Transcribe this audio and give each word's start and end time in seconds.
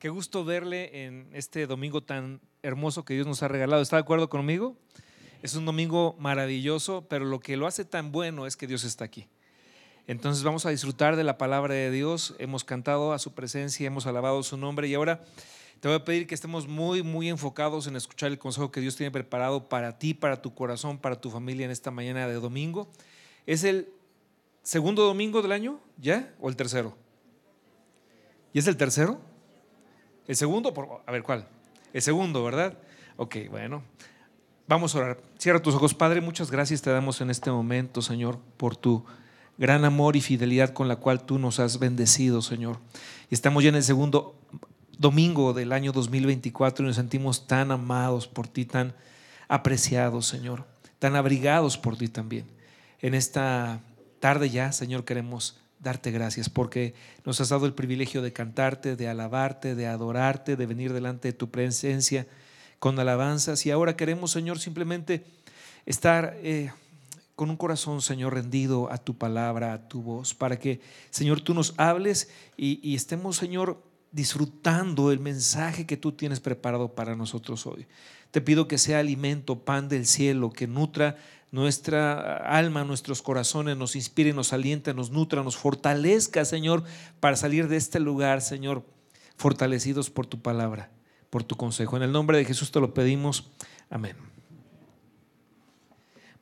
Qué 0.00 0.08
gusto 0.08 0.44
verle 0.44 1.04
en 1.04 1.30
este 1.32 1.68
domingo 1.68 2.02
tan 2.02 2.40
hermoso 2.62 3.04
que 3.04 3.14
Dios 3.14 3.28
nos 3.28 3.44
ha 3.44 3.48
regalado. 3.48 3.80
¿Está 3.80 3.94
de 3.94 4.02
acuerdo 4.02 4.28
conmigo? 4.28 4.76
Es 5.40 5.54
un 5.54 5.64
domingo 5.64 6.16
maravilloso, 6.18 7.06
pero 7.08 7.24
lo 7.24 7.38
que 7.38 7.56
lo 7.56 7.68
hace 7.68 7.84
tan 7.84 8.10
bueno 8.10 8.48
es 8.48 8.56
que 8.56 8.66
Dios 8.66 8.82
está 8.82 9.04
aquí. 9.04 9.28
Entonces 10.08 10.42
vamos 10.42 10.66
a 10.66 10.70
disfrutar 10.70 11.14
de 11.14 11.22
la 11.22 11.38
palabra 11.38 11.74
de 11.74 11.92
Dios. 11.92 12.34
Hemos 12.40 12.64
cantado 12.64 13.12
a 13.12 13.20
su 13.20 13.34
presencia, 13.34 13.86
hemos 13.86 14.08
alabado 14.08 14.42
su 14.42 14.56
nombre 14.56 14.88
y 14.88 14.94
ahora 14.94 15.22
te 15.78 15.86
voy 15.86 15.96
a 15.96 16.04
pedir 16.04 16.26
que 16.26 16.34
estemos 16.34 16.66
muy, 16.66 17.04
muy 17.04 17.28
enfocados 17.28 17.86
en 17.86 17.94
escuchar 17.94 18.32
el 18.32 18.40
consejo 18.40 18.72
que 18.72 18.80
Dios 18.80 18.96
tiene 18.96 19.12
preparado 19.12 19.68
para 19.68 19.96
ti, 19.96 20.12
para 20.12 20.42
tu 20.42 20.56
corazón, 20.56 20.98
para 20.98 21.20
tu 21.20 21.30
familia 21.30 21.66
en 21.66 21.70
esta 21.70 21.92
mañana 21.92 22.26
de 22.26 22.34
domingo. 22.34 22.90
¿Es 23.46 23.62
el 23.62 23.90
segundo 24.64 25.04
domingo 25.04 25.40
del 25.40 25.52
año 25.52 25.78
ya 25.98 26.34
o 26.40 26.48
el 26.48 26.56
tercero? 26.56 26.96
¿Y 28.52 28.58
es 28.58 28.66
el 28.66 28.76
tercero? 28.76 29.20
¿El 30.26 30.36
segundo? 30.36 30.72
A 31.06 31.12
ver, 31.12 31.22
¿cuál? 31.22 31.46
El 31.92 32.02
segundo, 32.02 32.42
¿verdad? 32.42 32.76
Ok, 33.16 33.36
bueno. 33.50 33.82
Vamos 34.68 34.94
a 34.94 34.98
orar. 34.98 35.18
Cierra 35.38 35.62
tus 35.62 35.74
ojos. 35.74 35.94
Padre, 35.94 36.20
muchas 36.20 36.50
gracias 36.50 36.82
te 36.82 36.90
damos 36.90 37.20
en 37.20 37.30
este 37.30 37.50
momento, 37.50 38.02
Señor, 38.02 38.38
por 38.56 38.76
tu 38.76 39.04
gran 39.58 39.84
amor 39.84 40.16
y 40.16 40.20
fidelidad 40.20 40.70
con 40.70 40.88
la 40.88 40.96
cual 40.96 41.24
tú 41.24 41.38
nos 41.38 41.60
has 41.60 41.78
bendecido, 41.78 42.42
Señor. 42.42 42.78
Y 43.30 43.34
estamos 43.34 43.62
ya 43.62 43.68
en 43.68 43.76
el 43.76 43.84
segundo 43.84 44.34
domingo 44.98 45.52
del 45.52 45.72
año 45.72 45.92
2024 45.92 46.84
y 46.84 46.88
nos 46.88 46.96
sentimos 46.96 47.46
tan 47.46 47.70
amados 47.70 48.26
por 48.26 48.48
ti, 48.48 48.64
tan 48.64 48.94
apreciados, 49.48 50.26
Señor, 50.26 50.66
tan 50.98 51.14
abrigados 51.14 51.78
por 51.78 51.96
ti 51.96 52.08
también. 52.08 52.46
En 53.00 53.14
esta 53.14 53.80
tarde 54.18 54.50
ya, 54.50 54.72
Señor, 54.72 55.04
queremos 55.04 55.60
darte 55.86 56.10
gracias 56.10 56.50
porque 56.50 56.94
nos 57.24 57.40
has 57.40 57.50
dado 57.50 57.64
el 57.64 57.72
privilegio 57.72 58.20
de 58.20 58.32
cantarte, 58.32 58.96
de 58.96 59.08
alabarte, 59.08 59.76
de 59.76 59.86
adorarte, 59.86 60.56
de 60.56 60.66
venir 60.66 60.92
delante 60.92 61.28
de 61.28 61.32
tu 61.32 61.48
presencia 61.48 62.26
con 62.80 62.98
alabanzas. 62.98 63.64
Y 63.66 63.70
ahora 63.70 63.96
queremos, 63.96 64.32
Señor, 64.32 64.58
simplemente 64.58 65.24
estar 65.86 66.36
eh, 66.42 66.72
con 67.36 67.50
un 67.50 67.56
corazón, 67.56 68.02
Señor, 68.02 68.34
rendido 68.34 68.90
a 68.90 68.98
tu 68.98 69.16
palabra, 69.16 69.74
a 69.74 69.88
tu 69.88 70.02
voz, 70.02 70.34
para 70.34 70.58
que, 70.58 70.80
Señor, 71.10 71.40
tú 71.40 71.54
nos 71.54 71.72
hables 71.76 72.30
y, 72.56 72.80
y 72.82 72.96
estemos, 72.96 73.36
Señor, 73.36 73.80
disfrutando 74.10 75.12
el 75.12 75.20
mensaje 75.20 75.86
que 75.86 75.96
tú 75.96 76.10
tienes 76.10 76.40
preparado 76.40 76.96
para 76.96 77.14
nosotros 77.14 77.64
hoy. 77.64 77.86
Te 78.32 78.40
pido 78.40 78.66
que 78.66 78.78
sea 78.78 78.98
alimento, 78.98 79.60
pan 79.60 79.88
del 79.88 80.04
cielo, 80.04 80.50
que 80.50 80.66
nutra 80.66 81.16
nuestra 81.50 82.36
alma, 82.36 82.84
nuestros 82.84 83.22
corazones, 83.22 83.76
nos 83.76 83.96
inspire, 83.96 84.32
nos 84.32 84.52
aliente, 84.52 84.94
nos 84.94 85.10
nutra, 85.10 85.42
nos 85.42 85.56
fortalezca, 85.56 86.44
Señor, 86.44 86.82
para 87.20 87.36
salir 87.36 87.68
de 87.68 87.76
este 87.76 88.00
lugar, 88.00 88.42
Señor, 88.42 88.84
fortalecidos 89.36 90.10
por 90.10 90.26
tu 90.26 90.40
palabra, 90.40 90.90
por 91.30 91.44
tu 91.44 91.56
consejo. 91.56 91.96
En 91.96 92.02
el 92.02 92.12
nombre 92.12 92.38
de 92.38 92.44
Jesús 92.44 92.70
te 92.70 92.80
lo 92.80 92.94
pedimos. 92.94 93.50
Amén. 93.90 94.16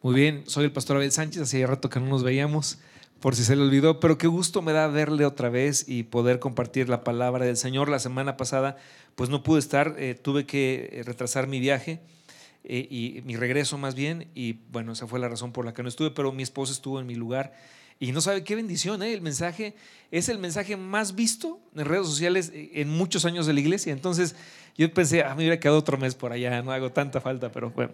Muy 0.03 0.15
bien, 0.15 0.45
soy 0.47 0.65
el 0.65 0.73
pastor 0.73 0.97
Abel 0.97 1.13
Sánchez, 1.13 1.43
hacía 1.43 1.67
rato 1.67 1.89
que 1.89 1.99
no 1.99 2.07
nos 2.07 2.23
veíamos, 2.23 2.79
por 3.21 3.35
si 3.35 3.43
se 3.43 3.57
le 3.57 3.63
olvidó, 3.63 4.01
pero 4.01 4.19
qué 4.19 4.27
gusto 4.27 4.61
me 4.61 4.73
da 4.73 4.87
verle 4.87 5.25
otra 5.25 5.49
vez 5.49 5.89
y 5.89 6.03
poder 6.03 6.41
compartir 6.41 6.91
la 6.91 7.05
palabra 7.05 7.47
del 7.47 7.57
Señor. 7.57 7.89
La 7.89 7.99
semana 7.99 8.37
pasada, 8.37 8.77
pues 9.15 9.31
no 9.31 9.43
pude 9.43 9.61
estar, 9.61 9.95
eh, 9.99 10.15
tuve 10.15 10.45
que 10.45 10.91
eh, 10.93 11.03
retrasar 11.05 11.47
mi 11.47 11.59
viaje 11.59 12.01
eh, 12.65 12.87
y 12.91 13.23
mi 13.25 13.37
regreso 13.37 13.77
más 13.77 13.95
bien, 13.95 14.29
y 14.35 14.55
bueno, 14.73 14.93
esa 14.93 15.07
fue 15.07 15.21
la 15.21 15.29
razón 15.29 15.53
por 15.53 15.65
la 15.65 15.75
que 15.75 15.83
no 15.83 15.89
estuve, 15.89 16.11
pero 16.11 16.33
mi 16.33 16.43
esposa 16.43 16.73
estuvo 16.73 16.99
en 16.99 17.07
mi 17.07 17.15
lugar. 17.15 17.53
Y 18.01 18.11
no 18.13 18.21
sabe 18.21 18.43
qué 18.43 18.57
bendición, 18.57 19.03
¿eh? 19.03 19.13
el 19.13 19.21
mensaje 19.21 19.77
es 20.11 20.29
el 20.29 20.39
mensaje 20.39 20.77
más 20.77 21.15
visto 21.15 21.61
en 21.77 21.85
redes 21.85 22.07
sociales 22.07 22.51
eh, 22.53 22.71
en 22.75 22.89
muchos 22.89 23.25
años 23.25 23.47
de 23.47 23.53
la 23.53 23.61
iglesia. 23.61 23.93
Entonces 23.93 24.35
yo 24.77 24.93
pensé, 24.93 25.23
ah, 25.23 25.35
me 25.35 25.43
hubiera 25.43 25.61
quedado 25.61 25.79
otro 25.79 25.97
mes 25.97 26.15
por 26.15 26.33
allá, 26.33 26.61
no 26.63 26.73
hago 26.73 26.91
tanta 26.91 27.21
falta, 27.21 27.53
pero 27.53 27.71
bueno, 27.71 27.93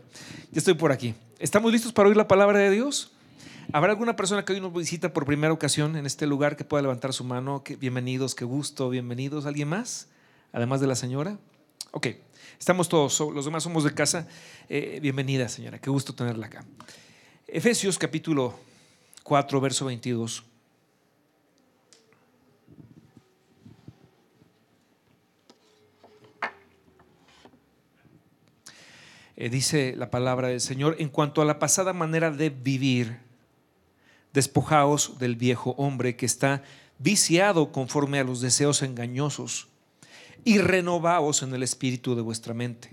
ya 0.51 0.59
estoy 0.59 0.75
por 0.75 0.93
aquí. 0.93 1.15
¿Estamos 1.39 1.71
listos 1.71 1.93
para 1.93 2.09
oír 2.09 2.17
la 2.17 2.29
palabra 2.29 2.61
de 2.61 2.71
Dios? 2.71 3.13
¿Habrá 3.73 3.93
alguna 3.93 4.17
persona 4.17 4.45
que 4.45 4.53
hoy 4.53 4.61
nos 4.61 4.73
visita 4.73 5.13
por 5.13 5.27
primera 5.27 5.53
ocasión 5.53 5.97
en 5.97 6.07
este 6.07 6.27
lugar 6.27 6.57
que 6.57 6.65
pueda 6.65 6.83
levantar 6.83 7.13
su 7.13 7.25
mano? 7.25 7.63
bienvenidos, 7.79 8.35
qué 8.35 8.45
gusto, 8.45 8.89
bienvenidos. 8.89 9.47
¿Alguien 9.47 9.69
más? 9.69 10.09
Además 10.53 10.81
de 10.81 10.87
la 10.87 10.97
señora. 10.97 11.39
Ok. 11.93 12.07
Estamos 12.57 12.89
todos, 12.89 13.19
los 13.35 13.45
demás 13.45 13.65
somos 13.65 13.83
de 13.83 13.93
casa. 13.93 14.29
Eh, 14.69 15.01
bienvenida, 15.03 15.49
señora, 15.49 15.81
qué 15.81 15.91
gusto 15.91 16.15
tenerla 16.15 16.47
acá. 16.47 16.65
Efesios 17.49 17.99
capítulo 17.99 18.55
4, 19.25 19.61
verso 19.61 19.87
22. 19.87 20.45
Eh, 29.37 29.49
dice 29.49 29.95
la 29.97 30.11
palabra 30.11 30.49
del 30.49 30.61
Señor, 30.61 30.97
en 31.01 31.09
cuanto 31.09 31.43
a 31.43 31.47
la 31.47 31.59
pasada 31.59 31.93
manera 31.93 32.31
de 32.31 32.51
vivir, 32.51 33.19
despojaos 34.33 35.19
del 35.19 35.35
viejo 35.35 35.71
hombre 35.79 36.15
que 36.15 36.27
está 36.27 36.63
viciado 36.99 37.73
conforme 37.73 38.21
a 38.21 38.25
los 38.25 38.41
deseos 38.43 38.83
engañosos 38.83 39.70
y 40.45 40.59
renovaos 40.59 41.43
en 41.43 41.55
el 41.55 41.63
espíritu 41.63 42.15
de 42.15 42.23
vuestra 42.23 42.55
mente. 42.55 42.91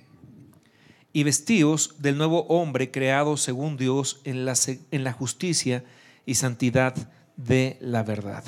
Y 1.14 1.24
vestíos 1.24 1.96
del 2.00 2.18
nuevo 2.18 2.44
hombre 2.48 2.92
creado 2.92 3.38
según 3.38 3.78
Dios 3.78 4.22
en 4.24 4.46
la, 4.46 5.14
justicia 5.14 5.84
y 6.26 6.36
santidad 6.36 7.12
de 7.38 7.78
la 7.80 8.04
verdad. 8.04 8.44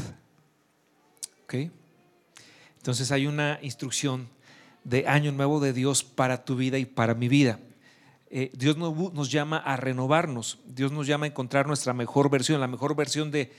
¿Okay? 1.46 1.72
Entonces 2.78 3.12
hay 3.12 3.28
una 3.28 3.60
instrucción 3.62 4.30
de 4.84 5.08
año 5.08 5.32
nuevo 5.32 5.60
de 5.60 5.74
Dios 5.74 6.04
para 6.04 6.46
tu 6.46 6.56
vida 6.56 6.78
y 6.78 6.86
para 6.86 7.14
mi 7.14 7.28
vida. 7.28 7.60
Eh, 8.32 8.52
Dios 8.54 8.78
nos, 8.78 9.32
llama 9.32 9.58
a 9.58 9.76
renovarnos, 9.76 10.60
Dios 10.66 10.92
nos 10.92 11.08
llama 11.08 11.26
a 11.26 11.30
encontrar 11.30 11.66
nuestra 11.66 11.94
mejor 11.94 12.30
versión, 12.30 12.62
la 12.62 12.68
mejor 12.68 12.96
versión 12.96 13.32
de, 13.32 13.52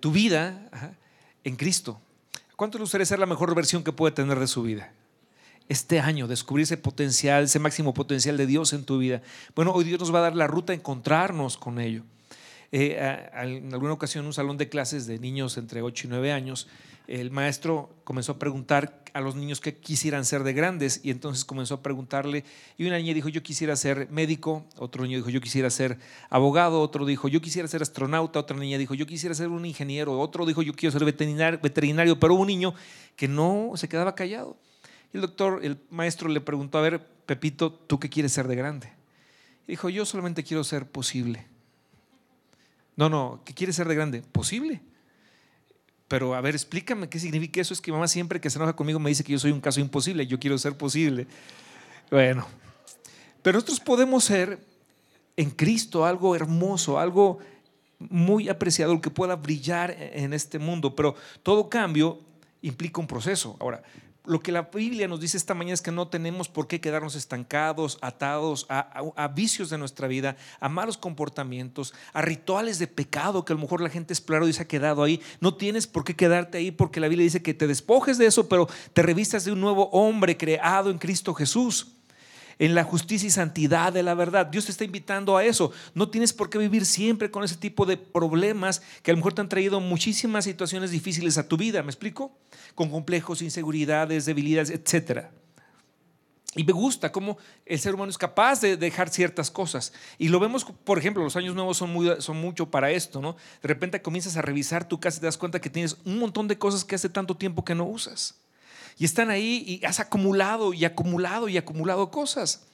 tu 0.00 0.10
vida 0.10 0.68
en 1.44 1.56
Cristo. 1.56 2.00
¿Cuánto 2.60 2.76
le 2.76 2.82
gustaría 2.82 3.06
ser 3.06 3.18
la 3.18 3.24
mejor 3.24 3.54
versión 3.54 3.82
que 3.82 3.90
puede 3.90 4.14
tener 4.14 4.38
de 4.38 4.46
su 4.46 4.62
vida? 4.62 4.92
Este 5.70 5.98
año, 5.98 6.28
descubrir 6.28 6.64
ese 6.64 6.76
potencial, 6.76 7.44
ese 7.44 7.58
máximo 7.58 7.94
potencial 7.94 8.36
de 8.36 8.44
Dios 8.44 8.74
en 8.74 8.84
tu 8.84 8.98
vida. 8.98 9.22
Bueno, 9.56 9.72
hoy 9.72 9.84
Dios 9.84 9.98
nos 9.98 10.14
va 10.14 10.18
a 10.18 10.24
dar 10.24 10.36
la 10.36 10.46
ruta 10.46 10.74
a 10.74 10.76
encontrarnos 10.76 11.56
con 11.56 11.80
ello. 11.80 12.02
Eh, 12.72 12.96
en 13.34 13.72
alguna 13.72 13.92
ocasión, 13.92 14.26
un 14.26 14.32
salón 14.32 14.56
de 14.56 14.68
clases 14.68 15.06
de 15.06 15.18
niños 15.18 15.58
entre 15.58 15.82
8 15.82 16.06
y 16.06 16.10
9 16.10 16.32
años, 16.32 16.68
el 17.08 17.32
maestro 17.32 17.90
comenzó 18.04 18.32
a 18.32 18.38
preguntar 18.38 19.02
a 19.14 19.20
los 19.20 19.34
niños 19.34 19.60
qué 19.60 19.76
quisieran 19.76 20.24
ser 20.24 20.44
de 20.44 20.52
grandes 20.52 21.00
y 21.02 21.10
entonces 21.10 21.44
comenzó 21.44 21.74
a 21.74 21.82
preguntarle 21.82 22.44
y 22.78 22.86
una 22.86 22.98
niña 22.98 23.12
dijo 23.12 23.28
yo 23.28 23.42
quisiera 23.42 23.74
ser 23.74 24.08
médico, 24.10 24.64
otro 24.76 25.02
niño 25.02 25.16
dijo 25.16 25.30
yo 25.30 25.40
quisiera 25.40 25.68
ser 25.70 25.98
abogado, 26.28 26.80
otro 26.80 27.04
dijo 27.04 27.26
yo 27.26 27.40
quisiera 27.40 27.66
ser 27.66 27.82
astronauta, 27.82 28.38
otra 28.38 28.56
niña 28.56 28.78
dijo 28.78 28.94
yo 28.94 29.08
quisiera 29.08 29.34
ser 29.34 29.48
un 29.48 29.66
ingeniero, 29.66 30.20
otro 30.20 30.46
dijo 30.46 30.62
yo 30.62 30.72
quiero 30.72 30.92
ser 30.92 31.04
veterinario, 31.04 31.58
veterinario 31.60 32.20
pero 32.20 32.34
un 32.34 32.46
niño 32.46 32.74
que 33.16 33.26
no 33.26 33.72
se 33.74 33.88
quedaba 33.88 34.14
callado. 34.14 34.56
Y 35.12 35.16
el 35.16 35.22
doctor, 35.22 35.64
el 35.64 35.78
maestro 35.90 36.28
le 36.28 36.40
preguntó, 36.40 36.78
a 36.78 36.82
ver, 36.82 37.04
Pepito, 37.26 37.72
¿tú 37.72 37.98
qué 37.98 38.08
quieres 38.08 38.32
ser 38.32 38.46
de 38.46 38.54
grande? 38.54 38.92
dijo, 39.66 39.88
yo 39.88 40.04
solamente 40.04 40.42
quiero 40.42 40.64
ser 40.64 40.86
posible. 40.86 41.46
No, 43.00 43.08
no, 43.08 43.40
¿qué 43.46 43.54
quieres 43.54 43.76
ser 43.76 43.88
de 43.88 43.94
grande? 43.94 44.20
Posible. 44.20 44.82
Pero 46.06 46.34
a 46.34 46.40
ver, 46.42 46.54
explícame 46.54 47.08
qué 47.08 47.18
significa 47.18 47.58
eso. 47.58 47.72
Es 47.72 47.80
que 47.80 47.90
mamá 47.90 48.06
siempre 48.06 48.42
que 48.42 48.50
se 48.50 48.58
enoja 48.58 48.76
conmigo 48.76 48.98
me 48.98 49.08
dice 49.08 49.24
que 49.24 49.32
yo 49.32 49.38
soy 49.38 49.52
un 49.52 49.60
caso 49.62 49.80
imposible, 49.80 50.26
yo 50.26 50.38
quiero 50.38 50.58
ser 50.58 50.76
posible. 50.76 51.26
Bueno, 52.10 52.46
pero 53.42 53.54
nosotros 53.54 53.80
podemos 53.80 54.24
ser 54.24 54.62
en 55.34 55.48
Cristo 55.48 56.04
algo 56.04 56.36
hermoso, 56.36 56.98
algo 56.98 57.38
muy 57.98 58.50
apreciado, 58.50 59.00
que 59.00 59.08
pueda 59.08 59.34
brillar 59.34 59.96
en 59.98 60.34
este 60.34 60.58
mundo, 60.58 60.94
pero 60.94 61.14
todo 61.42 61.70
cambio 61.70 62.20
implica 62.60 63.00
un 63.00 63.06
proceso. 63.06 63.56
Ahora, 63.60 63.82
lo 64.30 64.40
que 64.40 64.52
la 64.52 64.70
Biblia 64.72 65.08
nos 65.08 65.20
dice 65.20 65.36
esta 65.36 65.54
mañana 65.54 65.74
es 65.74 65.82
que 65.82 65.90
no 65.90 66.06
tenemos 66.06 66.48
por 66.48 66.68
qué 66.68 66.80
quedarnos 66.80 67.16
estancados, 67.16 67.98
atados 68.00 68.64
a, 68.68 69.28
vicios 69.34 69.70
de 69.70 69.78
nuestra 69.78 70.06
vida, 70.06 70.36
a 70.60 70.68
malos 70.68 70.96
comportamientos, 70.96 71.94
a 72.12 72.22
rituales 72.22 72.78
de 72.78 72.86
pecado 72.86 73.44
que 73.44 73.52
a 73.52 73.56
lo 73.56 73.62
mejor 73.62 73.80
la 73.80 73.90
gente 73.90 74.14
exploró 74.14 74.46
y 74.46 74.52
se 74.52 74.62
ha 74.62 74.68
quedado 74.68 75.02
ahí. 75.02 75.20
No 75.40 75.56
tienes 75.56 75.88
por 75.88 76.04
qué 76.04 76.14
quedarte 76.14 76.58
ahí 76.58 76.70
porque 76.70 77.00
la 77.00 77.08
Biblia 77.08 77.24
dice 77.24 77.42
que 77.42 77.54
te 77.54 77.66
despojes 77.66 78.18
de 78.18 78.26
eso, 78.26 78.48
pero 78.48 78.68
te 78.92 79.02
revistas 79.02 79.44
de 79.44 79.50
un 79.50 79.60
nuevo 79.60 79.90
hombre 79.90 80.36
creado 80.36 80.90
en 80.90 80.98
Cristo 80.98 81.34
Jesús 81.34 81.96
en 82.60 82.74
la 82.74 82.84
justicia 82.84 83.26
y 83.26 83.30
santidad 83.30 83.92
de 83.92 84.02
la 84.02 84.14
verdad. 84.14 84.46
Dios 84.46 84.66
te 84.66 84.70
está 84.70 84.84
invitando 84.84 85.36
a 85.36 85.44
eso. 85.44 85.72
No 85.94 86.10
tienes 86.10 86.34
por 86.34 86.50
qué 86.50 86.58
vivir 86.58 86.84
siempre 86.84 87.30
con 87.30 87.42
ese 87.42 87.56
tipo 87.56 87.86
de 87.86 87.96
problemas 87.96 88.82
que 89.02 89.10
a 89.10 89.14
lo 89.14 89.16
mejor 89.16 89.32
te 89.32 89.40
han 89.40 89.48
traído 89.48 89.80
muchísimas 89.80 90.44
situaciones 90.44 90.90
difíciles 90.90 91.38
a 91.38 91.48
tu 91.48 91.56
vida. 91.56 91.82
¿Me 91.82 91.88
explico? 91.88 92.36
Con 92.74 92.90
complejos, 92.90 93.40
inseguridades, 93.40 94.26
debilidades, 94.26 94.68
etcétera. 94.68 95.32
Y 96.54 96.64
me 96.64 96.72
gusta 96.72 97.10
cómo 97.12 97.38
el 97.64 97.78
ser 97.78 97.94
humano 97.94 98.10
es 98.10 98.18
capaz 98.18 98.60
de 98.60 98.76
dejar 98.76 99.08
ciertas 99.08 99.50
cosas. 99.50 99.94
Y 100.18 100.28
lo 100.28 100.38
vemos, 100.38 100.64
por 100.64 100.98
ejemplo, 100.98 101.22
los 101.22 101.36
años 101.36 101.54
nuevos 101.54 101.78
son, 101.78 102.20
son 102.20 102.36
mucho 102.36 102.70
para 102.70 102.90
esto, 102.90 103.22
¿no? 103.22 103.36
De 103.62 103.68
repente 103.68 104.02
comienzas 104.02 104.36
a 104.36 104.42
revisar 104.42 104.86
tu 104.86 105.00
casa 105.00 105.16
y 105.16 105.20
te 105.20 105.26
das 105.26 105.38
cuenta 105.38 105.62
que 105.62 105.70
tienes 105.70 105.96
un 106.04 106.18
montón 106.18 106.46
de 106.46 106.58
cosas 106.58 106.84
que 106.84 106.94
hace 106.94 107.08
tanto 107.08 107.36
tiempo 107.38 107.64
que 107.64 107.74
no 107.74 107.84
usas. 107.84 108.39
Y 109.00 109.06
están 109.06 109.30
ahí 109.30 109.64
y 109.66 109.86
has 109.86 109.98
acumulado 109.98 110.74
y 110.74 110.84
acumulado 110.84 111.48
y 111.48 111.56
acumulado 111.56 112.10
cosas. 112.10 112.66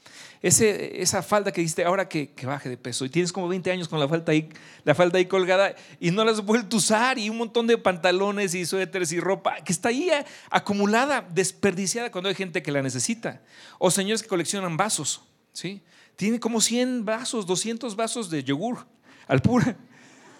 Ese, 0.42 1.00
esa 1.00 1.22
falda 1.22 1.52
que 1.52 1.60
diste 1.60 1.84
ahora 1.84 2.08
que, 2.08 2.34
baje 2.42 2.68
de 2.68 2.76
peso 2.76 3.04
y 3.04 3.08
tienes 3.08 3.32
como 3.32 3.46
20 3.46 3.70
años 3.70 3.86
con 3.86 4.00
la 4.00 4.08
falda, 4.08 4.32
ahí, 4.32 4.48
la 4.82 4.96
falda 4.96 5.18
ahí 5.18 5.26
colgada 5.26 5.76
y 6.00 6.10
no 6.10 6.24
la 6.24 6.32
has 6.32 6.44
vuelto 6.44 6.74
a 6.74 6.78
usar 6.78 7.16
y 7.20 7.30
un 7.30 7.38
montón 7.38 7.68
de 7.68 7.78
pantalones 7.78 8.56
y 8.56 8.66
suéteres 8.66 9.12
y 9.12 9.20
ropa 9.20 9.54
que 9.64 9.72
está 9.72 9.90
ahí 9.90 10.10
acumulada, 10.50 11.24
desperdiciada 11.32 12.10
cuando 12.10 12.28
hay 12.28 12.34
gente 12.34 12.60
que 12.60 12.72
la 12.72 12.82
necesita. 12.82 13.40
O 13.78 13.92
señores 13.92 14.20
que 14.20 14.28
coleccionan 14.28 14.76
vasos, 14.76 15.22
¿sí? 15.52 15.80
Tiene 16.16 16.40
como 16.40 16.60
100 16.60 17.04
vasos, 17.04 17.46
200 17.46 17.94
vasos 17.94 18.30
de 18.30 18.42
yogur 18.42 18.84
al 19.28 19.42
pura 19.42 19.76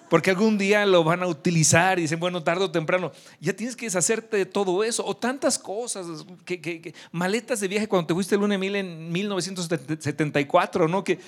porque 0.09 0.31
algún 0.31 0.59
día 0.59 0.87
lo 0.87 1.05
van 1.05 1.23
a 1.23 1.27
utilizar 1.27 1.99
y 1.99 2.03
dicen, 2.03 2.21
bueno, 2.21 2.43
tarde 2.43 2.65
o 2.65 2.71
temprano, 2.71 3.13
ya 3.41 3.55
tienes 3.55 3.77
que 3.77 3.87
deshacerte 3.87 4.37
de 4.37 4.47
todo 4.47 4.85
eso, 4.85 5.05
o 5.05 5.17
tantas 5.17 5.59
cosas, 5.59 6.07
que, 6.45 6.95
maletas 7.13 7.61
de 7.61 7.69
viaje 7.69 7.89
cuando 7.89 8.07
te 8.07 8.15
fuiste 8.15 8.35
el 8.35 8.41
lunes 8.41 8.59
mil 8.59 8.77
en 8.77 9.11
1974, 9.13 10.89
¿no? 10.89 11.05
Que 11.05 11.19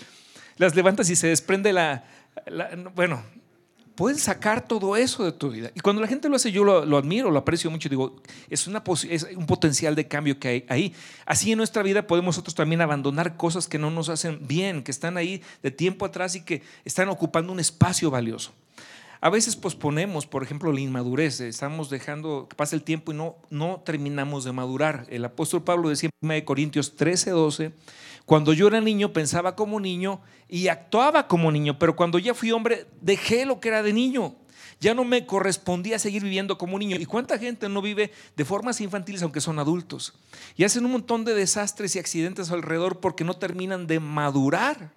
las 0.57 0.75
levantas 0.75 1.09
y 1.11 1.17
se 1.17 1.29
desprende 1.29 1.73
la, 1.73 2.05
bueno, 2.95 3.23
puedes 3.99 4.23
sacar 4.23 4.67
todo 4.67 4.97
eso 4.97 5.25
de 5.25 5.33
tu 5.33 5.51
vida. 5.51 5.73
Y 5.75 5.81
cuando 5.81 6.01
la 6.01 6.07
gente 6.07 6.29
lo 6.29 6.37
hace, 6.37 6.53
yo 6.53 6.63
lo, 6.63 6.97
admiro, 6.97 7.33
lo 7.33 7.39
aprecio 7.41 7.69
mucho. 7.69 7.89
Digo, 7.89 8.23
es, 8.49 8.69
una, 8.69 8.83
es 9.11 9.27
un 9.37 9.47
potencial 9.47 9.97
de 9.97 10.07
cambio 10.07 10.39
que 10.39 10.49
hay 10.49 10.65
ahí. 10.69 10.95
Así 11.27 11.51
en 11.51 11.59
nuestra 11.59 11.83
vida 11.83 12.07
podemos 12.07 12.37
nosotros 12.37 12.55
también 12.55 12.81
abandonar 12.81 13.37
cosas 13.37 13.67
que 13.67 13.77
no 13.77 13.91
nos 13.91 14.09
hacen 14.09 14.47
bien, 14.47 14.85
que 14.85 14.93
están 14.93 15.17
ahí 15.17 15.43
de 15.65 15.73
tiempo 15.73 16.05
atrás 16.05 16.37
y 16.37 16.43
que 16.43 16.63
están 16.85 17.09
ocupando 17.09 17.53
un 17.53 17.59
espacio 17.59 18.09
valioso. 18.09 18.53
A 19.21 19.31
veces 19.31 19.57
posponemos, 19.57 20.27
por 20.27 20.43
ejemplo, 20.43 20.73
la 20.73 20.81
inmadurez, 20.81 21.41
estamos 21.41 21.91
dejando 21.91 22.47
que 22.49 22.55
pase 22.55 22.77
el 22.77 22.83
tiempo 22.83 23.13
y 23.13 23.17
no, 23.17 23.37
no 23.51 23.83
terminamos 23.85 24.45
de 24.45 24.53
madurar. 24.53 25.07
El 25.11 25.25
apóstol 25.25 25.65
Pablo 25.65 25.89
decía 25.89 26.11
en 26.21 26.31
1 26.31 26.45
Corintios 26.45 26.95
13, 26.95 27.31
12, 27.31 27.73
cuando 28.25 28.53
yo 28.53 28.69
era 28.69 28.81
niño 28.81 29.13
pensaba 29.13 29.57
como 29.57 29.81
niño 29.81 30.21
y 30.49 30.69
actuaba 30.69 31.27
como 31.27 31.51
niño, 31.51 31.79
pero 31.79 31.97
cuando 31.97 32.19
ya 32.19 32.33
fui 32.33 32.53
hombre 32.53 32.87
dejé 33.01 33.45
lo 33.45 33.59
que 33.59 33.69
era 33.69 33.83
de 33.83 33.93
niño. 33.93 34.37
Ya 34.81 34.95
no 34.95 35.05
me 35.05 35.27
correspondía 35.27 35.99
seguir 35.99 36.23
viviendo 36.23 36.57
como 36.57 36.79
niño. 36.79 36.97
¿Y 37.01 37.05
cuánta 37.05 37.37
gente 37.37 37.69
no 37.69 37.83
vive 37.83 38.13
de 38.37 38.45
formas 38.45 38.81
infantiles 38.81 39.23
aunque 39.23 39.41
son 39.41 39.59
adultos? 39.59 40.15
Y 40.57 40.63
hacen 40.63 40.85
un 40.85 40.93
montón 40.93 41.25
de 41.25 41.35
desastres 41.35 41.97
y 41.97 41.99
accidentes 41.99 42.53
alrededor 42.53 43.01
porque 43.01 43.25
no 43.25 43.35
terminan 43.35 43.89
de 43.89 43.99
madurar 43.99 44.93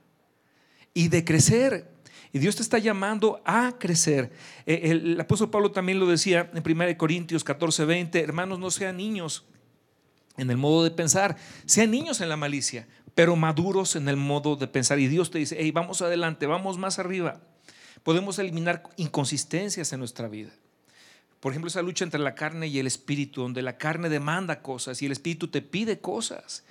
y 0.93 1.07
de 1.07 1.25
crecer. 1.25 1.89
Y 2.33 2.39
Dios 2.39 2.55
te 2.55 2.61
está 2.61 2.77
llamando 2.77 3.41
a 3.45 3.77
crecer. 3.77 4.31
Eh, 4.65 4.91
el, 4.91 5.19
apóstol 5.19 5.49
Pablo 5.49 5.71
también 5.71 5.99
lo 5.99 6.07
decía 6.07 6.49
en 6.53 6.63
1 6.65 6.97
Corintios 6.97 7.43
14, 7.43 7.85
20, 7.85 8.21
hermanos, 8.21 8.59
no 8.59 8.71
sean 8.71 8.97
niños 8.97 9.45
en 10.37 10.49
el 10.49 10.57
modo 10.57 10.83
de 10.83 10.91
pensar, 10.91 11.35
sean 11.65 11.91
niños 11.91 12.21
en 12.21 12.29
la 12.29 12.37
malicia, 12.37 12.87
pero 13.15 13.35
maduros 13.35 13.95
en 13.95 14.07
el 14.07 14.15
modo 14.15 14.55
de 14.55 14.67
pensar. 14.67 14.99
Y 14.99 15.07
Dios 15.07 15.29
te 15.29 15.39
dice, 15.39 15.57
hey, 15.59 15.71
vamos 15.71 16.01
adelante, 16.01 16.45
vamos 16.45 16.77
más 16.77 16.99
arriba. 16.99 17.41
Podemos 18.03 18.39
eliminar 18.39 18.83
inconsistencias 18.95 19.91
en 19.91 19.99
nuestra 19.99 20.27
vida. 20.29 20.51
Por 21.41 21.51
ejemplo, 21.51 21.67
esa 21.67 21.81
lucha 21.81 22.05
entre 22.05 22.19
la 22.19 22.35
carne 22.35 22.67
y 22.67 22.79
el 22.79 22.87
espíritu, 22.87 23.41
donde 23.41 23.61
la 23.61 23.77
carne 23.77 24.09
demanda 24.09 24.61
cosas 24.61 25.01
y 25.01 25.07
el 25.07 25.11
espíritu 25.11 25.49
te 25.49 25.61
pide 25.61 25.99
cosas. 25.99 26.63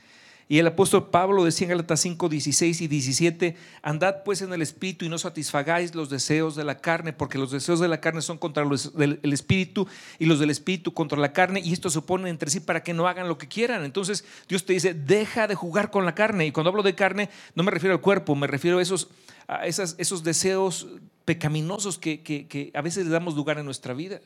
Y 0.51 0.59
el 0.59 0.67
apóstol 0.67 1.11
Pablo 1.11 1.45
decía 1.45 1.67
en 1.67 1.69
Gálatas 1.69 2.01
5, 2.01 2.29
16 2.29 2.81
y 2.81 2.89
17, 2.89 3.57
andad 3.83 4.25
pues 4.25 4.43
en 4.43 4.53
el 4.53 4.63
espíritu 4.63 5.05
y 5.05 5.09
no 5.09 5.17
satisfagáis 5.17 5.95
los 5.95 6.11
deseos 6.11 6.57
de 6.57 6.65
la 6.65 6.79
carne, 6.79 7.13
porque 7.13 7.39
los 7.39 7.53
deseos 7.53 7.79
de 7.79 7.87
la 7.87 8.01
carne 8.01 8.21
son 8.21 8.37
contra 8.37 8.65
los 8.65 8.97
del 8.97 9.21
espíritu 9.23 9.87
y 10.19 10.25
los 10.25 10.41
del 10.41 10.51
espíritu 10.51 10.93
contra 10.93 11.17
la 11.21 11.33
carne, 11.33 11.61
y 11.61 11.73
esto 11.73 11.89
se 11.89 12.01
oponen 12.01 12.27
entre 12.27 12.51
sí 12.51 12.59
para 12.59 12.83
que 12.83 12.93
no 12.93 13.07
hagan 13.07 13.29
lo 13.29 13.39
que 13.39 13.47
quieran. 13.47 13.85
Entonces 13.85 14.25
Dios 14.49 14.67
te 14.67 14.73
dice, 14.73 14.93
deja 14.93 15.47
de 15.47 15.55
jugar 15.55 15.93
con 15.93 16.05
la 16.05 16.17
carne. 16.17 16.47
Y 16.47 16.51
cuando 16.51 16.71
hablo 16.71 16.83
de 16.83 16.97
carne, 16.97 17.31
no 17.55 17.63
me 17.63 17.71
refiero 17.71 17.95
al 17.95 18.01
cuerpo, 18.01 18.35
me 18.35 18.49
refiero 18.49 18.79
a 18.79 18.83
esos, 18.83 19.07
a 19.47 19.67
esos 19.67 20.25
deseos 20.25 20.89
pecaminosos 21.27 21.97
que, 21.97 22.23
que 22.23 22.73
a 22.75 22.83
veces 22.83 23.05
le 23.05 23.13
damos 23.13 23.37
lugar 23.37 23.61
en 23.61 23.67
nuestra 23.67 23.95
vida. 23.95 24.21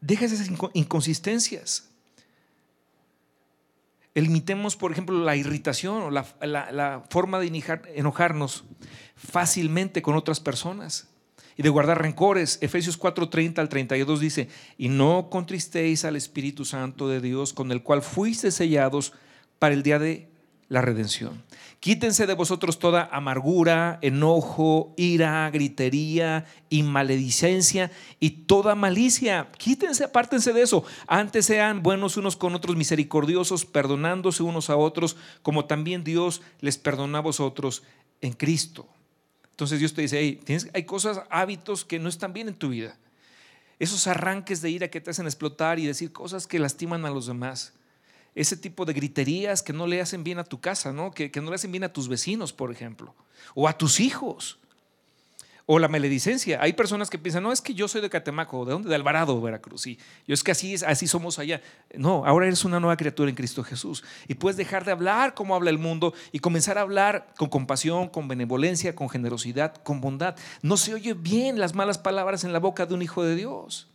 Deja 0.00 0.24
esas 0.24 0.48
inconsistencias. 0.72 1.87
Limitemos, 4.20 4.76
por 4.76 4.92
ejemplo, 4.92 5.18
la 5.22 5.36
irritación 5.36 6.02
o 6.02 6.10
la, 6.10 7.04
forma 7.10 7.38
de 7.38 7.82
enojarnos 7.94 8.64
fácilmente 9.16 10.02
con 10.02 10.16
otras 10.16 10.40
personas 10.40 11.08
y 11.56 11.62
de 11.62 11.68
guardar 11.68 12.00
rencores. 12.00 12.58
Efesios 12.62 12.98
4:30 12.98 13.58
al 13.58 13.68
32 13.68 14.20
dice, 14.20 14.48
y 14.78 14.88
no 14.88 15.28
contristéis 15.30 16.04
al 16.04 16.16
Espíritu 16.16 16.64
Santo 16.64 17.08
de 17.08 17.20
Dios, 17.20 17.52
con 17.52 17.72
el 17.72 17.82
cual 17.82 18.02
fuiste 18.02 18.50
sellados 18.50 19.12
para 19.58 19.74
el 19.74 19.82
día 19.82 19.98
de 19.98 20.28
la 20.68 20.82
redención. 20.82 21.42
Quítense 21.80 22.26
de 22.26 22.34
vosotros 22.34 22.80
toda 22.80 23.08
amargura, 23.12 24.00
enojo, 24.02 24.94
ira, 24.96 25.48
gritería 25.50 26.44
y 26.68 26.82
maledicencia 26.82 27.92
y 28.18 28.30
toda 28.30 28.74
malicia. 28.74 29.52
Quítense, 29.56 30.02
apártense 30.02 30.52
de 30.52 30.62
eso. 30.62 30.84
Antes 31.06 31.46
sean 31.46 31.84
buenos 31.84 32.16
unos 32.16 32.36
con 32.36 32.56
otros, 32.56 32.74
misericordiosos, 32.74 33.64
perdonándose 33.64 34.42
unos 34.42 34.70
a 34.70 34.76
otros, 34.76 35.16
como 35.42 35.66
también 35.66 36.02
Dios 36.02 36.42
les 36.60 36.78
perdona 36.78 37.18
a 37.18 37.22
vosotros 37.22 37.84
en 38.20 38.32
Cristo. 38.32 38.88
Entonces 39.50 39.78
Dios 39.78 39.94
te 39.94 40.02
dice, 40.02 40.18
hey, 40.18 40.40
tienes, 40.44 40.68
hay 40.74 40.82
cosas, 40.82 41.22
hábitos 41.30 41.84
que 41.84 42.00
no 42.00 42.08
están 42.08 42.32
bien 42.32 42.48
en 42.48 42.54
tu 42.54 42.70
vida. 42.70 42.98
Esos 43.78 44.08
arranques 44.08 44.62
de 44.62 44.70
ira 44.70 44.88
que 44.88 45.00
te 45.00 45.10
hacen 45.10 45.26
explotar 45.26 45.78
y 45.78 45.86
decir 45.86 46.12
cosas 46.12 46.48
que 46.48 46.58
lastiman 46.58 47.06
a 47.06 47.10
los 47.10 47.26
demás 47.26 47.72
ese 48.34 48.56
tipo 48.56 48.84
de 48.84 48.92
griterías 48.92 49.62
que 49.62 49.72
no 49.72 49.86
le 49.86 50.00
hacen 50.00 50.24
bien 50.24 50.38
a 50.38 50.44
tu 50.44 50.60
casa, 50.60 50.92
¿no? 50.92 51.10
Que, 51.10 51.30
no 51.40 51.50
le 51.50 51.56
hacen 51.56 51.72
bien 51.72 51.84
a 51.84 51.92
tus 51.92 52.08
vecinos, 52.08 52.52
por 52.52 52.70
ejemplo, 52.70 53.14
o 53.54 53.68
a 53.68 53.76
tus 53.76 54.00
hijos. 54.00 54.58
O 55.70 55.78
la 55.78 55.88
maledicencia. 55.88 56.62
Hay 56.62 56.72
personas 56.72 57.10
que 57.10 57.18
piensan, 57.18 57.42
no, 57.42 57.52
es 57.52 57.60
que 57.60 57.74
yo 57.74 57.88
soy 57.88 58.00
de 58.00 58.08
Catemaco, 58.08 58.64
¿de 58.64 58.72
dónde? 58.72 58.88
De 58.88 58.94
Alvarado, 58.94 59.38
Veracruz. 59.38 59.86
Y 59.86 59.98
yo 60.26 60.32
es 60.32 60.42
que 60.42 60.50
así, 60.50 60.76
así 60.86 61.06
somos 61.06 61.38
allá. 61.38 61.60
No, 61.94 62.24
ahora 62.24 62.46
eres 62.46 62.64
una 62.64 62.80
nueva 62.80 62.96
criatura 62.96 63.28
en 63.28 63.36
Cristo 63.36 63.62
Jesús. 63.62 64.02
Y 64.28 64.34
puedes 64.34 64.56
dejar 64.56 64.86
de 64.86 64.92
hablar 64.92 65.34
como 65.34 65.54
habla 65.54 65.68
el 65.68 65.76
mundo 65.76 66.14
y 66.32 66.38
comenzar 66.38 66.78
a 66.78 66.80
hablar 66.80 67.34
con 67.36 67.50
compasión, 67.50 68.08
con 68.08 68.28
benevolencia, 68.28 68.94
con 68.94 69.10
generosidad, 69.10 69.74
con 69.82 70.00
bondad. 70.00 70.36
No 70.62 70.78
se 70.78 70.94
oye 70.94 71.12
bien 71.12 71.60
las 71.60 71.74
malas 71.74 71.98
palabras 71.98 72.44
en 72.44 72.54
la 72.54 72.60
boca 72.60 72.86
de 72.86 72.94
un 72.94 73.02
hijo 73.02 73.22
de 73.22 73.36
Dios. 73.36 73.88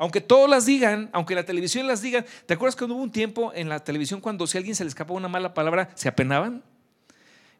Aunque 0.00 0.22
todos 0.22 0.48
las 0.48 0.64
digan, 0.64 1.10
aunque 1.12 1.34
la 1.34 1.44
televisión 1.44 1.86
las 1.86 2.00
diga, 2.00 2.24
¿te 2.46 2.54
acuerdas 2.54 2.74
que 2.74 2.84
hubo 2.84 2.94
un 2.94 3.12
tiempo 3.12 3.52
en 3.54 3.68
la 3.68 3.84
televisión 3.84 4.22
cuando 4.22 4.46
si 4.46 4.56
a 4.56 4.58
alguien 4.60 4.74
se 4.74 4.82
le 4.82 4.88
escapaba 4.88 5.18
una 5.18 5.28
mala 5.28 5.52
palabra, 5.52 5.90
se 5.94 6.08
apenaban? 6.08 6.64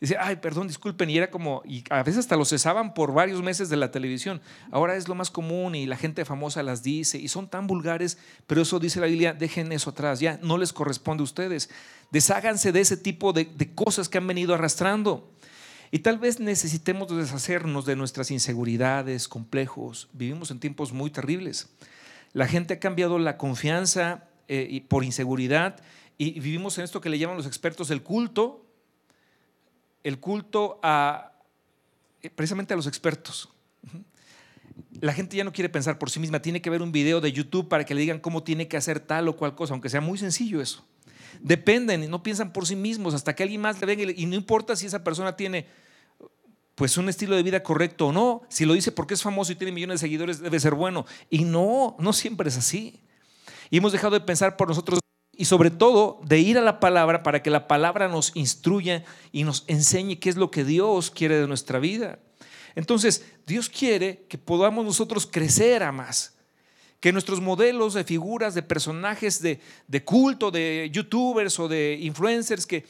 Dice, 0.01 0.17
ay, 0.19 0.37
perdón, 0.37 0.67
disculpen, 0.67 1.11
y 1.11 1.19
era 1.19 1.31
como, 1.31 1.61
y 1.67 1.85
a 1.91 2.03
veces 2.03 2.21
hasta 2.21 2.37
lo 2.37 2.47
cesaban 2.47 2.95
por 2.95 3.13
varios 3.13 3.43
meses 3.43 3.69
de 3.69 3.77
la 3.77 3.91
televisión. 3.91 4.41
Ahora 4.71 4.97
es 4.97 5.07
lo 5.07 5.15
más 5.15 5.31
común 5.31 5.75
y 5.75 5.85
la 5.85 5.99
gente 5.99 6.25
famosa 6.25 6.63
las 6.63 6.83
dice 6.83 7.19
y 7.19 7.29
son 7.29 7.47
tan 7.47 7.67
vulgares, 7.67 8.17
pero 8.47 8.63
eso 8.63 8.79
dice 8.79 9.01
la 9.01 9.07
Biblia, 9.07 9.35
dejen 9.35 9.71
eso 9.73 9.91
atrás, 9.91 10.19
ya 10.19 10.39
no 10.43 10.57
les 10.57 10.73
corresponde 10.73 11.21
a 11.21 11.25
ustedes. 11.25 11.69
Desháganse 12.11 12.73
de 12.73 12.81
ese 12.81 12.97
tipo 12.97 13.35
de 13.35 13.75
cosas 13.75 14.09
que 14.09 14.17
han 14.17 14.27
venido 14.27 14.55
arrastrando. 14.55 15.31
Y 15.91 15.99
tal 15.99 16.19
vez 16.19 16.41
necesitemos 16.41 17.15
deshacernos 17.15 17.85
de 17.85 17.97
nuestras 17.97 18.31
inseguridades, 18.31 19.29
complejos. 19.29 20.09
Vivimos 20.15 20.51
en 20.51 20.59
tiempos 20.59 20.91
muy 20.91 21.11
terribles. 21.11 21.69
La 22.33 22.47
gente 22.47 22.75
ha 22.75 22.81
cambiado 22.81 23.19
la 23.19 23.37
confianza 23.37 24.29
eh, 24.49 24.85
por 24.89 25.05
inseguridad 25.05 25.81
y 26.19 26.39
vivimos 26.41 26.79
en 26.79 26.85
esto 26.85 27.01
que 27.01 27.09
le 27.09 27.19
llaman 27.19 27.37
los 27.37 27.47
expertos 27.47 27.91
el 27.91 28.03
culto, 28.03 28.67
el 30.05 30.21
culto 30.21 30.79
a 30.83 31.33
eh, 32.23 32.31
precisamente 32.31 32.75
a 32.75 32.77
los 32.77 32.87
expertos. 32.87 33.49
La 35.01 35.13
gente 35.13 35.37
ya 35.37 35.45
no 35.45 35.53
quiere 35.53 35.69
pensar 35.69 35.99
por 35.99 36.11
sí 36.11 36.21
misma, 36.21 36.43
tiene 36.43 36.61
que 36.61 36.69
ver 36.69 36.83
un 36.83 36.93
video 36.93 37.21
de 37.21 37.33
YouTube 37.33 37.69
para 37.69 37.85
que 37.85 37.95
le 37.95 38.03
digan 38.03 38.21
cómo 38.21 38.43
tiene 38.43 38.69
que 38.69 38.77
hacer 38.77 39.01
tal 39.01 39.29
o 39.29 39.37
cual 39.37 39.55
cosa, 39.55 39.73
aunque 39.73 39.89
sea 39.89 40.01
muy 40.01 40.19
sencillo 40.19 40.61
eso. 40.61 40.85
Dependen 41.41 42.11
no 42.11 42.23
piensan 42.23 42.53
por 42.53 42.67
sí 42.67 42.77
mismos 42.77 43.15
hasta 43.15 43.35
que 43.35 43.43
alguien 43.43 43.61
más 43.61 43.81
le 43.81 43.87
venga 43.87 44.13
y 44.15 44.27
no 44.27 44.35
importa 44.35 44.77
si 44.77 44.87
esa 44.87 45.03
persona 45.03 45.37
tiene 45.37 45.67
pues 46.81 46.97
un 46.97 47.11
estilo 47.11 47.37
de 47.37 47.43
vida 47.43 47.63
correcto 47.63 48.07
o 48.07 48.13
no. 48.13 48.41
Si 48.49 48.65
lo 48.65 48.73
dice 48.73 48.91
porque 48.91 49.13
es 49.13 49.21
famoso 49.21 49.53
y 49.53 49.55
tiene 49.55 49.71
millones 49.71 50.01
de 50.01 50.07
seguidores, 50.07 50.41
debe 50.41 50.59
ser 50.59 50.75
bueno. 50.75 51.05
Y 51.29 51.45
no, 51.45 51.95
no 51.99 52.15
siempre 52.15 52.49
es 52.49 52.57
así. 52.57 53.03
Y 53.69 53.77
hemos 53.77 53.93
dejado 53.93 54.15
de 54.15 54.23
pensar 54.23 54.57
por 54.57 54.69
nosotros 54.69 54.99
y 55.37 55.45
sobre 55.45 55.71
todo 55.71 56.23
de 56.25 56.39
ir 56.39 56.57
a 56.57 56.63
la 56.63 56.81
palabra 56.81 57.23
para 57.23 57.43
que 57.43 57.51
la 57.51 57.69
palabra 57.69 58.09
nos 58.09 58.35
instruya 58.35 59.05
y 59.31 59.45
nos 59.45 59.65
enseñe 59.67 60.19
qué 60.19 60.31
es 60.31 60.37
lo 60.37 60.51
que 60.51 60.65
Dios 60.65 61.11
quiere 61.11 61.39
de 61.39 61.47
nuestra 61.47 61.79
vida. 61.81 62.19
Entonces, 62.75 63.27
Dios 63.47 63.69
quiere 63.69 64.25
que 64.27 64.39
podamos 64.39 64.83
nosotros 64.87 65.29
crecer 65.31 65.83
a 65.83 65.93
más. 65.93 66.39
Que 66.99 67.13
nuestros 67.13 67.43
modelos 67.43 67.93
de 67.93 68.05
figuras, 68.05 68.55
de 68.55 68.63
personajes 68.63 69.43
de, 69.43 69.61
de 69.87 70.03
culto, 70.03 70.51
de 70.51 70.89
youtubers 70.91 71.59
o 71.59 71.69
de 71.69 71.99
influencers, 72.01 72.65
que 72.65 72.87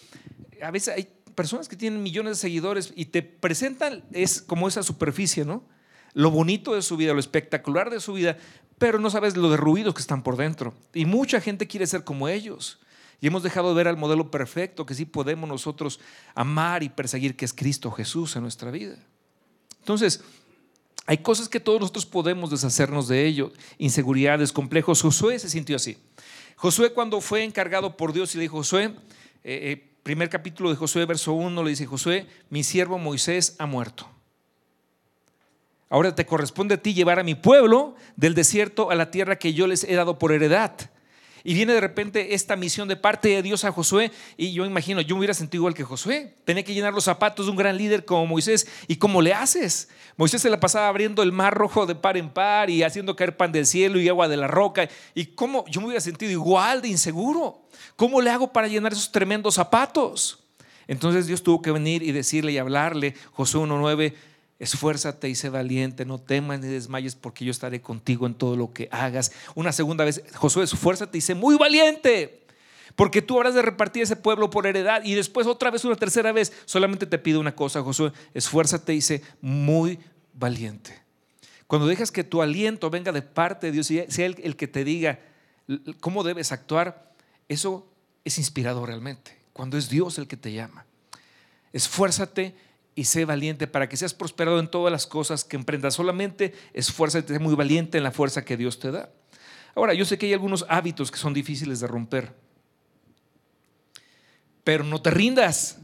a 0.63 0.71
veces 0.71 0.95
hay 0.95 1.09
personas 1.41 1.71
que 1.71 1.77
tienen 1.77 2.03
millones 2.03 2.33
de 2.33 2.41
seguidores 2.43 2.93
y 2.95 3.07
te 3.07 3.23
presentan 3.23 4.05
es 4.13 4.43
como 4.43 4.69
esa 4.69 4.83
superficie, 4.83 5.47
¿no? 5.47 5.65
Lo 6.13 6.31
bonito 6.31 6.75
de 6.75 6.83
su 6.83 6.99
vida, 6.99 7.15
lo 7.15 7.19
espectacular 7.19 7.89
de 7.89 7.99
su 7.99 8.13
vida, 8.13 8.37
pero 8.77 8.99
no 8.99 9.09
sabes 9.09 9.39
lo 9.39 9.49
derruidos 9.49 9.95
que 9.95 10.03
están 10.03 10.23
por 10.23 10.37
dentro. 10.37 10.75
Y 10.93 11.07
mucha 11.07 11.41
gente 11.41 11.67
quiere 11.67 11.87
ser 11.87 12.05
como 12.05 12.29
ellos. 12.29 12.79
Y 13.23 13.27
hemos 13.29 13.43
dejado 13.43 13.71
de 13.71 13.75
ver 13.75 13.89
al 13.89 13.97
modelo 13.97 14.31
perfecto 14.31 14.85
que 14.85 14.95
sí 14.95 15.07
podemos 15.07 15.49
nosotros 15.49 15.99
amar 16.35 16.83
y 16.83 16.91
perseguir, 16.91 17.35
que 17.35 17.47
es 17.47 17.55
Cristo 17.55 17.91
Jesús 17.91 18.37
en 18.37 18.43
nuestra 18.43 18.71
vida. 18.71 18.99
Entonces, 19.79 20.23
hay 21.07 21.17
cosas 21.17 21.49
que 21.49 21.59
todos 21.59 21.81
nosotros 21.81 22.05
podemos 22.05 22.51
deshacernos 22.51 23.09
de 23.09 23.25
ello, 23.25 23.51
inseguridades, 23.79 24.53
complejos. 24.53 25.01
Josué 25.01 25.39
se 25.39 25.49
sintió 25.49 25.77
así. 25.77 25.97
Josué 26.57 26.93
cuando 26.93 27.23
fue 27.23 27.45
encargado 27.45 27.97
por 27.97 28.13
Dios 28.13 28.35
y 28.35 28.37
le 28.37 28.43
dijo, 28.43 28.59
Josué, 28.59 28.85
eh, 28.85 28.93
eh, 29.43 29.90
primer 30.03 30.29
capítulo 30.29 30.71
de 30.71 30.77
Josué, 30.77 31.07
verso 31.07 31.33
1, 31.33 31.63
le 31.63 31.71
dice, 31.71 31.87
Josué, 31.87 32.27
mi 32.49 32.65
siervo 32.65 32.99
Moisés 32.99 33.57
ha 33.59 33.67
muerto. 33.67 34.09
Ahora 35.89 36.15
te 36.15 36.25
corresponde 36.25 36.75
a 36.75 36.83
ti 36.83 36.95
llevar 36.95 37.19
a 37.19 37.25
mi 37.25 37.35
pueblo 37.35 37.97
del 38.17 38.35
desierto 38.35 38.91
a 38.91 38.95
la 38.95 39.11
tierra 39.11 39.39
que 39.39 39.55
yo 39.55 39.67
les 39.67 39.85
he 39.85 39.95
dado 39.95 40.19
por 40.19 40.33
heredad. 40.33 40.73
Y 41.45 41.55
viene 41.55 41.73
de 41.73 41.81
repente 41.81 42.35
esta 42.35 42.57
misión 42.57 42.89
de 42.89 42.97
parte 42.97 43.29
de 43.29 43.43
Dios 43.43 43.65
a 43.65 43.73
Josué. 43.73 44.11
Y 44.37 44.53
yo 44.53 44.65
imagino, 44.65 45.01
yo 45.01 45.15
me 45.15 45.21
hubiera 45.21 45.35
sentido 45.35 45.63
igual 45.63 45.75
que 45.75 45.85
Josué. 45.85 46.35
Tenía 46.45 46.63
que 46.63 46.75
llenar 46.75 46.93
los 46.93 47.05
zapatos 47.05 47.47
de 47.47 47.51
un 47.51 47.57
gran 47.57 47.77
líder 47.77 48.05
como 48.05 48.27
Moisés. 48.27 48.67
¿Y 48.89 48.97
cómo 48.97 49.23
le 49.23 49.33
haces? 49.33 49.89
Moisés 50.17 50.43
se 50.43 50.51
la 50.51 50.61
pasaba 50.61 50.89
abriendo 50.89 51.23
el 51.23 51.33
mar 51.33 51.55
rojo 51.55 51.87
de 51.87 51.95
par 51.95 52.17
en 52.17 52.31
par 52.31 52.71
y 52.71 52.83
haciendo 52.83 53.17
caer 53.17 53.37
pan 53.37 53.53
del 53.53 53.67
cielo 53.67 54.01
y 54.01 54.09
agua 54.09 54.29
de 54.29 54.37
la 54.37 54.49
roca. 54.49 54.89
¿Y 55.15 55.27
cómo? 55.27 55.65
Yo 55.69 55.81
me 55.81 55.89
hubiera 55.89 56.01
sentido 56.01 56.31
igual 56.31 56.83
de 56.83 56.89
inseguro. 56.89 57.63
¿Cómo 57.97 58.21
le 58.21 58.31
hago 58.31 58.53
para 58.53 58.69
llenar 58.69 58.93
esos 58.93 59.11
tremendos 59.11 59.55
zapatos? 59.55 60.39
Entonces 60.91 61.29
Dios 61.29 61.43
tuvo 61.43 61.63
que 61.63 61.71
venir 61.71 62.03
y 62.03 62.11
decirle 62.11 62.51
y 62.51 62.59
hablarle, 62.59 63.15
Josué 63.33 63.61
1.9, 63.61 64.13
esfuérzate 64.61 65.29
y 65.29 65.35
sé 65.35 65.49
valiente, 65.49 66.05
no 66.05 66.21
temas 66.21 66.61
ni 66.61 66.69
desmayes 66.69 67.17
porque 67.17 67.47
yo 67.47 67.51
estaré 67.51 67.81
contigo 67.81 68.27
en 68.27 68.35
todo 68.35 68.57
lo 68.57 68.73
que 68.73 68.89
hagas. 68.93 69.33
Una 69.55 69.73
segunda 69.73 70.05
vez, 70.05 70.23
Josué, 70.35 70.65
esfuérzate 70.65 71.17
y 71.17 71.23
sé 71.23 71.35
muy 71.35 71.57
valiente, 71.57 72.45
porque 72.95 73.23
tú 73.23 73.39
habrás 73.39 73.55
de 73.55 73.63
repartir 73.63 74.03
ese 74.03 74.17
pueblo 74.17 74.51
por 74.51 74.67
heredad. 74.67 75.03
Y 75.03 75.15
después 75.15 75.47
otra 75.47 75.71
vez, 75.71 75.85
una 75.87 75.97
tercera 75.97 76.31
vez, 76.31 76.53
solamente 76.67 77.07
te 77.07 77.19
pido 77.19 77.41
una 77.41 77.57
cosa, 77.57 77.83
Josué, 77.83 78.13
esfuérzate 78.35 78.95
y 78.95 79.01
sé 79.01 79.23
muy 79.41 79.99
valiente. 80.35 81.01
Cuando 81.67 81.87
dejas 81.87 82.13
que 82.13 82.23
tu 82.23 82.43
aliento 82.43 82.91
venga 82.91 83.13
de 83.13 83.23
parte 83.23 83.69
de 83.69 83.73
Dios 83.73 83.91
y 83.91 84.05
sea 84.09 84.27
el, 84.27 84.37
el 84.43 84.57
que 84.57 84.69
te 84.69 84.85
diga 84.85 85.21
cómo 86.01 86.23
debes 86.23 86.53
actuar, 86.53 87.15
eso 87.49 87.89
es 88.25 88.37
inspirador 88.37 88.89
realmente. 88.89 89.39
Cuando 89.55 89.79
es 89.79 89.89
Dios 89.89 90.19
el 90.19 90.29
que 90.29 90.37
te 90.37 90.53
llama. 90.53 90.85
Esfuérzate 91.73 92.55
y 92.95 93.05
sé 93.05 93.25
valiente 93.25 93.67
para 93.67 93.89
que 93.89 93.97
seas 93.97 94.15
prosperado 94.15 94.59
en 94.59 94.69
todas 94.69 94.93
las 94.93 95.07
cosas 95.07 95.45
que 95.45 95.57
emprendas. 95.57 95.95
Solamente 95.95 96.55
esfuérzate, 96.73 97.33
sé 97.33 97.39
muy 97.39 97.55
valiente 97.55 97.99
en 97.99 98.05
la 98.05 98.13
fuerza 98.13 98.45
que 98.45 98.57
Dios 98.57 98.79
te 98.79 98.91
da. 98.91 99.11
Ahora, 99.75 99.95
yo 99.95 100.05
sé 100.05 100.19
que 100.19 100.27
hay 100.27 100.33
algunos 100.33 100.67
hábitos 100.69 101.11
que 101.11 101.19
son 101.19 101.33
difíciles 101.33 101.81
de 101.81 101.87
romper, 101.87 102.35
pero 104.65 104.85
no 104.85 105.01
te 105.01 105.11
rindas. 105.11 105.79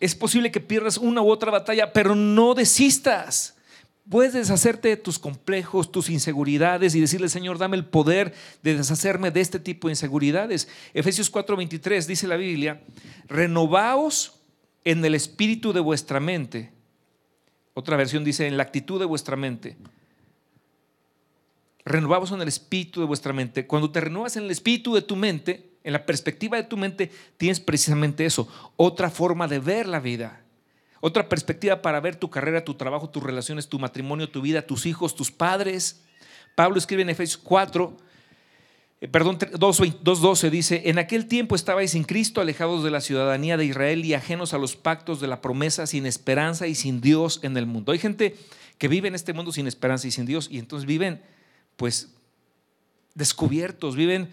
Es 0.00 0.14
posible 0.14 0.50
que 0.50 0.60
pierdas 0.60 0.98
una 0.98 1.22
u 1.22 1.30
otra 1.30 1.50
batalla, 1.50 1.92
pero 1.92 2.14
no 2.14 2.54
desistas. 2.54 3.54
Puedes 4.08 4.34
deshacerte 4.34 4.88
de 4.88 4.96
tus 4.98 5.18
complejos, 5.18 5.90
tus 5.90 6.10
inseguridades 6.10 6.94
y 6.94 7.00
decirle, 7.00 7.30
Señor, 7.30 7.56
dame 7.56 7.78
el 7.78 7.86
poder 7.86 8.34
de 8.62 8.76
deshacerme 8.76 9.30
de 9.30 9.40
este 9.40 9.58
tipo 9.58 9.88
de 9.88 9.92
inseguridades. 9.92 10.68
Efesios 10.92 11.32
4:23 11.32 12.06
dice 12.06 12.28
la 12.28 12.36
Biblia, 12.36 12.82
renovaos 13.28 14.43
en 14.84 15.04
el 15.04 15.14
espíritu 15.14 15.72
de 15.72 15.80
vuestra 15.80 16.20
mente. 16.20 16.72
Otra 17.74 17.96
versión 17.96 18.24
dice, 18.24 18.46
en 18.46 18.56
la 18.56 18.62
actitud 18.62 19.00
de 19.00 19.06
vuestra 19.06 19.36
mente. 19.36 19.76
Renovamos 21.84 22.30
en 22.32 22.40
el 22.40 22.48
espíritu 22.48 23.00
de 23.00 23.06
vuestra 23.06 23.32
mente. 23.32 23.66
Cuando 23.66 23.90
te 23.90 24.00
renuevas 24.00 24.36
en 24.36 24.44
el 24.44 24.50
espíritu 24.50 24.94
de 24.94 25.02
tu 25.02 25.16
mente, 25.16 25.70
en 25.82 25.92
la 25.92 26.06
perspectiva 26.06 26.56
de 26.56 26.64
tu 26.64 26.76
mente, 26.76 27.10
tienes 27.36 27.60
precisamente 27.60 28.24
eso, 28.24 28.48
otra 28.76 29.10
forma 29.10 29.48
de 29.48 29.58
ver 29.58 29.86
la 29.86 30.00
vida. 30.00 30.40
Otra 31.00 31.28
perspectiva 31.28 31.82
para 31.82 32.00
ver 32.00 32.16
tu 32.16 32.30
carrera, 32.30 32.64
tu 32.64 32.74
trabajo, 32.74 33.10
tus 33.10 33.22
relaciones, 33.22 33.68
tu 33.68 33.78
matrimonio, 33.78 34.30
tu 34.30 34.40
vida, 34.40 34.62
tus 34.62 34.86
hijos, 34.86 35.14
tus 35.14 35.30
padres. 35.30 36.02
Pablo 36.54 36.78
escribe 36.78 37.02
en 37.02 37.10
Efesios 37.10 37.36
4, 37.36 37.94
eh, 37.94 38.00
perdón, 39.10 39.38
2.12 39.38 40.50
dice, 40.50 40.82
en 40.86 40.98
aquel 40.98 41.26
tiempo 41.26 41.54
estabais 41.54 41.90
sin 41.90 42.04
Cristo, 42.04 42.40
alejados 42.40 42.84
de 42.84 42.90
la 42.90 43.00
ciudadanía 43.00 43.56
de 43.56 43.64
Israel 43.66 44.04
y 44.04 44.14
ajenos 44.14 44.54
a 44.54 44.58
los 44.58 44.76
pactos 44.76 45.20
de 45.20 45.26
la 45.26 45.40
promesa, 45.40 45.86
sin 45.86 46.06
esperanza 46.06 46.66
y 46.66 46.74
sin 46.74 47.00
Dios 47.00 47.40
en 47.42 47.56
el 47.56 47.66
mundo. 47.66 47.92
Hay 47.92 47.98
gente 47.98 48.36
que 48.78 48.88
vive 48.88 49.08
en 49.08 49.14
este 49.14 49.32
mundo 49.32 49.52
sin 49.52 49.66
esperanza 49.66 50.06
y 50.06 50.10
sin 50.10 50.26
Dios 50.26 50.48
y 50.50 50.58
entonces 50.58 50.86
viven 50.86 51.20
pues 51.76 52.14
descubiertos, 53.14 53.96
viven 53.96 54.30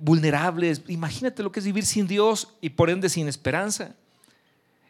vulnerables. 0.00 0.82
Imagínate 0.88 1.42
lo 1.42 1.52
que 1.52 1.60
es 1.60 1.66
vivir 1.66 1.86
sin 1.86 2.06
Dios 2.06 2.48
y 2.60 2.70
por 2.70 2.90
ende 2.90 3.08
sin 3.08 3.28
esperanza. 3.28 3.94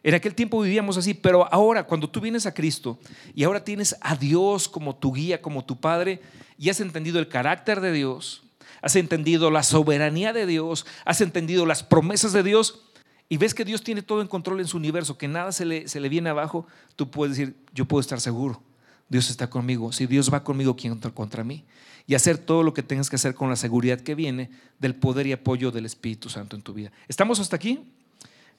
En 0.03 0.13
aquel 0.13 0.35
tiempo 0.35 0.61
vivíamos 0.61 0.97
así, 0.97 1.15
pero 1.15 1.51
ahora 1.51 1.83
cuando 1.83 2.09
tú 2.09 2.21
vienes 2.21 2.45
a 2.45 2.53
Cristo 2.53 2.99
y 3.33 3.43
ahora 3.43 3.63
tienes 3.63 3.95
a 4.01 4.15
Dios 4.15 4.69
como 4.69 4.95
tu 4.95 5.11
guía, 5.11 5.41
como 5.41 5.65
tu 5.65 5.79
Padre, 5.79 6.21
y 6.59 6.69
has 6.69 6.79
entendido 6.79 7.17
el 7.17 7.27
carácter 7.27 7.81
de 7.81 7.91
Dios, 7.91 8.44
has 8.85 8.95
entendido 8.95 9.49
la 9.49 9.63
soberanía 9.63 10.31
de 10.31 10.45
Dios, 10.45 10.85
has 11.05 11.19
entendido 11.19 11.65
las 11.65 11.81
promesas 11.81 12.33
de 12.33 12.43
Dios 12.43 12.83
y 13.27 13.37
ves 13.37 13.55
que 13.55 13.65
Dios 13.65 13.81
tiene 13.81 14.03
todo 14.03 14.21
en 14.21 14.27
control 14.27 14.59
en 14.59 14.67
su 14.67 14.77
universo, 14.77 15.17
que 15.17 15.27
nada 15.27 15.51
se 15.51 15.65
le, 15.65 15.87
se 15.87 15.99
le 15.99 16.07
viene 16.07 16.29
abajo, 16.29 16.67
tú 16.95 17.09
puedes 17.09 17.35
decir, 17.35 17.55
yo 17.73 17.85
puedo 17.85 17.99
estar 17.99 18.21
seguro, 18.21 18.61
Dios 19.09 19.31
está 19.31 19.49
conmigo. 19.49 19.91
Si 19.91 20.05
Dios 20.05 20.31
va 20.31 20.43
conmigo, 20.43 20.75
¿quién 20.75 20.93
contra, 20.93 21.09
contra 21.09 21.43
mí? 21.43 21.63
Y 22.05 22.13
hacer 22.13 22.37
todo 22.37 22.61
lo 22.61 22.75
que 22.75 22.83
tengas 22.83 23.09
que 23.09 23.15
hacer 23.15 23.33
con 23.33 23.49
la 23.49 23.55
seguridad 23.55 23.99
que 24.01 24.13
viene 24.13 24.51
del 24.77 24.93
poder 24.93 25.25
y 25.25 25.31
apoyo 25.31 25.71
del 25.71 25.87
Espíritu 25.87 26.29
Santo 26.29 26.55
en 26.55 26.61
tu 26.61 26.71
vida. 26.75 26.91
¿Estamos 27.07 27.39
hasta 27.39 27.55
aquí? 27.55 27.91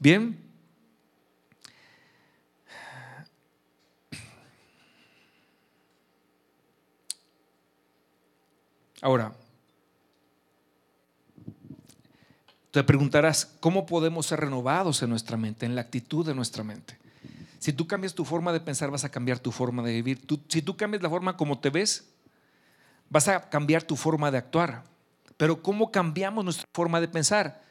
Bien. 0.00 0.36
Ahora, 9.00 9.32
Te 12.76 12.84
preguntarás, 12.84 13.54
¿cómo 13.60 13.86
podemos 13.86 14.26
ser 14.26 14.40
renovados 14.40 15.02
en 15.02 15.08
nuestra 15.08 15.38
mente, 15.38 15.64
en 15.64 15.74
la 15.74 15.80
actitud 15.80 16.26
de 16.26 16.34
nuestra 16.34 16.62
mente? 16.62 16.98
Si 17.58 17.72
tú 17.72 17.86
cambias 17.86 18.12
tu 18.12 18.22
forma 18.22 18.52
de 18.52 18.60
pensar, 18.60 18.90
vas 18.90 19.02
a 19.02 19.08
cambiar 19.08 19.38
tu 19.38 19.50
forma 19.50 19.82
de 19.82 19.94
vivir. 19.94 20.20
si 20.48 20.60
tú 20.60 20.76
cambias 20.76 21.02
la 21.02 21.08
forma 21.08 21.38
como 21.38 21.58
te 21.58 21.70
ves, 21.70 22.06
vas 23.08 23.28
a 23.28 23.48
cambiar 23.48 23.82
tu 23.82 23.96
forma 23.96 24.30
de 24.30 24.36
actuar. 24.36 24.82
Pero 25.38 25.62
¿cómo 25.62 25.90
cambiamos 25.90 26.44
nuestra 26.44 26.66
forma 26.74 27.00
de 27.00 27.08
pensar? 27.08 27.62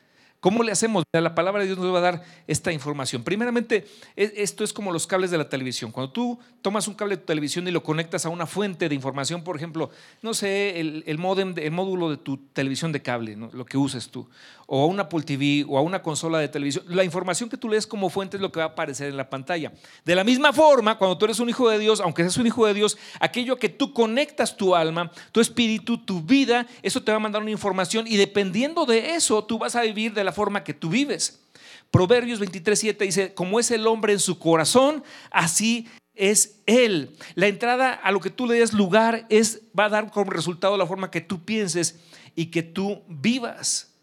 ¿Cómo 0.45 0.61
le 0.61 0.71
hacemos? 0.71 1.03
La 1.11 1.33
palabra 1.33 1.61
de 1.61 1.69
Dios 1.69 1.79
nos 1.79 1.91
va 1.91 1.97
a 1.97 2.01
dar 2.01 2.23
esta 2.45 2.71
información. 2.71 3.23
Primeramente, 3.23 3.87
e, 4.15 4.31
esto 4.37 4.63
es 4.63 4.73
como 4.73 4.91
los 4.91 5.07
cables 5.07 5.31
de 5.31 5.39
la 5.39 5.49
televisión. 5.49 5.91
Cuando 5.91 6.11
tú 6.11 6.37
tomas 6.61 6.87
un 6.87 6.93
cable 6.93 7.17
de 7.17 7.23
televisión 7.23 7.67
y 7.67 7.71
lo 7.71 7.81
conectas 7.81 8.27
a 8.27 8.29
una 8.29 8.45
fuente 8.45 8.87
de 8.87 8.93
información, 8.93 9.43
por 9.43 9.55
ejemplo, 9.55 9.89
no 10.21 10.35
sé, 10.35 10.79
el, 10.79 11.03
el 11.07 11.17
módulo 11.17 12.11
de 12.11 12.17
tu 12.17 12.37
televisión 12.53 12.91
de 12.91 13.01
cable, 13.01 13.35
lo 13.35 13.65
que 13.65 13.75
uses 13.75 14.09
tú, 14.09 14.29
o 14.67 14.83
a 14.83 14.85
una 14.85 15.03
Apple 15.03 15.23
TV 15.23 15.65
o 15.67 15.79
a 15.79 15.81
una 15.81 16.03
consola 16.03 16.39
de 16.39 16.47
televisión, 16.47 16.85
la 16.89 17.03
información 17.03 17.49
que 17.49 17.57
tú 17.57 17.67
lees 17.67 17.87
como 17.87 18.11
fuente 18.11 18.37
es 18.37 18.41
lo 18.41 18.51
que 18.51 18.59
va 18.59 18.65
a 18.65 18.69
aparecer 18.69 19.09
en 19.09 19.17
la 19.17 19.29
pantalla. 19.29 19.71
De 20.03 20.15
la 20.15 20.23
misma 20.23 20.53
forma, 20.53 20.97
cuando 20.99 21.17
tú 21.17 21.25
eres 21.25 21.39
un 21.39 21.49
hijo 21.49 21.69
de 21.69 21.79
Dios, 21.79 21.99
aunque 21.99 22.21
seas 22.21 22.37
un 22.37 22.45
hijo 22.45 22.67
de 22.67 22.75
Dios, 22.75 22.99
aquello 23.19 23.57
que 23.57 23.69
tú 23.69 23.93
conectas 23.93 24.57
tu 24.57 24.75
alma, 24.75 25.11
tu 25.31 25.41
espíritu, 25.41 25.97
tu 25.97 26.21
vida, 26.21 26.67
eso 26.83 27.01
te 27.01 27.11
va 27.11 27.17
a 27.17 27.19
mandar 27.19 27.41
una 27.41 27.51
información 27.51 28.05
y 28.07 28.17
dependiendo 28.17 28.85
de 28.85 29.15
eso, 29.15 29.43
tú 29.43 29.57
vas 29.57 29.75
a 29.75 29.81
vivir 29.81 30.13
de 30.13 30.23
la 30.23 30.34
forma 30.35 30.63
que 30.63 30.73
tú 30.73 30.89
vives. 30.89 31.41
Proverbios 31.89 32.39
23, 32.39 32.77
7 32.77 33.05
dice, 33.05 33.33
como 33.33 33.59
es 33.59 33.71
el 33.71 33.87
hombre 33.87 34.13
en 34.13 34.19
su 34.19 34.37
corazón, 34.37 35.03
así 35.31 35.87
es 36.13 36.61
Él. 36.65 37.15
La 37.35 37.47
entrada 37.47 37.93
a 37.93 38.11
lo 38.11 38.19
que 38.19 38.29
tú 38.29 38.45
le 38.47 38.59
des 38.59 38.73
lugar 38.73 39.25
es, 39.29 39.61
va 39.77 39.85
a 39.85 39.89
dar 39.89 40.11
como 40.11 40.31
resultado 40.31 40.77
la 40.77 40.85
forma 40.85 41.11
que 41.11 41.21
tú 41.21 41.43
pienses 41.43 41.99
y 42.35 42.47
que 42.47 42.63
tú 42.63 43.01
vivas. 43.07 43.93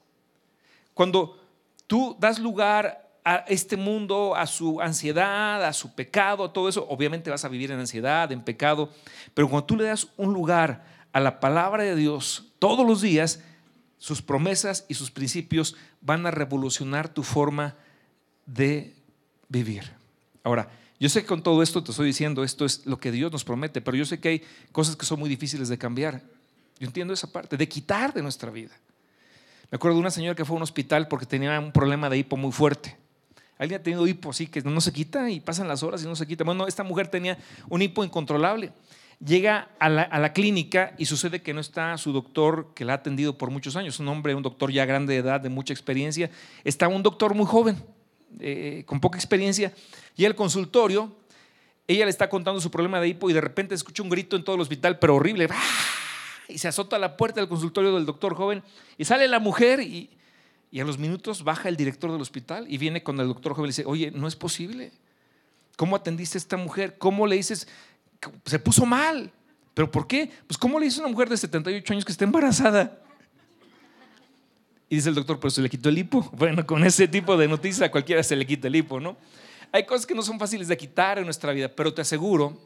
Cuando 0.95 1.39
tú 1.87 2.17
das 2.19 2.39
lugar 2.39 3.11
a 3.25 3.37
este 3.49 3.77
mundo, 3.77 4.35
a 4.35 4.47
su 4.47 4.81
ansiedad, 4.81 5.65
a 5.65 5.73
su 5.73 5.95
pecado, 5.95 6.45
a 6.45 6.53
todo 6.53 6.69
eso, 6.69 6.87
obviamente 6.89 7.31
vas 7.31 7.45
a 7.45 7.49
vivir 7.49 7.71
en 7.71 7.79
ansiedad, 7.79 8.33
en 8.33 8.43
pecado, 8.43 8.91
pero 9.35 9.49
cuando 9.49 9.67
tú 9.67 9.77
le 9.77 9.85
das 9.85 10.09
un 10.17 10.33
lugar 10.33 10.85
a 11.13 11.21
la 11.21 11.41
palabra 11.41 11.85
de 11.85 11.95
Dios 11.95 12.53
todos 12.59 12.87
los 12.87 13.01
días, 13.01 13.41
sus 14.03 14.21
promesas 14.21 14.85
y 14.89 14.95
sus 14.95 15.13
principios 15.13 15.77
van 16.01 16.27
a 16.27 16.33
revolucionar 16.33 17.09
tu 17.15 17.23
forma 17.23 17.77
de 18.47 18.97
vivir. 19.49 19.93
Ahora, 20.43 20.69
yo 20.99 21.09
sé 21.09 21.21
que 21.21 21.29
con 21.29 21.45
todo 21.45 21.63
esto 21.63 21.85
te 21.85 21.93
estoy 21.93 22.09
diciendo, 22.09 22.43
esto 22.43 22.65
es 22.65 22.85
lo 22.85 22.99
que 22.99 23.13
Dios 23.13 23.31
nos 23.31 23.45
promete, 23.45 23.81
pero 23.81 23.97
yo 23.97 24.05
sé 24.05 24.19
que 24.19 24.29
hay 24.29 24.43
cosas 24.73 24.97
que 24.97 25.07
son 25.07 25.21
muy 25.21 25.31
difíciles 25.31 25.69
de 25.69 25.79
cambiar. 25.79 26.21
Yo 26.81 26.89
entiendo 26.89 27.15
esa 27.15 27.31
parte, 27.31 27.57
de 27.57 27.69
quitar 27.69 28.13
de 28.13 28.23
nuestra 28.23 28.51
vida. 28.51 28.73
Me 29.71 29.77
acuerdo 29.77 29.95
de 29.95 30.01
una 30.01 30.11
señora 30.11 30.35
que 30.35 30.45
fue 30.45 30.55
a 30.55 30.57
un 30.57 30.65
hospital 30.65 31.07
porque 31.07 31.25
tenía 31.25 31.61
un 31.61 31.71
problema 31.71 32.11
de 32.11 32.19
hipo 32.19 32.37
muy 32.37 32.51
fuerte. 32.51 32.97
Alguien 33.57 33.81
ha 33.81 33.85
tenido 33.85 34.05
hipo 34.09 34.31
así 34.31 34.49
que 34.49 34.63
no 34.63 34.81
se 34.81 34.93
quita 34.93 35.31
y 35.31 35.39
pasan 35.39 35.69
las 35.69 35.85
horas 35.85 36.03
y 36.03 36.07
no 36.07 36.17
se 36.17 36.27
quita. 36.27 36.43
Bueno, 36.43 36.67
esta 36.67 36.83
mujer 36.83 37.07
tenía 37.07 37.39
un 37.69 37.81
hipo 37.81 38.03
incontrolable. 38.03 38.73
Llega 39.25 39.69
a 39.79 39.89
la, 39.89 40.33
clínica 40.33 40.95
y 40.99 41.07
sucede 41.07 41.43
que 41.43 41.55
no 41.55 41.61
está 41.61 41.97
su 41.99 42.13
doctor 42.13 42.73
que 42.75 42.85
la 42.85 42.95
ha 42.95 42.97
atendido 42.97 43.39
por 43.39 43.51
muchos 43.51 43.77
años, 43.77 44.01
un 44.01 44.09
hombre, 44.09 44.35
un 44.35 44.43
doctor 44.43 44.73
ya 44.73 44.85
grande 44.85 45.15
de 45.15 45.21
edad, 45.21 45.41
de 45.41 45.49
mucha 45.49 45.73
experiencia, 45.73 46.31
está 46.65 46.89
un 46.89 47.03
doctor 47.03 47.35
muy 47.35 47.47
joven, 47.47 47.83
eh, 48.41 48.83
con 48.87 49.01
poca 49.01 49.19
experiencia, 49.19 49.73
y 50.17 50.25
el 50.25 50.35
consultorio, 50.35 51.15
ella 51.87 52.05
le 52.05 52.11
está 52.11 52.29
contando 52.29 52.61
su 52.61 52.71
problema 52.71 53.01
de 53.01 53.09
hipo 53.09 53.31
y 53.31 53.33
de 53.33 53.41
repente 53.41 53.75
escucha 53.75 54.03
un 54.03 54.09
grito 54.09 54.37
en 54.37 54.45
todo 54.45 54.57
el 54.57 54.63
hospital, 54.63 54.99
pero 54.99 55.17
horrible, 55.17 55.49
y 56.49 56.59
se 56.59 56.69
azota 56.69 56.97
a 56.97 56.99
la 56.99 57.17
puerta 57.17 57.41
del 57.41 57.49
consultorio 57.49 57.95
del 57.95 58.07
doctor 58.07 58.35
joven, 58.35 58.63
y 58.99 59.05
sale 59.05 59.29
la 59.29 59.39
mujer 59.39 59.81
y, 59.81 60.11
y 60.73 60.81
a 60.81 60.85
los 60.85 60.99
minutos 60.99 61.45
baja 61.45 61.69
el 61.69 61.77
director 61.77 62.11
del 62.11 62.21
hospital 62.21 62.67
y 62.69 62.79
viene 62.79 63.03
con 63.03 63.21
el 63.21 63.29
doctor 63.29 63.55
joven 63.55 63.67
y 63.67 63.73
dice, 63.73 63.85
oye, 63.87 64.11
no 64.11 64.27
es 64.27 64.37
posible. 64.37 64.91
¿Cómo 65.77 65.97
atendiste 65.97 66.37
a 66.37 66.41
esta 66.41 66.57
mujer? 66.57 66.97
¿Cómo 66.99 67.27
le 67.27 67.37
dices? 67.37 67.67
Se 68.45 68.59
puso 68.59 68.87
mal. 68.87 69.33
¿Pero 69.75 69.91
por 69.91 70.07
qué? 70.07 70.31
Pues 70.47 70.59
¿cómo 70.59 70.79
le 70.79 70.87
dice 70.87 71.01
una 71.01 71.09
mujer 71.09 71.29
de 71.29 71.37
78 71.37 71.93
años 71.93 72.05
que 72.05 72.13
está 72.13 72.25
embarazada? 72.25 72.99
Y 74.89 74.97
dice 74.97 75.09
el 75.09 75.15
doctor, 75.15 75.41
pues 75.41 75.55
se 75.55 75.63
le 75.63 75.71
quitó 75.71 75.89
el 75.89 75.99
hipo. 75.99 76.31
Bueno, 76.37 76.67
con 76.67 76.85
ese 76.85 77.09
tipo 77.09 77.37
de 77.37 77.49
noticias 77.49 77.89
a 77.89 77.91
cualquiera 77.91 78.23
se 78.23 78.37
le 78.37 78.47
quita 78.47 78.69
el 78.69 78.77
hipo, 78.77 79.01
¿no? 79.01 79.17
Hay 79.73 79.87
cosas 79.87 80.05
que 80.05 80.15
no 80.15 80.23
son 80.23 80.39
fáciles 80.39 80.69
de 80.69 80.77
quitar 80.77 81.19
en 81.19 81.25
nuestra 81.25 81.53
vida, 81.53 81.69
pero 81.75 81.95
te 81.95 82.03
aseguro 82.03 82.61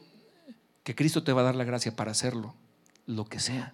que 0.83 0.93
Cristo 0.93 1.23
te 1.23 1.31
va 1.31 1.41
a 1.41 1.45
dar 1.45 1.55
la 1.55 1.63
gracia 1.63 1.95
para 1.95 2.11
hacerlo, 2.11 2.53
lo 3.05 3.25
que 3.25 3.39
sea. 3.39 3.73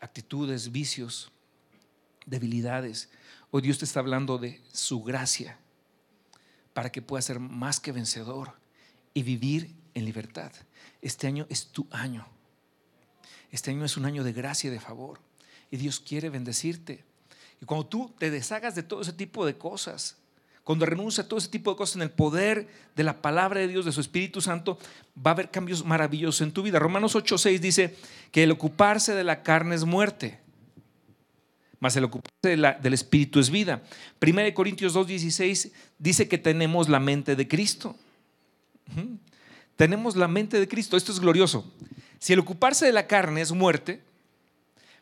actitudes, 0.00 0.72
vicios, 0.72 1.30
debilidades. 2.26 3.10
Hoy 3.50 3.62
Dios 3.62 3.78
te 3.78 3.84
está 3.84 4.00
hablando 4.00 4.38
de 4.38 4.60
su 4.72 5.02
gracia 5.02 5.58
para 6.72 6.90
que 6.90 7.02
puedas 7.02 7.24
ser 7.24 7.40
más 7.40 7.80
que 7.80 7.92
vencedor 7.92 8.52
y 9.14 9.22
vivir 9.22 9.74
en 9.94 10.04
libertad. 10.04 10.52
Este 11.02 11.26
año 11.26 11.46
es 11.48 11.68
tu 11.68 11.86
año. 11.90 12.26
Este 13.50 13.70
año 13.70 13.84
es 13.84 13.96
un 13.96 14.04
año 14.04 14.22
de 14.22 14.32
gracia 14.32 14.68
y 14.68 14.72
de 14.72 14.80
favor. 14.80 15.20
Y 15.70 15.76
Dios 15.76 16.00
quiere 16.00 16.30
bendecirte. 16.30 17.04
Y 17.60 17.66
cuando 17.66 17.86
tú 17.86 18.14
te 18.18 18.30
deshagas 18.30 18.74
de 18.74 18.82
todo 18.82 19.02
ese 19.02 19.12
tipo 19.12 19.44
de 19.44 19.56
cosas, 19.56 20.16
cuando 20.64 20.86
renuncia 20.86 21.24
a 21.24 21.28
todo 21.28 21.38
ese 21.38 21.48
tipo 21.48 21.70
de 21.70 21.76
cosas 21.76 21.96
en 21.96 22.02
el 22.02 22.10
poder 22.10 22.68
de 22.94 23.02
la 23.02 23.20
palabra 23.20 23.60
de 23.60 23.68
Dios, 23.68 23.84
de 23.84 23.92
su 23.92 24.00
Espíritu 24.00 24.40
Santo, 24.40 24.78
va 25.16 25.32
a 25.32 25.34
haber 25.34 25.50
cambios 25.50 25.84
maravillosos 25.84 26.42
en 26.42 26.52
tu 26.52 26.62
vida. 26.62 26.78
Romanos 26.78 27.16
8:6 27.16 27.58
dice 27.60 27.96
que 28.30 28.44
el 28.44 28.52
ocuparse 28.52 29.14
de 29.14 29.24
la 29.24 29.42
carne 29.42 29.74
es 29.74 29.84
muerte, 29.84 30.38
mas 31.80 31.96
el 31.96 32.04
ocuparse 32.04 32.56
del 32.56 32.94
Espíritu 32.94 33.40
es 33.40 33.50
vida. 33.50 33.82
1 34.20 34.54
Corintios 34.54 34.94
2:16 34.94 35.72
dice 35.98 36.28
que 36.28 36.38
tenemos 36.38 36.88
la 36.88 37.00
mente 37.00 37.34
de 37.34 37.48
Cristo. 37.48 37.96
Tenemos 39.76 40.14
la 40.14 40.28
mente 40.28 40.60
de 40.60 40.68
Cristo. 40.68 40.96
Esto 40.96 41.10
es 41.10 41.20
glorioso. 41.20 41.64
Si 42.18 42.34
el 42.34 42.38
ocuparse 42.38 42.84
de 42.84 42.92
la 42.92 43.06
carne 43.06 43.40
es 43.40 43.50
muerte, 43.52 44.02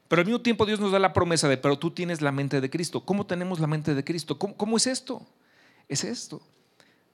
pero 0.07 0.21
al 0.21 0.27
mismo 0.27 0.41
tiempo 0.41 0.65
Dios 0.65 0.81
nos 0.81 0.93
da 0.93 0.99
la 0.99 1.13
promesa 1.13 1.49
de, 1.49 1.59
pero 1.59 1.79
tú 1.79 1.91
tienes 1.91 2.23
la 2.23 2.33
mente 2.33 2.61
de 2.61 2.71
Cristo. 2.71 3.05
¿Cómo 3.05 3.27
tenemos 3.27 3.61
la 3.61 3.67
mente 3.67 3.95
de 3.95 4.05
Cristo? 4.05 4.39
cómo 4.39 4.77
es 4.77 4.87
esto? 4.87 5.27
es 5.89 6.05
esto. 6.05 6.41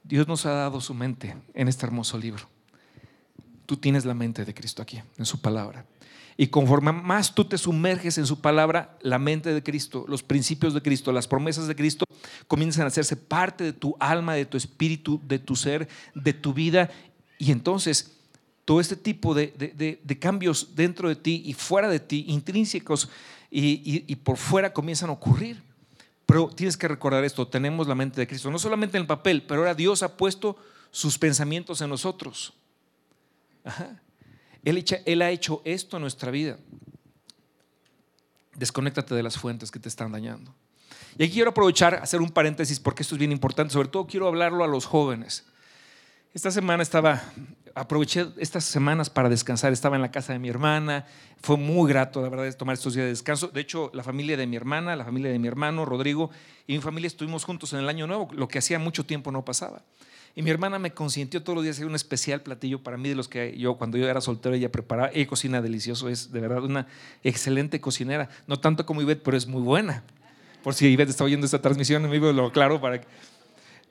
Dios 0.03 0.29
nos 0.29 0.45
ha 0.45 0.53
dado 0.53 0.81
su 0.81 0.93
mente 0.93 1.35
en 1.55 1.69
este 1.69 1.87
hermoso 1.87 2.19
libro. 2.19 2.47
Tú 3.67 3.77
tienes 3.79 4.05
la 4.05 4.13
mente 4.13 4.45
de 4.45 4.53
Cristo 4.53 4.83
aquí, 4.83 5.01
en 5.17 5.25
su 5.25 5.41
palabra. 5.41 5.87
Y 6.37 6.49
conforme 6.49 6.93
más 6.93 7.35
tú 7.35 7.45
te 7.45 7.59
sumerges 7.59 8.19
en 8.19 8.27
su 8.27 8.41
palabra, 8.41 8.99
la 9.03 9.19
mente 9.19 9.55
de 9.55 9.63
Cristo, 9.63 10.05
los 10.09 10.23
principios 10.23 10.75
de 10.75 10.83
Cristo, 10.83 11.13
las 11.13 11.29
promesas 11.29 11.69
de 11.69 11.77
Cristo 11.77 12.05
comienzan 12.49 12.85
a 12.85 12.89
hacerse 12.89 13.17
parte 13.17 13.63
de 13.63 13.73
tu 13.73 13.97
alma, 14.01 14.35
de 14.35 14.45
tu 14.45 14.57
espíritu, 14.57 15.21
de 15.25 15.39
tu 15.39 15.55
ser, 15.55 15.89
de 16.15 16.33
tu 16.33 16.53
vida. 16.53 16.91
Y 17.39 17.53
entonces 17.53 18.17
todo 18.65 18.81
este 18.81 18.97
tipo 18.97 19.35
de, 19.35 20.19
cambios 20.21 20.75
dentro 20.75 21.09
de 21.09 21.17
ti 21.17 21.43
y 21.45 21.53
fuera 21.53 21.89
de 21.89 22.01
ti, 22.01 22.25
intrínsecos 22.29 23.09
y 23.51 24.17
por 24.17 24.37
fuera, 24.37 24.73
comienzan 24.73 25.11
a 25.11 25.13
ocurrir. 25.13 25.63
Pero 26.27 26.49
tienes 26.49 26.77
que 26.77 26.89
recordar 26.89 27.25
esto, 27.25 27.47
tenemos 27.47 27.87
la 27.87 27.95
mente 27.95 28.21
de 28.21 28.27
Cristo, 28.27 28.51
no 28.51 28.59
solamente 28.59 28.97
en 28.97 29.03
el 29.03 29.07
papel, 29.07 29.43
pero 29.43 29.61
ahora 29.61 29.75
Dios 29.75 30.03
ha 30.03 30.17
puesto 30.17 30.57
sus 30.91 31.19
pensamientos 31.19 31.81
en 31.81 31.91
nosotros. 31.91 32.55
Él, 34.65 35.23
ha 35.23 35.31
hecho 35.31 35.63
esto 35.65 35.97
en 35.97 36.03
nuestra 36.03 36.31
vida. 36.31 36.59
Desconéctate 38.55 39.15
de 39.15 39.23
las 39.23 39.37
fuentes 39.37 39.71
que 39.71 39.79
te 39.79 39.89
están 39.89 40.13
dañando. 40.13 40.55
Y 41.19 41.25
aquí 41.25 41.35
quiero 41.35 41.51
aprovechar, 41.51 41.95
hacer 41.97 42.21
un 42.21 42.31
paréntesis 42.31 42.81
porque 42.81 43.03
esto 43.03 43.15
es 43.15 43.19
bien 43.19 43.33
importante, 43.33 43.73
sobre 43.73 43.89
todo 43.89 44.07
quiero 44.07 44.27
hablarlo 44.27 44.65
a 44.65 44.69
los 44.69 44.87
jóvenes. 44.87 45.45
Esta 46.33 46.51
semana 46.51 46.83
estaba 46.83 47.23
aproveché 47.75 48.27
estas 48.39 48.65
semanas 48.65 49.11
para 49.11 49.29
descansar. 49.29 49.73
Estaba 49.73 49.97
en 49.97 50.03
la 50.03 50.11
casa 50.11 50.33
de 50.33 50.39
mi 50.39 50.49
hermana. 50.49 51.07
Fue 51.41 51.57
muy 51.57 51.89
grato, 51.89 52.23
la 52.23 52.29
verdad, 52.29 52.57
tomar 52.57 52.75
estos 52.75 52.95
días 52.95 53.05
de 53.05 53.11
descanso. 53.11 53.49
De 53.49 53.61
hecho, 53.61 53.91
la 53.93 54.03
familia 54.03 54.37
de 54.37 54.47
mi 54.47 54.57
hermana, 54.57 54.97
la 54.97 55.05
familia 55.05 55.31
de 55.31 55.39
mi 55.39 55.49
hermano, 55.49 55.85
Rodrigo, 55.85 56.31
y 56.67 56.75
mi 56.75 56.81
familia 56.81 57.09
estuvimos 57.09 57.45
juntos 57.45 57.73
en 57.73 57.81
el 57.81 57.89
Año 57.89 58.07
Nuevo, 58.07 58.29
lo 58.33 58.49
que 58.49 58.59
hacía 58.59 58.79
mucho 58.79 59.05
tiempo 59.05 59.31
no 59.31 59.45
pasaba. 59.45 59.83
Y 60.37 60.43
mi 60.43 60.51
hermana 60.51 60.79
me 60.79 60.93
consintió 60.93 61.43
todos 61.43 61.57
los 61.57 61.65
días 61.65 61.77
hacer 61.77 61.87
un 61.87 61.95
especial 61.95 62.43
platillo 62.43 62.83
para 62.83 62.97
mí 62.97 63.09
de 63.09 63.15
los 63.15 63.29
que 63.29 63.57
yo 63.57 63.77
cuando 63.77 63.99
yo 63.99 64.09
era 64.09 64.21
soltero 64.21 64.55
ella 64.55 64.71
preparaba. 64.71 65.11
Ella 65.15 65.27
cocina 65.27 65.63
delicioso, 65.63 66.09
es 66.09 66.33
de 66.33 66.41
verdad 66.41 66.65
una 66.65 66.87
excelente 67.23 67.81
cocinera. 67.81 68.29
No 68.47 68.59
tanto 68.59 68.85
como 68.85 69.01
Ivette, 69.01 69.23
pero 69.23 69.37
es 69.37 69.47
muy 69.47 69.63
buena. 69.63 70.03
Por 70.63 70.75
si 70.75 70.87
Ivette 70.87 71.11
está 71.11 71.25
oyendo 71.25 71.45
esta 71.45 71.61
transmisión, 71.61 72.09
me 72.09 72.19
lo 72.19 72.51
claro 72.51 72.81
para 72.81 73.01
que 73.01 73.07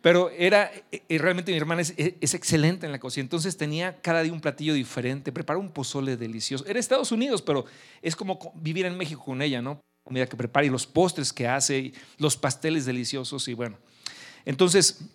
pero 0.03 0.29
era, 0.31 0.69
eh, 0.91 1.01
eh, 1.07 1.17
realmente 1.17 1.53
mi 1.53 1.57
hermana 1.57 1.81
es, 1.81 1.93
excelente 2.33 2.85
en 2.85 2.91
la 2.91 2.99
cocina, 2.99 3.23
entonces 3.23 3.55
tenía 3.55 4.01
cada 4.01 4.21
día 4.21 4.33
un 4.33 4.41
platillo 4.41 4.73
diferente, 4.73 5.31
prepara 5.31 5.57
un 5.57 5.71
pozole 5.71 6.17
delicioso. 6.17 6.65
Era 6.67 6.77
Estados 6.77 7.13
Unidos, 7.13 7.41
pero 7.41 7.63
es 8.01 8.13
como 8.13 8.37
vivir 8.55 8.85
en 8.85 8.97
México 8.97 9.23
con 9.23 9.41
ella, 9.41 9.61
¿no? 9.61 9.79
Comida 10.03 10.27
que 10.27 10.35
prepara 10.35 10.65
y 10.65 10.69
los 10.69 10.85
postres 10.85 11.31
que 11.31 11.47
hace, 11.47 11.93
los 12.17 12.35
pasteles 12.35 12.85
deliciosos 12.85 13.47
y 13.47 13.53
bueno. 13.53 13.77
Entonces, 14.43 15.05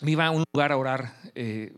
me 0.00 0.12
iba 0.12 0.26
a 0.26 0.30
un 0.30 0.44
lugar 0.52 0.72
a 0.72 0.76
orar, 0.76 1.14
eh, 1.34 1.72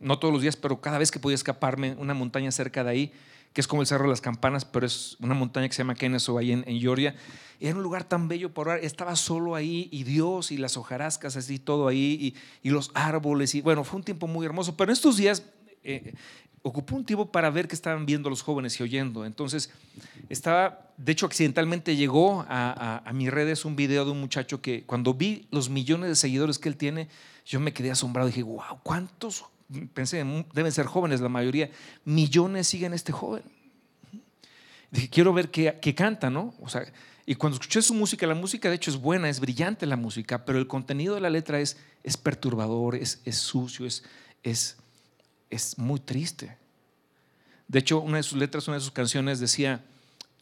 no 0.00 0.18
todos 0.18 0.32
los 0.32 0.42
días, 0.42 0.56
pero 0.56 0.80
cada 0.80 0.98
vez 0.98 1.10
que 1.10 1.18
podía 1.18 1.34
escaparme, 1.34 1.94
una 1.98 2.14
montaña 2.14 2.50
cerca 2.52 2.84
de 2.84 2.90
ahí, 2.90 3.12
que 3.52 3.60
es 3.60 3.68
como 3.68 3.82
el 3.82 3.86
Cerro 3.86 4.04
de 4.04 4.10
las 4.10 4.20
Campanas, 4.20 4.64
pero 4.64 4.84
es 4.84 5.16
una 5.20 5.34
montaña 5.34 5.68
que 5.68 5.74
se 5.74 5.78
llama 5.78 5.94
Kennesaw, 5.94 6.38
ahí 6.38 6.52
en, 6.52 6.64
en 6.66 6.80
Georgia. 6.80 7.14
Era 7.60 7.76
un 7.76 7.84
lugar 7.84 8.04
tan 8.04 8.26
bello 8.26 8.52
por 8.52 8.68
orar. 8.68 8.84
Estaba 8.84 9.14
solo 9.14 9.54
ahí 9.54 9.88
y 9.92 10.02
Dios 10.02 10.50
y 10.50 10.56
las 10.56 10.76
hojarascas, 10.76 11.36
así 11.36 11.60
todo 11.60 11.86
ahí, 11.86 12.34
y, 12.62 12.70
los 12.70 12.90
árboles. 12.94 13.54
Y 13.54 13.60
bueno, 13.60 13.84
fue 13.84 13.98
un 13.98 14.04
tiempo 14.04 14.26
muy 14.26 14.44
hermoso. 14.44 14.76
Pero 14.76 14.90
en 14.90 14.94
estos 14.94 15.16
días 15.16 15.44
eh, 15.84 16.14
ocupó 16.62 16.96
un 16.96 17.04
tiempo 17.04 17.30
para 17.30 17.48
ver 17.48 17.68
qué 17.68 17.76
estaban 17.76 18.06
viendo 18.06 18.28
los 18.28 18.42
jóvenes 18.42 18.78
y 18.80 18.82
oyendo. 18.82 19.24
Entonces, 19.24 19.70
estaba, 20.28 20.90
de 20.96 21.12
hecho, 21.12 21.26
accidentalmente 21.26 21.94
llegó 21.94 22.44
a, 22.48 22.72
a, 23.04 23.08
a 23.08 23.12
mis 23.12 23.30
redes 23.30 23.64
un 23.64 23.76
video 23.76 24.04
de 24.04 24.10
un 24.10 24.20
muchacho 24.20 24.60
que 24.60 24.82
cuando 24.82 25.14
vi 25.14 25.46
los 25.52 25.70
millones 25.70 26.08
de 26.08 26.16
seguidores 26.16 26.58
que 26.58 26.68
él 26.68 26.76
tiene, 26.76 27.08
yo 27.44 27.60
me 27.60 27.72
quedé 27.72 27.90
asombrado. 27.90 28.28
Dije, 28.28 28.42
wow, 28.42 28.80
¿cuántos 28.82 29.44
pensé, 29.92 30.24
deben 30.52 30.72
ser 30.72 30.86
jóvenes 30.86 31.20
la 31.20 31.28
mayoría, 31.28 31.70
millones 32.04 32.66
siguen 32.68 32.92
a 32.92 32.96
este 32.96 33.12
joven. 33.12 33.42
Dije, 34.90 35.08
quiero 35.08 35.32
ver 35.32 35.50
qué, 35.50 35.94
canta, 35.94 36.30
¿no? 36.30 36.54
O 36.60 36.68
sea, 36.68 36.84
y 37.26 37.34
cuando 37.34 37.54
escuché 37.56 37.82
su 37.82 37.94
música, 37.94 38.26
la 38.26 38.34
música 38.34 38.68
de 38.68 38.76
hecho 38.76 38.90
es 38.90 38.96
buena, 38.96 39.28
es 39.28 39.40
brillante 39.40 39.86
la 39.86 39.96
música, 39.96 40.44
pero 40.44 40.58
el 40.58 40.66
contenido 40.66 41.14
de 41.14 41.20
la 41.20 41.30
letra 41.30 41.58
es, 41.58 41.78
es 42.02 42.16
perturbador, 42.16 42.94
es, 42.94 43.20
es 43.24 43.36
sucio, 43.36 43.86
es, 43.86 44.04
es, 44.42 44.76
es 45.50 45.78
muy 45.78 46.00
triste. 46.00 46.56
De 47.66 47.78
hecho, 47.78 48.00
una 48.00 48.18
de 48.18 48.22
sus 48.22 48.38
letras, 48.38 48.68
una 48.68 48.76
de 48.76 48.82
sus 48.82 48.92
canciones 48.92 49.40
decía, 49.40 49.84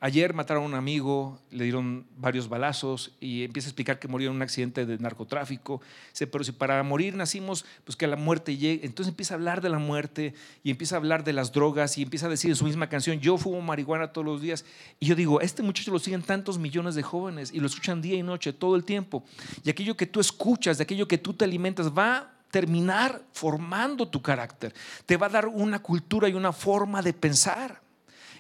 Ayer 0.05 0.35
mataron 0.35 0.65
a 0.65 0.67
un 0.67 0.75
amigo, 0.75 1.39
le 1.53 1.63
dieron 1.63 2.05
varios 2.17 2.49
balazos 2.49 3.13
y 3.21 3.45
empieza 3.45 3.69
a 3.69 3.71
explicar 3.71 4.01
que 4.01 4.09
murió 4.09 4.31
en 4.31 4.35
un 4.35 4.43
accidente 4.43 4.85
de 4.85 4.99
narcotráfico. 4.99 5.81
Dice, 6.11 6.27
pero 6.27 6.43
si 6.43 6.51
para 6.51 6.83
morir 6.83 7.15
nacimos, 7.15 7.65
pues 7.85 7.95
que 7.95 8.09
la 8.09 8.17
muerte 8.17 8.57
llegue. 8.57 8.85
Entonces 8.85 9.13
empieza 9.13 9.35
a 9.35 9.37
hablar 9.37 9.61
de 9.61 9.69
la 9.69 9.79
muerte 9.79 10.35
y 10.65 10.73
empieza 10.73 10.97
a 10.97 10.99
hablar 10.99 11.23
de 11.23 11.33
las 11.33 11.53
drogas 11.53 11.99
y 11.99 12.03
empieza 12.03 12.27
a 12.27 12.31
decir 12.31 12.51
en 12.51 12.57
su 12.57 12.65
misma 12.65 12.89
canción, 12.89 13.21
yo 13.21 13.39
fumo 13.39 13.61
marihuana 13.61 14.13
todos 14.13 14.25
los 14.25 14.43
días. 14.43 14.65
Y 14.99 15.07
yo 15.07 15.15
digo, 15.15 15.41
este 15.41 15.63
muchacho 15.63 15.93
lo 15.93 16.01
siguen 16.01 16.23
tantos 16.23 16.59
millones 16.59 16.97
de 16.97 17.05
jóvenes 17.05 17.53
y 17.55 17.61
lo 17.61 17.69
escuchan 17.69 18.03
día 18.03 18.17
y 18.17 18.25
noche, 18.25 18.53
todo 18.53 18.75
el 18.75 18.83
tiempo. 18.83 19.23
Y 19.63 19.71
aquello 19.71 19.97
que 19.97 20.07
tú 20.07 20.19
escuchas, 20.19 20.79
de 20.79 20.83
aquello 20.83 21.07
que 21.07 21.19
tú 21.19 21.33
te 21.33 21.45
alimentas, 21.45 21.93
va 21.97 22.17
a 22.17 22.33
terminar 22.51 23.23
formando 23.31 24.09
tu 24.09 24.21
carácter. 24.21 24.75
Te 25.07 25.17
va 25.17 25.27
a 25.27 25.31
dar 25.31 25.47
una 25.47 25.79
cultura 25.79 26.29
y 26.29 26.35
una 26.35 26.53
forma 26.53 27.03
de 27.03 27.13
pensar. 27.13 27.82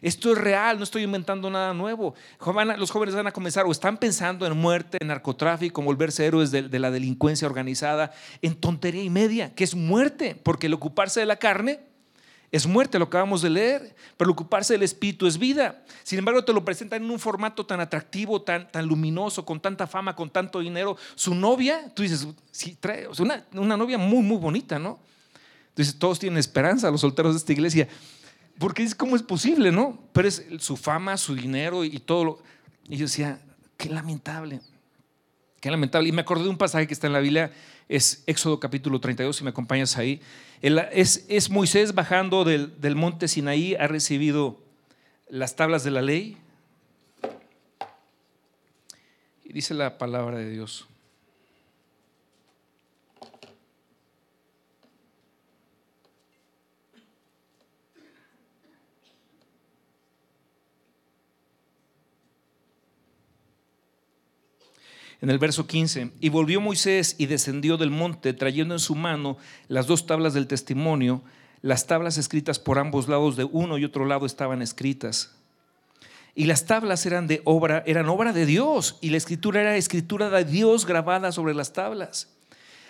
Esto 0.03 0.33
es 0.33 0.39
real, 0.39 0.79
no 0.79 0.85
estoy 0.85 1.05
inventando 1.05 1.49
nada 1.49 1.73
nuevo. 1.73 2.15
Los 2.77 2.91
jóvenes 2.91 3.15
van 3.15 3.29
a 3.29 3.33
comenzar 3.33 3.65
o 3.67 3.71
están 3.71 3.97
pensando 3.97 4.45
en 4.45 4.57
muerte, 4.57 4.99
en 5.01 5.07
narcotráfico, 5.07 5.81
en 5.81 5.87
volverse 5.87 6.27
héroes 6.27 6.51
de, 6.51 6.79
la 6.81 6.91
delincuencia 6.91 7.47
organizada, 7.47 8.13
en 8.43 8.57
tontería 8.57 9.05
y 9.05 9.11
media, 9.11 9.55
que 9.55 9.63
es 9.63 9.77
muerte, 9.77 10.35
porque 10.43 10.67
el 10.67 10.75
ocuparse 10.75 11.21
de 11.21 11.27
la 11.27 11.37
carne 11.37 11.79
es 12.51 12.67
muerte, 12.67 12.99
lo 12.99 13.05
acabamos 13.05 13.43
de 13.43 13.51
leer, 13.51 13.95
pero 14.17 14.29
el 14.29 14.33
ocuparse 14.33 14.75
del 14.75 14.83
espíritu 14.83 15.29
es 15.29 15.39
vida. 15.39 15.85
Sin 16.03 16.19
embargo, 16.19 16.45
te 16.45 16.53
lo 16.53 16.65
presentan 16.65 17.05
en 17.05 17.11
un 17.11 17.21
formato 17.21 17.65
tan 17.65 17.81
atractivo, 17.81 18.43
tan, 18.43 18.69
luminoso, 18.87 19.45
con 19.47 19.61
tanta 19.61 19.87
fama, 19.87 20.17
con 20.17 20.31
tanto 20.31 20.59
dinero. 20.59 20.97
Su 21.15 21.35
novia, 21.35 21.91
tú 21.95 22.03
dices, 22.03 22.27
sí, 22.51 22.77
trae, 22.79 23.07
una, 23.21 23.47
una 23.55 23.77
novia 23.77 23.99
muy, 23.99 24.23
muy 24.23 24.37
bonita, 24.37 24.81
¿no? 24.81 24.99
Entonces 25.69 25.97
todos 25.99 26.19
tienen 26.19 26.39
esperanza, 26.39 26.91
los 26.91 27.01
solteros 27.01 27.33
de 27.35 27.39
esta 27.39 27.53
iglesia. 27.53 27.89
Porque 28.63 28.85
es 28.85 28.95
cómo 28.95 29.17
es 29.17 29.25
posible, 29.25 29.73
¿no? 29.73 29.99
Pero 30.13 30.29
es 30.29 30.47
su 30.61 30.77
fama, 30.77 31.17
su 31.17 31.35
dinero 31.35 31.83
y 31.83 31.99
todo. 31.99 32.25
Lo... 32.25 32.43
Y 32.89 32.97
yo 32.97 33.07
decía, 33.07 33.41
qué 33.77 33.89
lamentable. 33.89 34.61
Qué 35.61 35.69
lamentable. 35.69 36.09
Y 36.09 36.13
me 36.13 36.21
acordé 36.21 36.45
de 36.45 36.51
un 36.51 36.57
pasaje 36.57 36.87
que 36.87 36.95
está 36.95 37.09
en 37.09 37.13
la 37.13 37.19
Biblia, 37.19 37.51
es 37.89 38.23
Éxodo 38.25 38.61
capítulo 38.61 39.01
32, 39.01 39.35
si 39.35 39.43
me 39.43 39.51
acompañas 39.51 39.99
ahí. 39.99 40.21
Es, 40.61 41.27
es 41.29 41.51
Moisés 41.51 41.93
bajando 41.93 42.45
del, 42.45 42.81
del 42.81 42.95
monte 42.95 43.27
Sinaí, 43.27 43.75
ha 43.75 43.89
recibido 43.89 44.61
las 45.29 45.57
tablas 45.57 45.83
de 45.83 45.91
la 45.91 46.03
ley. 46.03 46.37
Y 49.43 49.53
dice 49.53 49.75
la 49.75 49.99
palabra 49.99 50.39
de 50.39 50.49
Dios. 50.49 50.87
En 65.23 65.31
el 65.31 65.39
verso 65.39 65.69
15, 65.69 66.11
y 66.21 66.29
volvió 66.31 66.61
Moisés 66.61 67.15
y 67.17 67.27
descendió 67.27 67.77
del 67.77 67.91
monte 67.91 68.35
trayendo 68.35 68.75
en 68.75 68.81
su 68.81 68.97
mano 68.97 69.39
las 69.69 69.87
dos 69.87 70.05
tablas 70.05 70.35
del 70.35 70.49
testimonio, 70.49 71.23
las 71.63 71.87
tablas 71.87 72.19
escritas 72.19 72.59
por 72.59 72.81
ambos 72.81 73.09
lados 73.09 73.37
de 73.37 73.45
uno 73.45 73.79
y 73.79 73.85
otro 73.85 74.05
lado 74.05 74.27
estaban 74.27 74.63
escritas. 74.63 75.37
Y 76.35 76.47
las 76.47 76.67
tablas 76.67 77.07
eran 77.07 77.29
de 77.29 77.41
obra, 77.45 77.85
eran 77.87 78.09
obra 78.09 78.33
de 78.33 78.47
Dios, 78.47 78.99
y 79.01 79.11
la 79.11 79.17
escritura 79.17 79.61
era 79.61 79.77
escritura 79.77 80.29
de 80.29 80.45
Dios 80.45 80.87
grabada 80.87 81.31
sobre 81.31 81.55
las 81.55 81.73
tablas. 81.73 82.29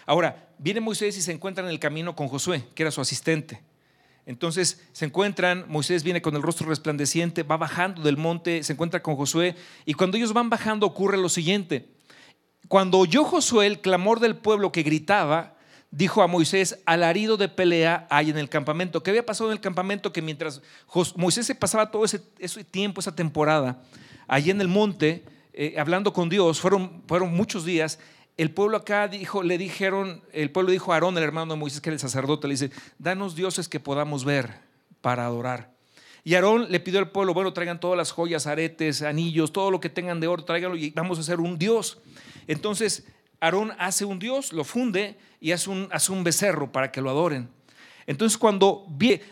Ahora, 0.07 0.49
viene 0.59 0.81
Moisés 0.81 1.19
y 1.19 1.23
se 1.23 1.33
encuentra 1.33 1.63
en 1.63 1.71
el 1.71 1.79
camino 1.79 2.17
con 2.17 2.29
Josué, 2.29 2.65
que 2.75 2.83
era 2.83 2.91
su 2.91 3.03
asistente. 3.03 3.61
Entonces 4.25 4.81
se 4.93 5.05
encuentran, 5.05 5.67
Moisés 5.69 6.03
viene 6.03 6.23
con 6.23 6.35
el 6.35 6.43
rostro 6.43 6.67
resplandeciente, 6.67 7.43
va 7.43 7.59
bajando 7.59 8.01
del 8.01 8.17
monte, 8.17 8.63
se 8.63 8.73
encuentra 8.73 9.03
con 9.03 9.17
Josué, 9.17 9.55
y 9.85 9.93
cuando 9.93 10.17
ellos 10.17 10.33
van 10.33 10.49
bajando 10.49 10.87
ocurre 10.87 11.19
lo 11.19 11.29
siguiente. 11.29 11.89
Cuando 12.73 12.97
oyó 12.97 13.25
Josué 13.25 13.67
el 13.67 13.83
clamor 13.83 14.19
del 14.19 14.35
pueblo 14.35 14.73
que 14.73 14.83
gritaba, 14.83 15.57
dijo 15.91 16.23
a 16.23 16.27
Moisés, 16.27 16.79
alarido 16.87 17.37
de 17.37 17.51
pelea 17.51 18.07
hay 18.09 18.31
en 18.31 18.39
el 18.39 18.49
campamento. 18.49 19.03
¿Qué 19.03 19.11
había 19.11 19.27
pasado 19.27 19.51
en 19.51 19.57
el 19.57 19.61
campamento? 19.61 20.11
Que 20.11 20.23
mientras 20.23 20.63
Moisés 21.17 21.45
se 21.45 21.55
pasaba 21.55 21.91
todo 21.91 22.07
ese, 22.07 22.19
tiempo, 22.65 23.03
esa 23.03 23.15
temporada, 23.15 23.83
allí 24.27 24.51
en 24.51 24.59
el 24.63 24.69
monte, 24.69 25.23
eh, 25.53 25.75
hablando 25.77 26.15
con 26.15 26.31
Dios, 26.31 26.63
fueron, 26.63 27.03
fueron 27.07 27.35
muchos 27.35 27.67
días, 27.67 27.99
el 28.39 28.51
pueblo 28.51 28.79
acá 28.79 29.07
dijo, 29.07 29.43
le 29.43 29.59
dijeron, 29.59 30.23
el 30.33 30.51
pueblo 30.51 30.73
dijo 30.73 30.93
a 30.93 30.95
Aarón, 30.95 31.19
el 31.19 31.25
hermano 31.25 31.53
de 31.53 31.61
Moisés, 31.61 31.83
que 31.83 31.91
era 31.91 31.97
el 31.97 32.01
sacerdote, 32.01 32.49
le 32.49 32.55
dice, 32.55 32.71
danos 32.99 33.37
dioses 33.37 33.69
que 33.69 33.81
podamos 33.81 34.25
ver 34.25 34.49
para 35.03 35.27
adorar. 35.27 35.75
Y 36.25 36.37
Aarón 36.37 36.73
le 36.73 36.81
pidió 36.81 37.01
al 37.01 37.11
pueblo, 37.11 37.35
bueno, 37.35 37.53
traigan 37.53 37.81
todas 37.81 37.99
las 37.99 38.13
joyas, 38.13 38.47
aretes, 38.47 39.03
anillos, 39.03 39.53
todo 39.53 39.71
lo 39.71 39.79
que 39.79 39.91
tengan 39.91 40.21
de 40.21 40.27
oro, 40.27 40.43
tráiganlo 40.43 40.79
y 40.79 40.91
vamos 40.93 41.19
a 41.19 41.21
hacer 41.21 41.39
un 41.39 41.59
dios. 41.59 41.99
Entonces, 42.47 43.05
Aarón 43.41 43.73
hace 43.79 44.05
un 44.05 44.19
dios, 44.19 44.53
lo 44.53 44.65
funde 44.65 45.19
y 45.41 45.53
hace 45.53 45.71
un, 45.71 45.89
hace 45.91 46.13
un 46.13 46.23
becerro 46.23 46.71
para 46.71 46.93
que 46.93 47.01
lo 47.01 47.11
adoren. 47.11 47.49
Entonces, 48.07 48.39
cuando 48.39 48.87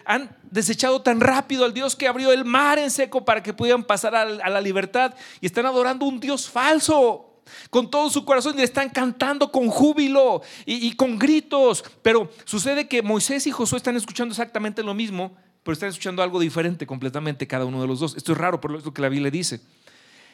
han 0.04 0.36
desechado 0.50 1.02
tan 1.02 1.20
rápido 1.20 1.64
al 1.64 1.74
Dios 1.74 1.96
que 1.96 2.08
abrió 2.08 2.32
el 2.32 2.44
mar 2.44 2.78
en 2.78 2.90
seco 2.90 3.24
para 3.24 3.42
que 3.42 3.52
pudieran 3.52 3.84
pasar 3.84 4.14
a, 4.14 4.24
la 4.24 4.60
libertad 4.60 5.14
y 5.40 5.46
están 5.46 5.66
adorando 5.66 6.06
un 6.06 6.20
Dios 6.20 6.48
falso 6.48 7.42
con 7.68 7.90
todo 7.90 8.10
su 8.10 8.24
corazón 8.24 8.58
y 8.58 8.62
están 8.62 8.90
cantando 8.90 9.50
con 9.50 9.68
júbilo 9.68 10.42
y, 10.64 10.86
y, 10.86 10.92
con 10.94 11.18
gritos. 11.18 11.84
Pero 12.02 12.30
sucede 12.44 12.86
que 12.86 13.02
Moisés 13.02 13.46
y 13.46 13.50
Josué 13.50 13.78
están 13.78 13.96
escuchando 13.96 14.32
exactamente 14.32 14.82
lo 14.82 14.94
mismo, 14.94 15.36
pero 15.62 15.72
están 15.72 15.88
escuchando 15.88 16.22
algo 16.22 16.38
diferente 16.38 16.86
completamente 16.86 17.46
cada 17.46 17.64
uno 17.64 17.80
de 17.80 17.88
los 17.88 18.00
dos. 18.00 18.16
Esto 18.16 18.32
es 18.32 18.38
raro, 18.38 18.60
pero 18.60 18.78
es 18.78 18.84
lo 18.84 18.94
que 18.94 19.02
la 19.02 19.08
Biblia 19.08 19.30
dice. 19.30 19.60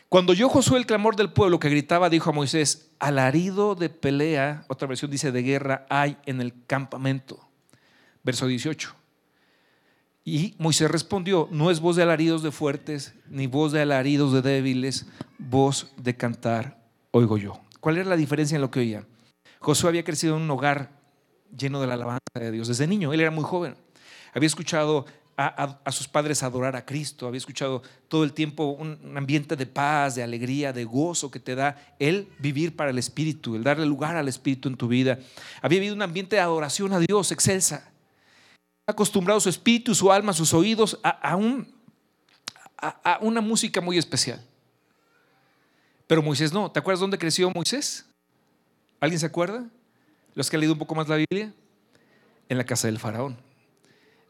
Cuando 0.09 0.33
yo 0.33 0.49
Josué 0.49 0.79
el 0.79 0.87
clamor 0.87 1.17
del 1.17 1.33
pueblo 1.33 1.59
que 1.59 1.69
gritaba, 1.69 2.09
dijo 2.09 2.31
a 2.31 2.33
Moisés, 2.33 2.91
alarido 2.99 3.75
de 3.75 3.89
pelea, 3.89 4.65
otra 4.69 4.87
versión 4.87 5.11
dice 5.11 5.33
de 5.33 5.43
guerra, 5.43 5.87
hay 5.91 6.17
en 6.27 6.41
el 6.41 6.55
campamento. 6.67 7.49
Verso 8.23 8.47
18. 8.47 8.95
Y 10.25 10.55
Moisés 10.59 10.91
respondió, 10.91 11.49
no 11.51 11.71
es 11.71 11.81
voz 11.81 11.97
de 11.97 12.03
alaridos 12.03 12.43
de 12.43 12.51
fuertes, 12.51 13.15
ni 13.29 13.47
voz 13.47 13.73
de 13.73 13.83
alaridos 13.83 14.33
de 14.33 14.43
débiles, 14.43 15.07
voz 15.39 15.93
de 15.97 16.17
cantar 16.17 16.87
oigo 17.17 17.39
yo. 17.39 17.61
¿Cuál 17.81 17.99
era 17.99 18.09
la 18.09 18.17
diferencia 18.17 18.57
en 18.57 18.63
lo 18.63 18.71
que 18.71 18.81
oía? 18.81 19.07
Josué 19.61 19.89
había 19.89 20.05
crecido 20.05 20.37
en 20.37 20.43
un 20.43 20.51
hogar 20.51 20.91
lleno 21.57 21.81
de 21.81 21.87
la 21.87 21.95
alabanza 21.95 22.21
de 22.35 22.51
Dios 22.51 22.69
desde 22.69 22.87
niño, 22.87 23.13
él 23.13 23.21
era 23.21 23.31
muy 23.31 23.45
joven. 23.45 23.77
Había 24.35 24.47
escuchado 24.47 25.07
a, 25.37 25.93
sus 25.93 26.09
padres 26.09 26.43
adorar 26.43 26.77
a 26.77 26.85
Cristo, 26.85 27.27
había 27.27 27.39
escuchado 27.39 27.83
todo 28.09 28.25
el 28.25 28.33
tiempo 28.33 28.69
un, 28.71 29.17
ambiente 29.17 29.55
de 29.55 29.67
paz, 29.67 30.15
de 30.15 30.23
alegría, 30.23 30.73
de 30.73 30.85
gozo 30.85 31.31
que 31.31 31.39
te 31.39 31.55
da 31.55 31.77
el 31.99 32.29
vivir 32.39 32.75
para 32.75 32.91
el 32.91 32.99
Espíritu, 32.99 33.55
el 33.55 33.63
darle 33.63 33.85
lugar 33.85 34.17
al 34.17 34.29
Espíritu 34.29 34.69
en 34.69 34.77
tu 34.77 34.89
vida. 34.89 35.19
Había 35.61 35.81
vivido 35.81 35.95
un 35.95 36.03
ambiente 36.03 36.37
de 36.37 36.43
adoración 36.43 36.93
a 36.95 36.99
Dios 37.01 37.33
excelsa. 37.33 37.91
Acostumbrado 38.87 39.41
su 39.41 39.49
espíritu, 39.49 39.95
su 39.95 40.13
alma, 40.13 40.33
sus 40.33 40.55
oídos 40.55 40.99
a, 41.03 41.33
a 42.79 43.19
una 43.21 43.41
música 43.41 43.81
muy 43.81 43.99
especial. 43.99 44.41
Pero 46.07 46.23
Moisés 46.23 46.53
no. 46.53 46.71
¿Te 46.71 46.79
acuerdas 46.79 47.01
dónde 47.01 47.19
creció 47.19 47.51
Moisés? 47.51 48.07
¿Alguien 49.01 49.19
se 49.19 49.27
acuerda? 49.27 49.65
Los 50.35 50.49
que 50.49 50.57
han 50.57 50.61
leído 50.61 50.75
un 50.75 50.79
poco 50.79 50.95
más 50.95 51.09
la 51.09 51.17
Biblia. 51.17 51.53
En 52.49 52.59
la 52.59 52.65
casa 52.65 52.87
del 52.87 53.01
faraón. 53.01 53.46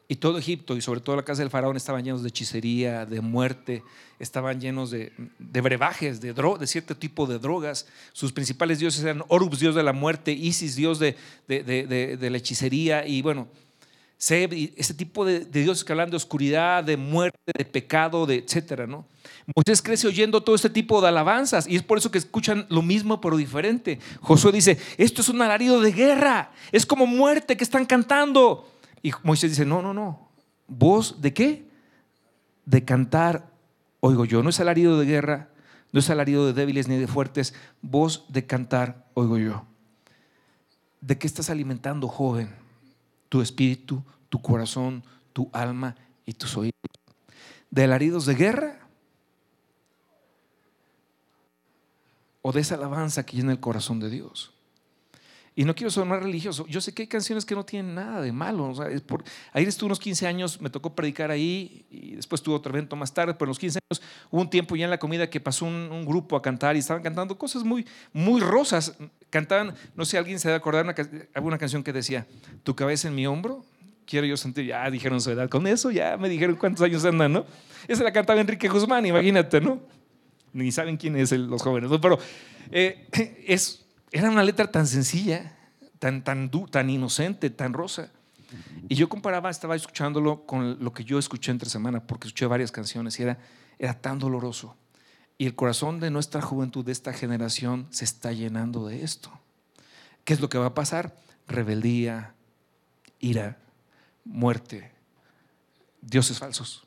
Y 0.09 0.15
todo 0.15 0.37
Egipto 0.37 0.77
y 0.77 0.81
sobre 0.81 1.01
todo 1.01 1.17
la 1.17 1.25
casa 1.25 1.41
del 1.41 1.51
faraón 1.51 1.75
estaban 1.75 2.03
llenos 2.03 2.23
de 2.23 2.29
hechicería, 2.29 3.05
de 3.05 3.19
muerte, 3.19 3.83
estaban 4.19 4.61
llenos 4.61 4.89
de, 4.89 5.11
brebajes, 5.37 6.21
de, 6.21 6.33
de 6.33 6.67
cierto 6.67 6.95
tipo 6.95 7.27
de 7.27 7.39
drogas. 7.39 7.87
Sus 8.13 8.31
principales 8.31 8.79
dioses 8.79 9.03
eran 9.03 9.23
Horus, 9.27 9.59
dios 9.59 9.75
de 9.75 9.83
la 9.83 9.93
muerte, 9.93 10.31
Isis, 10.31 10.75
dios 10.77 10.99
de, 10.99 11.17
de 11.47 12.29
la 12.29 12.37
hechicería 12.37 13.05
y 13.05 13.21
bueno, 13.21 13.49
Seb, 14.19 14.51
ese 14.75 14.95
tipo 14.95 15.25
de, 15.25 15.45
dioses 15.45 15.83
que 15.83 15.93
hablan 15.93 16.09
de 16.09 16.17
oscuridad, 16.17 16.83
de 16.83 16.97
muerte, 16.97 17.37
de 17.55 17.65
pecado, 17.65 18.25
de 18.25 18.37
etcétera, 18.37 18.87
¿no? 18.87 19.05
Moisés 19.55 19.79
crece 19.83 20.07
oyendo 20.07 20.41
todo 20.41 20.55
este 20.55 20.71
tipo 20.71 20.99
de 21.01 21.07
alabanzas 21.09 21.67
y 21.67 21.75
es 21.75 21.83
por 21.83 21.99
eso 21.99 22.09
que 22.09 22.17
escuchan 22.17 22.65
lo 22.69 22.81
mismo 22.81 23.21
pero 23.21 23.37
diferente. 23.37 23.99
Josué 24.21 24.51
dice, 24.51 24.79
esto 24.97 25.21
es 25.21 25.29
un 25.29 25.39
alarido 25.43 25.79
de 25.81 25.91
guerra, 25.91 26.51
es 26.71 26.83
como 26.87 27.05
muerte 27.05 27.55
que 27.57 27.63
están 27.63 27.85
cantando. 27.85 28.67
Y 29.01 29.11
Moisés 29.23 29.51
dice, 29.51 29.65
no, 29.65 29.81
no, 29.81 29.93
no. 29.93 30.29
¿Voz 30.67 31.21
de 31.21 31.33
qué? 31.33 31.69
De 32.65 32.83
cantar, 32.83 33.51
oigo 33.99 34.25
yo. 34.25 34.43
No 34.43 34.49
es 34.49 34.59
alarido 34.59 34.99
de 34.99 35.05
guerra, 35.05 35.49
no 35.91 35.99
es 35.99 36.09
alarido 36.09 36.45
de 36.45 36.53
débiles 36.53 36.87
ni 36.87 36.97
de 36.97 37.07
fuertes. 37.07 37.53
Voz 37.81 38.25
de 38.29 38.45
cantar, 38.45 39.07
oigo 39.13 39.37
yo. 39.37 39.65
¿De 41.01 41.17
qué 41.17 41.27
estás 41.27 41.49
alimentando, 41.49 42.07
joven? 42.07 42.53
Tu 43.29 43.41
espíritu, 43.41 44.03
tu 44.29 44.41
corazón, 44.41 45.03
tu 45.33 45.49
alma 45.53 45.95
y 46.25 46.33
tus 46.33 46.57
oídos. 46.57 46.73
¿De 47.69 47.83
alaridos 47.83 48.25
de 48.25 48.35
guerra? 48.35 48.79
¿O 52.41 52.51
de 52.51 52.61
esa 52.61 52.75
alabanza 52.75 53.25
que 53.25 53.37
llena 53.37 53.51
el 53.51 53.59
corazón 53.59 53.99
de 53.99 54.09
Dios? 54.09 54.56
Y 55.57 55.65
no 55.65 55.73
quiero 55.73 55.89
sonar 55.89 56.21
religioso. 56.21 56.67
Yo 56.67 56.79
sé 56.81 56.93
que 56.93 57.01
hay 57.01 57.07
canciones 57.07 57.43
que 57.43 57.55
no 57.55 57.65
tienen 57.65 57.95
nada 57.95 58.21
de 58.21 58.31
malo. 58.31 58.75
ahí 59.53 59.63
estuve 59.63 59.87
unos 59.87 59.99
15 59.99 60.27
años, 60.27 60.61
me 60.61 60.69
tocó 60.69 60.93
predicar 60.93 61.31
ahí 61.31 61.83
y 61.89 62.15
después 62.15 62.43
tuve 62.43 62.53
otro 62.53 62.71
evento 62.71 62.95
más 62.95 63.11
tarde, 63.11 63.33
pero 63.33 63.45
en 63.45 63.49
los 63.49 63.57
15 63.57 63.79
años 63.89 64.03
hubo 64.29 64.41
un 64.41 64.51
tiempo 64.51 64.75
ya 64.75 64.83
en 64.83 64.91
la 64.91 64.99
comida 64.99 65.27
que 65.31 65.39
pasó 65.39 65.65
un, 65.65 66.05
grupo 66.05 66.35
a 66.35 66.43
cantar 66.43 66.75
y 66.75 66.79
estaban 66.79 67.01
cantando 67.01 67.35
cosas 67.39 67.63
muy, 67.63 67.87
muy 68.13 68.39
rosas. 68.39 68.95
Cantaban, 69.31 69.73
no 69.95 70.05
sé, 70.05 70.19
alguien 70.19 70.39
se 70.39 70.47
debe 70.47 70.57
acordar, 70.57 70.85
una, 70.85 70.93
alguna 71.33 71.57
canción 71.57 71.83
que 71.83 71.91
decía, 71.91 72.27
tu 72.61 72.75
cabeza 72.75 73.07
en 73.07 73.15
mi 73.15 73.25
hombro, 73.25 73.65
quiero 74.05 74.27
yo 74.27 74.37
sentir, 74.37 74.67
ya 74.67 74.87
dijeron 74.91 75.19
su 75.19 75.31
edad, 75.31 75.49
con 75.49 75.65
eso 75.65 75.89
ya 75.89 76.17
me 76.17 76.29
dijeron 76.29 76.55
cuántos 76.55 76.83
años 76.83 77.03
andan, 77.03 77.33
¿no? 77.33 77.47
Esa 77.87 78.03
la 78.03 78.13
cantaba 78.13 78.39
Enrique 78.39 78.67
Guzmán, 78.67 79.07
imagínate, 79.07 79.59
¿no? 79.59 79.81
Ni 80.53 80.71
saben 80.71 80.97
quién 80.97 81.15
es 81.15 81.31
los 81.31 81.63
jóvenes, 81.63 81.89
¿no? 81.89 81.99
pero 81.99 82.19
eh, 82.69 83.07
es 83.47 83.86
era 84.11 84.29
una 84.29 84.43
letra 84.43 84.71
tan 84.71 84.87
sencilla, 84.87 85.55
tan, 85.99 86.23
tan, 86.23 86.49
tan 86.71 86.89
inocente, 86.89 87.49
tan 87.49 87.73
rosa. 87.73 88.11
Y 88.87 88.95
yo 88.95 89.09
comparaba, 89.09 89.49
estaba 89.49 89.75
escuchándolo 89.75 90.45
con 90.45 90.81
lo 90.83 90.93
que 90.93 91.03
yo 91.03 91.19
escuché 91.19 91.51
entre 91.51 91.69
semana, 91.69 92.05
porque 92.05 92.27
escuché 92.27 92.45
varias 92.45 92.71
canciones 92.71 93.19
y 93.19 93.23
era, 93.23 93.37
era 93.77 93.93
tan 93.99 94.19
doloroso. 94.19 94.75
Y 95.37 95.45
el 95.45 95.55
corazón 95.55 95.99
de 95.99 96.09
nuestra 96.09 96.41
juventud, 96.41 96.85
de 96.85 96.93
esta 96.93 97.13
generación, 97.13 97.87
se 97.89 98.05
está 98.05 98.31
llenando 98.31 98.87
de 98.87 99.03
esto. 99.03 99.31
¿Qué 100.23 100.33
es 100.33 100.39
lo 100.39 100.49
que 100.49 100.57
va 100.57 100.67
a 100.67 100.73
pasar? 100.73 101.15
Rebeldía, 101.47 102.33
ira, 103.19 103.57
muerte, 104.23 104.91
dioses 106.01 106.39
falsos. 106.39 106.86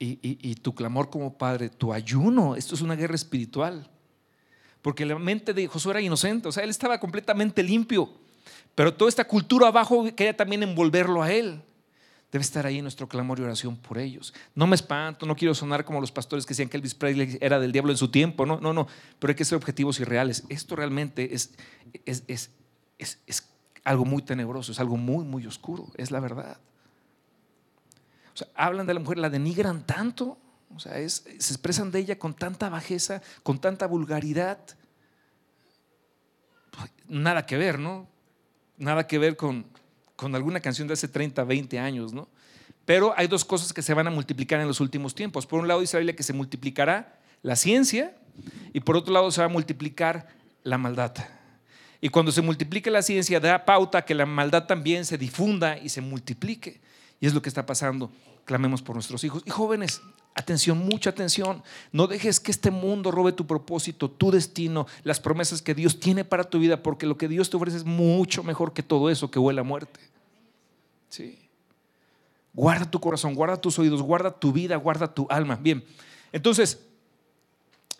Y, 0.00 0.54
tu 0.56 0.74
clamor 0.74 1.10
como 1.10 1.36
padre, 1.36 1.68
tu 1.68 1.92
ayuno, 1.92 2.54
esto 2.54 2.74
es 2.74 2.82
una 2.82 2.94
guerra 2.94 3.14
espiritual. 3.14 3.88
Porque 4.80 5.04
la 5.04 5.18
mente 5.18 5.52
de 5.52 5.66
Josué 5.66 5.92
era 5.92 6.00
inocente, 6.00 6.48
o 6.48 6.52
sea, 6.52 6.62
él 6.62 6.70
estaba 6.70 7.00
completamente 7.00 7.62
limpio. 7.62 8.10
Pero 8.74 8.94
toda 8.94 9.08
esta 9.08 9.24
cultura 9.24 9.68
abajo 9.68 10.04
quería 10.14 10.36
también 10.36 10.62
envolverlo 10.62 11.22
a 11.22 11.32
él. 11.32 11.60
Debe 12.30 12.42
estar 12.42 12.66
ahí 12.66 12.80
nuestro 12.82 13.08
clamor 13.08 13.40
y 13.40 13.42
oración 13.42 13.76
por 13.76 13.98
ellos. 13.98 14.34
No 14.54 14.66
me 14.66 14.76
espanto, 14.76 15.26
no 15.26 15.34
quiero 15.34 15.54
sonar 15.54 15.84
como 15.84 16.00
los 16.00 16.12
pastores 16.12 16.44
que 16.44 16.50
decían 16.50 16.68
que 16.68 16.76
Elvis 16.76 16.94
Presley 16.94 17.38
era 17.40 17.58
del 17.58 17.72
diablo 17.72 17.90
en 17.90 17.96
su 17.96 18.08
tiempo. 18.08 18.46
No, 18.46 18.60
no, 18.60 18.72
no. 18.72 18.86
Pero 19.18 19.30
hay 19.30 19.34
que 19.34 19.44
ser 19.44 19.56
objetivos 19.56 19.98
y 19.98 20.04
reales. 20.04 20.44
Esto 20.48 20.76
realmente 20.76 21.34
es, 21.34 21.54
es, 22.04 22.22
es, 22.28 22.50
es 23.26 23.48
algo 23.82 24.04
muy 24.04 24.22
tenebroso, 24.22 24.72
es 24.72 24.78
algo 24.78 24.96
muy, 24.96 25.24
muy 25.24 25.46
oscuro. 25.46 25.90
Es 25.96 26.10
la 26.10 26.20
verdad. 26.20 26.58
Hablan 28.54 28.86
de 28.86 28.94
la 28.94 29.00
mujer, 29.00 29.18
la 29.18 29.30
denigran 29.30 29.84
tanto. 29.86 30.38
O 30.74 30.80
sea, 30.80 30.92
se 31.08 31.30
expresan 31.36 31.90
de 31.90 32.00
ella 32.00 32.18
con 32.18 32.34
tanta 32.34 32.68
bajeza, 32.68 33.22
con 33.42 33.58
tanta 33.58 33.86
vulgaridad. 33.86 34.58
Nada 37.08 37.46
que 37.46 37.56
ver, 37.56 37.78
¿no? 37.78 38.06
Nada 38.76 39.06
que 39.06 39.18
ver 39.18 39.36
con, 39.36 39.66
con 40.14 40.34
alguna 40.34 40.60
canción 40.60 40.86
de 40.86 40.94
hace 40.94 41.08
30, 41.08 41.42
20 41.44 41.78
años, 41.78 42.12
¿no? 42.12 42.28
Pero 42.84 43.12
hay 43.16 43.26
dos 43.26 43.44
cosas 43.44 43.72
que 43.72 43.82
se 43.82 43.92
van 43.94 44.06
a 44.06 44.10
multiplicar 44.10 44.60
en 44.60 44.66
los 44.66 44.80
últimos 44.80 45.14
tiempos. 45.14 45.46
Por 45.46 45.60
un 45.60 45.68
lado 45.68 45.80
dice 45.80 45.96
la 45.96 46.00
Biblia 46.00 46.16
que 46.16 46.22
se 46.22 46.32
multiplicará 46.32 47.18
la 47.42 47.56
ciencia 47.56 48.16
y 48.72 48.80
por 48.80 48.96
otro 48.96 49.12
lado 49.12 49.30
se 49.30 49.40
va 49.40 49.46
a 49.46 49.50
multiplicar 49.50 50.28
la 50.62 50.78
maldad. 50.78 51.14
Y 52.00 52.08
cuando 52.08 52.32
se 52.32 52.42
multiplique 52.42 52.90
la 52.90 53.02
ciencia 53.02 53.40
da 53.40 53.64
pauta 53.64 53.98
a 53.98 54.04
que 54.04 54.14
la 54.14 54.26
maldad 54.26 54.66
también 54.66 55.04
se 55.04 55.18
difunda 55.18 55.78
y 55.78 55.88
se 55.88 56.00
multiplique. 56.00 56.80
Y 57.20 57.26
es 57.26 57.34
lo 57.34 57.42
que 57.42 57.48
está 57.48 57.66
pasando. 57.66 58.10
Clamemos 58.44 58.82
por 58.82 58.96
nuestros 58.96 59.24
hijos. 59.24 59.42
Y 59.44 59.50
jóvenes, 59.50 60.00
atención, 60.34 60.78
mucha 60.78 61.10
atención. 61.10 61.62
No 61.92 62.06
dejes 62.06 62.40
que 62.40 62.50
este 62.50 62.70
mundo 62.70 63.10
robe 63.10 63.32
tu 63.32 63.46
propósito, 63.46 64.10
tu 64.10 64.30
destino, 64.30 64.86
las 65.02 65.20
promesas 65.20 65.62
que 65.62 65.74
Dios 65.74 66.00
tiene 66.00 66.24
para 66.24 66.44
tu 66.44 66.58
vida, 66.58 66.82
porque 66.82 67.06
lo 67.06 67.18
que 67.18 67.28
Dios 67.28 67.50
te 67.50 67.56
ofrece 67.56 67.78
es 67.78 67.84
mucho 67.84 68.42
mejor 68.42 68.72
que 68.72 68.82
todo 68.82 69.10
eso 69.10 69.30
que 69.30 69.38
huele 69.38 69.60
a 69.60 69.64
muerte. 69.64 70.00
Sí. 71.08 71.38
Guarda 72.54 72.90
tu 72.90 73.00
corazón, 73.00 73.34
guarda 73.34 73.60
tus 73.60 73.78
oídos, 73.78 74.02
guarda 74.02 74.30
tu 74.30 74.52
vida, 74.52 74.76
guarda 74.76 75.12
tu 75.12 75.26
alma. 75.30 75.56
Bien, 75.56 75.84
entonces, 76.32 76.80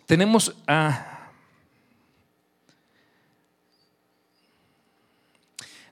tenemos 0.05 0.55
a... 0.67 1.31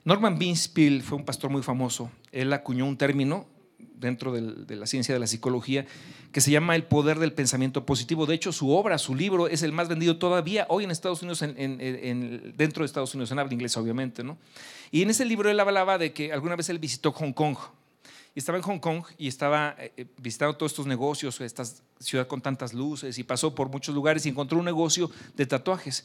Norman 0.04 0.38
Binspiel 0.38 1.02
fue 1.02 1.18
un 1.18 1.24
pastor 1.24 1.50
muy 1.50 1.62
famoso. 1.62 2.10
Él 2.32 2.52
acuñó 2.52 2.86
un 2.86 2.96
término 2.96 3.46
dentro 3.78 4.32
de 4.32 4.76
la 4.76 4.86
ciencia 4.86 5.14
de 5.14 5.20
la 5.20 5.26
psicología 5.26 5.86
que 6.32 6.40
se 6.40 6.50
llama 6.50 6.76
El 6.76 6.84
poder 6.84 7.18
del 7.18 7.32
pensamiento 7.32 7.86
positivo. 7.86 8.26
De 8.26 8.34
hecho, 8.34 8.52
su 8.52 8.70
obra, 8.70 8.98
su 8.98 9.14
libro, 9.14 9.48
es 9.48 9.62
el 9.62 9.72
más 9.72 9.88
vendido 9.88 10.18
todavía 10.18 10.66
hoy 10.68 10.84
en 10.84 10.90
Estados 10.90 11.22
Unidos, 11.22 11.40
dentro 11.40 12.82
de 12.82 12.86
Estados 12.86 13.14
Unidos, 13.14 13.30
en 13.30 13.38
habla 13.38 13.52
inglesa, 13.52 13.80
obviamente. 13.80 14.22
¿no? 14.22 14.38
Y 14.90 15.02
en 15.02 15.10
ese 15.10 15.24
libro 15.24 15.50
él 15.50 15.58
hablaba 15.58 15.98
de 15.98 16.12
que 16.12 16.32
alguna 16.32 16.56
vez 16.56 16.68
él 16.68 16.78
visitó 16.78 17.12
Hong 17.12 17.32
Kong. 17.32 17.56
Y 18.34 18.38
estaba 18.38 18.58
en 18.58 18.62
Hong 18.62 18.78
Kong 18.78 19.04
y 19.16 19.26
estaba 19.26 19.74
eh, 19.78 19.92
eh, 19.96 20.06
visitando 20.18 20.56
todos 20.56 20.72
estos 20.72 20.86
negocios, 20.86 21.40
esta 21.40 21.64
ciudad 21.98 22.26
con 22.28 22.40
tantas 22.40 22.72
luces, 22.72 23.18
y 23.18 23.24
pasó 23.24 23.54
por 23.54 23.68
muchos 23.68 23.94
lugares 23.94 24.26
y 24.26 24.28
encontró 24.28 24.58
un 24.58 24.64
negocio 24.64 25.10
de 25.34 25.46
tatuajes. 25.46 26.04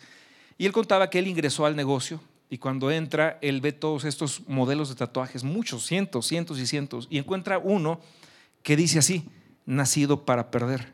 Y 0.58 0.66
él 0.66 0.72
contaba 0.72 1.10
que 1.10 1.20
él 1.20 1.28
ingresó 1.28 1.66
al 1.66 1.76
negocio 1.76 2.20
y 2.54 2.60
cuando 2.60 2.92
entra, 2.92 3.40
él 3.42 3.62
ve 3.62 3.72
todos 3.72 4.06
estos 4.06 4.48
modelos 4.48 4.88
de 4.88 4.94
tatuajes, 4.94 5.44
muchos, 5.44 5.88
cientos, 5.88 6.28
cientos 6.28 6.60
y 6.60 6.68
cientos, 6.68 7.08
y 7.10 7.18
encuentra 7.18 7.58
uno 7.58 8.00
que 8.62 8.76
dice 8.76 9.00
así, 9.00 9.28
nacido 9.66 10.24
para 10.24 10.52
perder. 10.52 10.94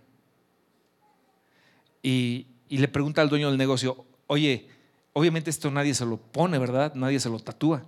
Y, 2.02 2.48
le 2.70 2.88
pregunta 2.88 3.22
al 3.22 3.28
dueño 3.28 3.50
del 3.50 3.58
negocio, 3.58 4.06
oye, 4.28 4.70
obviamente 5.12 5.50
esto 5.50 5.70
nadie 5.70 5.94
se 5.94 6.06
lo 6.06 6.16
pone, 6.16 6.58
¿verdad? 6.60 6.96
Nadie 6.96 7.20
se 7.20 7.28
lo 7.28 7.38
tatúa. 7.40 7.84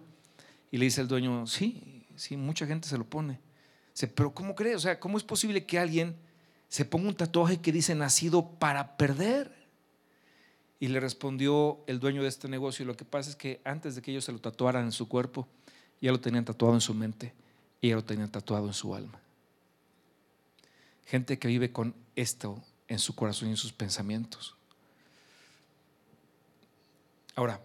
Y 0.69 0.77
le 0.77 0.83
dice 0.83 0.99
el 0.99 1.07
dueño, 1.07 1.47
sí, 1.47 2.03
sí, 2.17 2.35
mucha 2.35 2.67
gente 2.67 2.89
se 2.89 2.97
lo 2.97 3.05
pone. 3.05 3.39
Dice, 3.93 4.09
pero 4.09 4.33
¿cómo 4.33 4.53
crees? 4.53 4.75
O 4.75 4.79
sea, 4.79 4.99
¿cómo 4.99 5.17
es 5.17 5.23
posible 5.23 5.65
que 5.65 5.79
alguien 5.79 6.17
se 6.67 6.83
ponga 6.83 7.07
un 7.07 7.15
tatuaje 7.15 7.61
que 7.61 7.71
dice 7.71 7.95
nacido 7.95 8.49
para 8.59 8.97
perder? 8.97 9.60
Y 10.81 10.87
le 10.87 10.99
respondió 10.99 11.77
el 11.85 11.99
dueño 11.99 12.23
de 12.23 12.27
este 12.27 12.49
negocio, 12.49 12.85
lo 12.85 12.97
que 12.97 13.05
pasa 13.05 13.29
es 13.29 13.35
que 13.35 13.61
antes 13.63 13.93
de 13.93 14.01
que 14.01 14.09
ellos 14.09 14.25
se 14.25 14.31
lo 14.31 14.39
tatuaran 14.39 14.83
en 14.83 14.91
su 14.91 15.07
cuerpo, 15.07 15.47
ya 16.01 16.11
lo 16.11 16.19
tenían 16.19 16.43
tatuado 16.43 16.73
en 16.73 16.81
su 16.81 16.95
mente 16.95 17.35
y 17.79 17.89
ya 17.89 17.95
lo 17.95 18.03
tenían 18.03 18.31
tatuado 18.31 18.65
en 18.65 18.73
su 18.73 18.95
alma. 18.95 19.21
Gente 21.05 21.37
que 21.37 21.47
vive 21.47 21.71
con 21.71 21.93
esto 22.15 22.63
en 22.87 22.97
su 22.97 23.13
corazón 23.13 23.49
y 23.49 23.51
en 23.51 23.57
sus 23.57 23.71
pensamientos. 23.71 24.55
Ahora, 27.35 27.61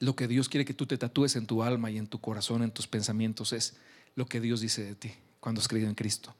lo 0.00 0.16
que 0.16 0.26
Dios 0.26 0.48
quiere 0.48 0.64
que 0.64 0.74
tú 0.74 0.84
te 0.84 0.98
tatúes 0.98 1.36
en 1.36 1.46
tu 1.46 1.62
alma 1.62 1.92
y 1.92 1.98
en 1.98 2.08
tu 2.08 2.20
corazón, 2.20 2.64
en 2.64 2.72
tus 2.72 2.88
pensamientos, 2.88 3.52
es 3.52 3.76
lo 4.16 4.26
que 4.26 4.40
Dios 4.40 4.60
dice 4.60 4.82
de 4.82 4.96
ti 4.96 5.14
cuando 5.38 5.60
has 5.60 5.68
creído 5.68 5.88
en 5.88 5.94
Cristo. 5.94 6.34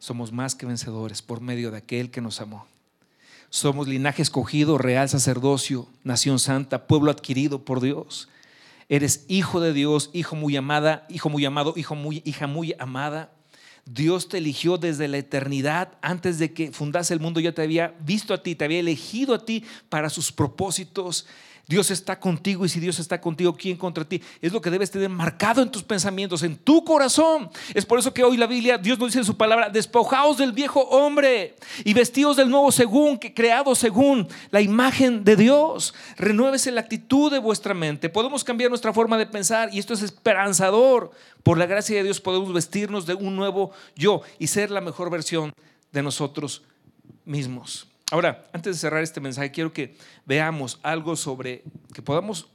Somos 0.00 0.32
más 0.32 0.56
que 0.56 0.66
vencedores 0.66 1.22
por 1.22 1.40
medio 1.40 1.70
de 1.70 1.76
aquel 1.76 2.10
que 2.10 2.20
nos 2.20 2.40
amó. 2.40 2.66
Somos 3.54 3.86
linaje 3.86 4.20
escogido, 4.20 4.78
real 4.78 5.08
sacerdocio, 5.08 5.86
nación 6.02 6.40
santa, 6.40 6.88
pueblo 6.88 7.12
adquirido 7.12 7.64
por 7.64 7.80
Dios. 7.80 8.28
Eres 8.88 9.24
hijo 9.28 9.60
de 9.60 9.72
Dios, 9.72 10.10
hijo 10.12 10.34
muy 10.34 10.56
amada, 10.56 11.06
hijo 11.08 11.30
muy 11.30 11.44
amado, 11.44 11.72
hijo 11.76 11.94
muy, 11.94 12.20
hija 12.24 12.48
muy 12.48 12.74
amada. 12.80 13.30
Dios 13.84 14.28
te 14.28 14.38
eligió 14.38 14.76
desde 14.76 15.06
la 15.06 15.18
eternidad, 15.18 15.92
antes 16.02 16.40
de 16.40 16.52
que 16.52 16.72
fundase 16.72 17.14
el 17.14 17.20
mundo 17.20 17.38
ya 17.38 17.52
te 17.52 17.62
había 17.62 17.94
visto 18.00 18.34
a 18.34 18.42
ti, 18.42 18.56
te 18.56 18.64
había 18.64 18.80
elegido 18.80 19.34
a 19.34 19.44
ti 19.44 19.62
para 19.88 20.10
sus 20.10 20.32
propósitos 20.32 21.24
Dios 21.66 21.90
está 21.90 22.20
contigo 22.20 22.66
y 22.66 22.68
si 22.68 22.78
Dios 22.78 22.98
está 22.98 23.20
contigo, 23.20 23.54
¿quién 23.54 23.76
contra 23.76 24.04
ti? 24.04 24.20
Es 24.42 24.52
lo 24.52 24.60
que 24.60 24.70
debes 24.70 24.90
tener 24.90 25.08
marcado 25.08 25.62
en 25.62 25.70
tus 25.70 25.82
pensamientos, 25.82 26.42
en 26.42 26.56
tu 26.56 26.84
corazón. 26.84 27.50
Es 27.72 27.86
por 27.86 27.98
eso 27.98 28.12
que 28.12 28.22
hoy 28.22 28.36
la 28.36 28.46
Biblia, 28.46 28.76
Dios 28.76 28.98
nos 28.98 29.08
dice 29.08 29.20
en 29.20 29.24
su 29.24 29.36
palabra, 29.36 29.70
despojaos 29.70 30.36
del 30.36 30.52
viejo 30.52 30.80
hombre 30.80 31.56
y 31.84 31.94
vestidos 31.94 32.36
del 32.36 32.50
nuevo 32.50 32.70
según, 32.70 33.18
que 33.18 33.32
creado 33.32 33.74
según 33.74 34.28
la 34.50 34.60
imagen 34.60 35.24
de 35.24 35.36
Dios. 35.36 35.94
Renuévese 36.18 36.70
la 36.70 36.82
actitud 36.82 37.32
de 37.32 37.38
vuestra 37.38 37.72
mente. 37.72 38.10
Podemos 38.10 38.44
cambiar 38.44 38.68
nuestra 38.68 38.92
forma 38.92 39.16
de 39.16 39.26
pensar 39.26 39.70
y 39.72 39.78
esto 39.78 39.94
es 39.94 40.02
esperanzador. 40.02 41.12
Por 41.42 41.56
la 41.56 41.66
gracia 41.66 41.96
de 41.96 42.04
Dios 42.04 42.20
podemos 42.20 42.52
vestirnos 42.52 43.06
de 43.06 43.14
un 43.14 43.36
nuevo 43.36 43.70
yo 43.96 44.20
y 44.38 44.48
ser 44.48 44.70
la 44.70 44.82
mejor 44.82 45.10
versión 45.10 45.54
de 45.92 46.02
nosotros 46.02 46.62
mismos. 47.24 47.93
Ahora, 48.14 48.46
antes 48.52 48.76
de 48.76 48.78
cerrar 48.78 49.02
este 49.02 49.20
mensaje, 49.20 49.50
quiero 49.50 49.72
que 49.72 49.96
veamos 50.24 50.78
algo 50.84 51.16
sobre, 51.16 51.64
que 51.92 52.00
podamos 52.00 52.46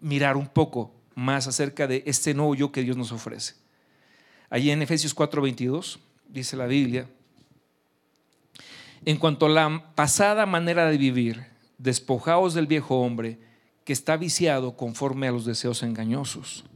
mirar 0.00 0.36
un 0.36 0.46
poco 0.46 0.92
más 1.14 1.46
acerca 1.46 1.86
de 1.86 2.02
este 2.04 2.34
nuevo 2.34 2.54
yo 2.54 2.72
que 2.72 2.82
Dios 2.82 2.94
nos 2.94 3.10
ofrece. 3.10 3.54
Allí 4.50 4.70
en 4.70 4.82
Efesios 4.82 5.16
4:22 5.16 5.98
dice 6.28 6.58
la 6.58 6.66
Biblia, 6.66 7.08
en 9.06 9.16
cuanto 9.16 9.46
a 9.46 9.48
la 9.48 9.94
pasada 9.94 10.44
manera 10.44 10.90
de 10.90 10.98
vivir, 10.98 11.46
despojaos 11.78 12.52
del 12.52 12.66
viejo 12.66 13.00
hombre 13.00 13.38
que 13.86 13.94
está 13.94 14.18
viciado 14.18 14.76
conforme 14.76 15.26
a 15.26 15.32
los 15.32 15.46
deseos 15.46 15.82
engañosos, 15.82 16.66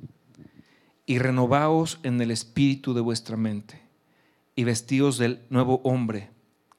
y 1.05 1.19
renovaos 1.19 1.99
en 2.03 2.19
el 2.23 2.31
espíritu 2.31 2.95
de 2.95 3.03
vuestra 3.03 3.37
mente, 3.37 3.79
y 4.57 4.65
vestíos 4.65 5.19
del 5.19 5.43
nuevo 5.51 5.83
hombre 5.85 6.31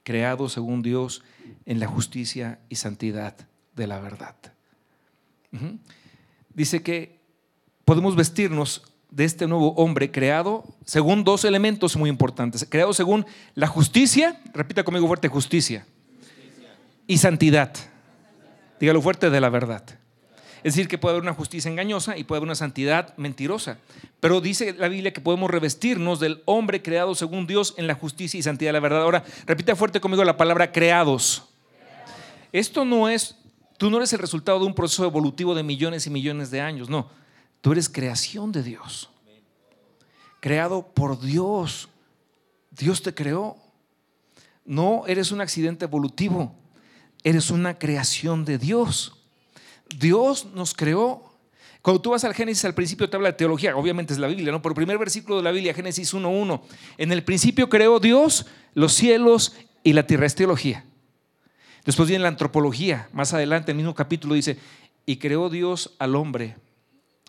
creado 0.04 0.50
según 0.50 0.82
Dios 0.82 1.24
en 1.66 1.80
la 1.80 1.88
justicia 1.88 2.60
y 2.70 2.76
santidad 2.76 3.36
de 3.76 3.88
la 3.88 4.00
verdad. 4.00 4.36
Dice 6.54 6.82
que 6.82 7.20
podemos 7.86 8.16
vestirnos 8.16 8.84
de 9.10 9.26
este 9.26 9.46
nuevo 9.48 9.74
hombre 9.74 10.12
creado 10.12 10.64
según 10.86 11.24
dos 11.24 11.46
elementos 11.46 11.98
muy 11.98 12.10
importantes. 12.10 12.66
Creado 12.68 12.94
según 12.94 13.26
la 13.56 13.68
justicia, 13.68 14.42
repita 14.54 14.84
conmigo 14.84 15.08
fuerte, 15.08 15.28
justicia, 15.28 15.86
y 17.08 17.18
santidad. 17.18 17.74
Dígalo 18.80 19.02
fuerte 19.02 19.30
de 19.30 19.42
la 19.42 19.50
verdad. 19.50 19.84
Es 20.64 20.76
decir, 20.76 20.88
que 20.88 20.98
puede 20.98 21.14
haber 21.14 21.24
una 21.24 21.34
justicia 21.34 21.72
engañosa 21.72 22.18
y 22.18 22.24
puede 22.24 22.38
haber 22.38 22.48
una 22.48 22.56
santidad 22.56 23.16
mentirosa. 23.18 23.80
Pero 24.20 24.42
dice 24.42 24.74
la 24.74 24.88
Biblia 24.88 25.12
que 25.12 25.22
podemos 25.22 25.50
revestirnos 25.50 26.20
del 26.20 26.44
hombre 26.46 26.84
creado 26.84 27.16
según 27.16 27.48
Dios 27.48 27.74
en 27.78 27.88
la 27.88 27.96
justicia 27.96 28.40
y 28.40 28.44
santidad 28.44 28.70
de 28.70 28.74
la 28.74 28.80
verdad. 28.80 29.02
Ahora, 29.02 29.24
repite 29.48 29.76
fuerte 29.76 30.00
conmigo 30.00 30.24
la 30.24 30.38
palabra 30.38 30.72
creados. 30.72 31.44
Esto 32.52 32.86
no 32.86 33.10
es, 33.10 33.36
tú 33.78 33.90
no 33.90 33.98
eres 33.98 34.14
el 34.14 34.20
resultado 34.20 34.60
de 34.60 34.66
un 34.66 34.76
proceso 34.76 35.06
evolutivo 35.06 35.56
de 35.56 35.64
millones 35.64 36.06
y 36.06 36.10
millones 36.10 36.52
de 36.52 36.62
años, 36.62 36.90
no. 36.90 37.10
Tú 37.62 37.72
eres 37.72 37.90
creación 37.90 38.52
de 38.52 38.64
Dios. 38.64 39.10
Creado 40.40 40.88
por 40.88 41.22
Dios. 41.22 41.90
Dios 42.72 43.02
te 43.02 43.14
creó. 43.14 43.58
No 44.66 45.06
eres 45.08 45.32
un 45.32 45.42
accidente 45.42 45.86
evolutivo. 45.86 46.56
Eres 47.24 47.52
una 47.52 47.78
creación 47.78 48.46
de 48.46 48.58
Dios. 48.58 49.21
Dios 49.98 50.46
nos 50.54 50.74
creó. 50.74 51.32
Cuando 51.82 52.02
tú 52.02 52.12
vas 52.12 52.24
al 52.24 52.34
Génesis, 52.34 52.66
al 52.66 52.76
principio 52.76 53.10
te 53.10 53.16
habla 53.16 53.30
de 53.30 53.38
teología, 53.38 53.76
obviamente 53.76 54.14
es 54.14 54.20
la 54.20 54.28
Biblia, 54.28 54.52
¿no? 54.52 54.62
Pero 54.62 54.72
el 54.72 54.76
primer 54.76 54.98
versículo 54.98 55.38
de 55.38 55.44
la 55.44 55.52
Biblia, 55.52 55.74
Génesis 55.74 56.14
1.1, 56.14 56.62
en 56.98 57.12
el 57.12 57.24
principio 57.24 57.70
creó 57.70 58.00
Dios 58.00 58.46
los 58.74 58.94
cielos 58.94 59.56
y 59.84 59.94
la 59.94 60.06
tierra, 60.06 60.28
es 60.28 60.36
teología. 60.36 60.86
Después 61.86 62.08
viene 62.08 62.22
la 62.22 62.30
antropología, 62.30 63.10
más 63.14 63.34
adelante, 63.34 63.72
el 63.72 63.78
mismo 63.78 63.96
capítulo 63.96 64.36
dice, 64.36 64.60
y 65.06 65.18
creó 65.18 65.50
Dios 65.50 65.96
al 65.98 66.16
hombre 66.16 66.56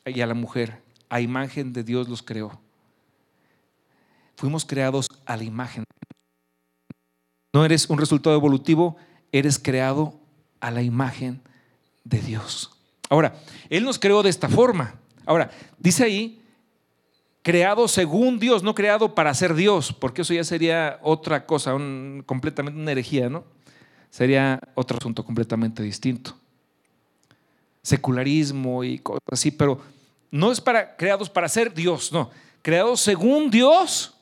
y 0.04 0.20
a 0.20 0.26
la 0.26 0.34
mujer. 0.34 0.82
A 1.08 1.20
imagen 1.20 1.72
de 1.72 1.84
Dios 1.84 2.08
los 2.08 2.22
creó. 2.22 2.60
Fuimos 4.36 4.64
creados 4.64 5.08
a 5.24 5.36
la 5.36 5.44
imagen. 5.44 5.84
No 7.54 7.64
eres 7.64 7.88
un 7.88 7.98
resultado 7.98 8.34
evolutivo, 8.34 8.96
eres 9.30 9.58
creado 9.58 10.18
a 10.60 10.70
la 10.70 10.82
imagen 10.82 11.42
de 12.04 12.20
Dios. 12.20 12.70
Ahora, 13.08 13.34
Él 13.68 13.84
nos 13.84 13.98
creó 13.98 14.22
de 14.22 14.30
esta 14.30 14.48
forma. 14.48 14.94
Ahora, 15.26 15.50
dice 15.78 16.04
ahí, 16.04 16.42
creado 17.42 17.88
según 17.88 18.38
Dios, 18.38 18.62
no 18.62 18.74
creado 18.74 19.14
para 19.14 19.34
ser 19.34 19.54
Dios, 19.54 19.92
porque 19.92 20.22
eso 20.22 20.32
ya 20.32 20.44
sería 20.44 20.98
otra 21.02 21.44
cosa, 21.44 21.72
completamente 22.26 22.80
una 22.80 22.92
herejía, 22.92 23.28
¿no? 23.28 23.44
Sería 24.10 24.60
otro 24.74 24.98
asunto 24.98 25.24
completamente 25.24 25.82
distinto. 25.82 26.36
Secularismo 27.82 28.84
y 28.84 28.98
cosas 28.98 29.22
así, 29.30 29.50
pero 29.50 29.80
no 30.30 30.52
es 30.52 30.60
para 30.60 30.96
creados 30.96 31.28
para 31.28 31.48
ser 31.48 31.74
Dios, 31.74 32.12
no. 32.12 32.30
Creados 32.62 33.00
según 33.00 33.50
Dios 33.50 34.14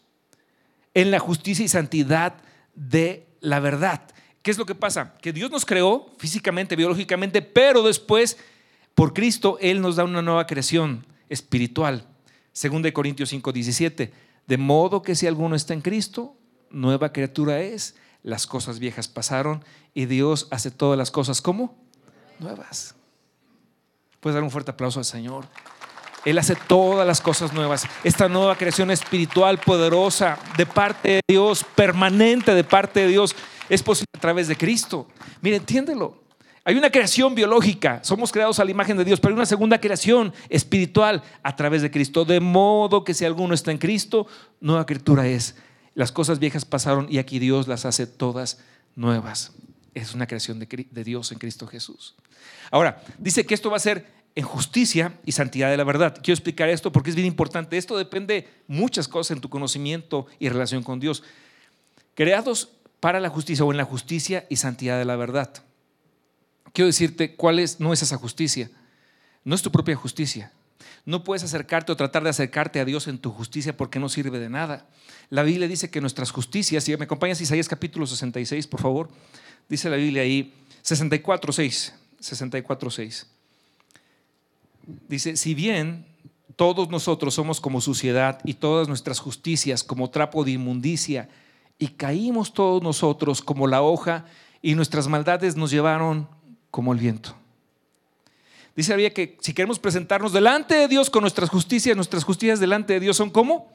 en 0.94 1.10
la 1.10 1.18
justicia 1.18 1.64
y 1.64 1.68
santidad 1.68 2.34
de 2.74 3.26
la 3.40 3.60
verdad. 3.60 4.02
¿Qué 4.42 4.50
es 4.50 4.58
lo 4.58 4.66
que 4.66 4.74
pasa? 4.74 5.14
Que 5.20 5.32
Dios 5.32 5.50
nos 5.50 5.66
creó 5.66 6.10
físicamente, 6.18 6.76
biológicamente, 6.76 7.42
pero 7.42 7.82
después, 7.82 8.38
por 8.94 9.12
Cristo, 9.12 9.58
Él 9.60 9.80
nos 9.80 9.96
da 9.96 10.04
una 10.04 10.22
nueva 10.22 10.46
creación 10.46 11.06
espiritual. 11.28 12.06
Según 12.52 12.82
de 12.82 12.92
Corintios 12.92 13.28
5, 13.28 13.52
17. 13.52 14.12
De 14.46 14.56
modo 14.56 15.02
que 15.02 15.14
si 15.14 15.26
alguno 15.26 15.56
está 15.56 15.74
en 15.74 15.82
Cristo, 15.82 16.36
nueva 16.70 17.12
criatura 17.12 17.60
es. 17.60 17.96
Las 18.22 18.46
cosas 18.46 18.78
viejas 18.78 19.08
pasaron 19.08 19.64
y 19.94 20.06
Dios 20.06 20.48
hace 20.50 20.70
todas 20.70 20.98
las 20.98 21.10
cosas 21.10 21.40
como 21.40 21.78
nuevas. 22.38 22.94
Puedes 24.20 24.34
dar 24.34 24.42
un 24.42 24.50
fuerte 24.50 24.72
aplauso 24.72 24.98
al 24.98 25.04
Señor. 25.06 25.46
Él 26.24 26.36
hace 26.38 26.54
todas 26.54 27.06
las 27.06 27.20
cosas 27.22 27.54
nuevas. 27.54 27.86
Esta 28.04 28.28
nueva 28.28 28.56
creación 28.56 28.90
espiritual 28.90 29.58
poderosa 29.58 30.38
de 30.58 30.66
parte 30.66 31.08
de 31.08 31.20
Dios, 31.26 31.64
permanente 31.74 32.54
de 32.54 32.64
parte 32.64 33.00
de 33.00 33.08
Dios, 33.08 33.34
es 33.70 33.82
posible 33.82 34.10
a 34.14 34.20
través 34.20 34.48
de 34.48 34.56
Cristo. 34.56 35.08
Mire, 35.40 35.56
entiéndelo. 35.56 36.20
Hay 36.64 36.76
una 36.76 36.90
creación 36.90 37.34
biológica, 37.34 38.00
somos 38.04 38.30
creados 38.30 38.60
a 38.60 38.64
la 38.64 38.70
imagen 38.70 38.96
de 38.98 39.04
Dios, 39.04 39.18
pero 39.18 39.32
hay 39.32 39.36
una 39.36 39.46
segunda 39.46 39.80
creación 39.80 40.34
espiritual 40.50 41.22
a 41.42 41.56
través 41.56 41.80
de 41.80 41.90
Cristo. 41.90 42.26
De 42.26 42.38
modo 42.38 43.02
que 43.02 43.14
si 43.14 43.24
alguno 43.24 43.54
está 43.54 43.70
en 43.70 43.78
Cristo, 43.78 44.26
nueva 44.60 44.84
criatura 44.84 45.26
es. 45.26 45.54
Las 45.94 46.12
cosas 46.12 46.38
viejas 46.38 46.66
pasaron 46.66 47.06
y 47.08 47.18
aquí 47.18 47.38
Dios 47.38 47.66
las 47.66 47.86
hace 47.86 48.06
todas 48.06 48.58
nuevas. 48.94 49.52
Es 49.94 50.14
una 50.14 50.26
creación 50.26 50.58
de, 50.58 50.86
de 50.90 51.04
Dios 51.04 51.32
en 51.32 51.38
Cristo 51.38 51.66
Jesús. 51.66 52.14
Ahora, 52.70 53.02
dice 53.18 53.46
que 53.46 53.54
esto 53.54 53.70
va 53.70 53.78
a 53.78 53.80
ser 53.80 54.06
en 54.34 54.44
justicia 54.44 55.14
y 55.24 55.32
santidad 55.32 55.70
de 55.70 55.76
la 55.76 55.84
verdad. 55.84 56.14
Quiero 56.22 56.34
explicar 56.34 56.68
esto 56.68 56.92
porque 56.92 57.10
es 57.10 57.16
bien 57.16 57.26
importante. 57.26 57.78
Esto 57.78 57.96
depende 57.96 58.48
muchas 58.68 59.08
cosas 59.08 59.36
en 59.36 59.40
tu 59.40 59.48
conocimiento 59.48 60.26
y 60.38 60.48
relación 60.48 60.82
con 60.82 61.00
Dios. 61.00 61.22
Creados 62.14 62.68
para 63.00 63.20
la 63.20 63.28
justicia 63.28 63.64
o 63.64 63.70
en 63.70 63.78
la 63.78 63.84
justicia 63.84 64.46
y 64.48 64.56
santidad 64.56 64.98
de 64.98 65.04
la 65.04 65.16
verdad. 65.16 65.50
Quiero 66.72 66.86
decirte 66.86 67.34
cuál 67.34 67.58
es, 67.58 67.80
no 67.80 67.92
es 67.92 68.02
esa 68.02 68.16
justicia. 68.16 68.70
No 69.44 69.54
es 69.54 69.62
tu 69.62 69.72
propia 69.72 69.96
justicia. 69.96 70.52
No 71.04 71.24
puedes 71.24 71.42
acercarte 71.42 71.90
o 71.92 71.96
tratar 71.96 72.22
de 72.22 72.30
acercarte 72.30 72.78
a 72.78 72.84
Dios 72.84 73.08
en 73.08 73.18
tu 73.18 73.30
justicia 73.30 73.76
porque 73.76 73.98
no 73.98 74.08
sirve 74.08 74.38
de 74.38 74.50
nada. 74.50 74.86
La 75.30 75.42
Biblia 75.42 75.66
dice 75.66 75.90
que 75.90 76.00
nuestras 76.00 76.30
justicias, 76.30 76.84
si 76.84 76.96
me 76.96 77.04
acompañas 77.04 77.40
Isaías 77.40 77.68
capítulo 77.68 78.06
66, 78.06 78.66
por 78.66 78.80
favor, 78.80 79.08
dice 79.68 79.88
la 79.88 79.96
Biblia 79.96 80.22
ahí, 80.22 80.54
64, 80.82 81.52
6, 81.52 81.94
64, 82.20 82.90
6 82.90 83.26
dice, 85.08 85.36
si 85.36 85.54
bien 85.54 86.06
todos 86.56 86.90
nosotros 86.90 87.34
somos 87.34 87.60
como 87.60 87.80
suciedad 87.80 88.40
y 88.44 88.54
todas 88.54 88.88
nuestras 88.88 89.18
justicias 89.18 89.82
como 89.82 90.10
trapo 90.10 90.44
de 90.44 90.52
inmundicia, 90.52 91.28
y 91.80 91.88
caímos 91.88 92.52
todos 92.52 92.82
nosotros 92.82 93.42
como 93.42 93.66
la 93.66 93.82
hoja 93.82 94.26
y 94.62 94.76
nuestras 94.76 95.08
maldades 95.08 95.56
nos 95.56 95.72
llevaron 95.72 96.28
como 96.70 96.92
el 96.92 97.00
viento. 97.00 97.34
Dice 98.76 98.92
había 98.92 99.12
que 99.12 99.36
si 99.40 99.52
queremos 99.52 99.78
presentarnos 99.78 100.32
delante 100.32 100.74
de 100.74 100.88
Dios 100.88 101.10
con 101.10 101.22
nuestras 101.22 101.48
justicias, 101.48 101.96
nuestras 101.96 102.22
justicias 102.22 102.60
delante 102.60 102.92
de 102.92 103.00
Dios 103.00 103.16
son 103.16 103.30
como 103.30 103.72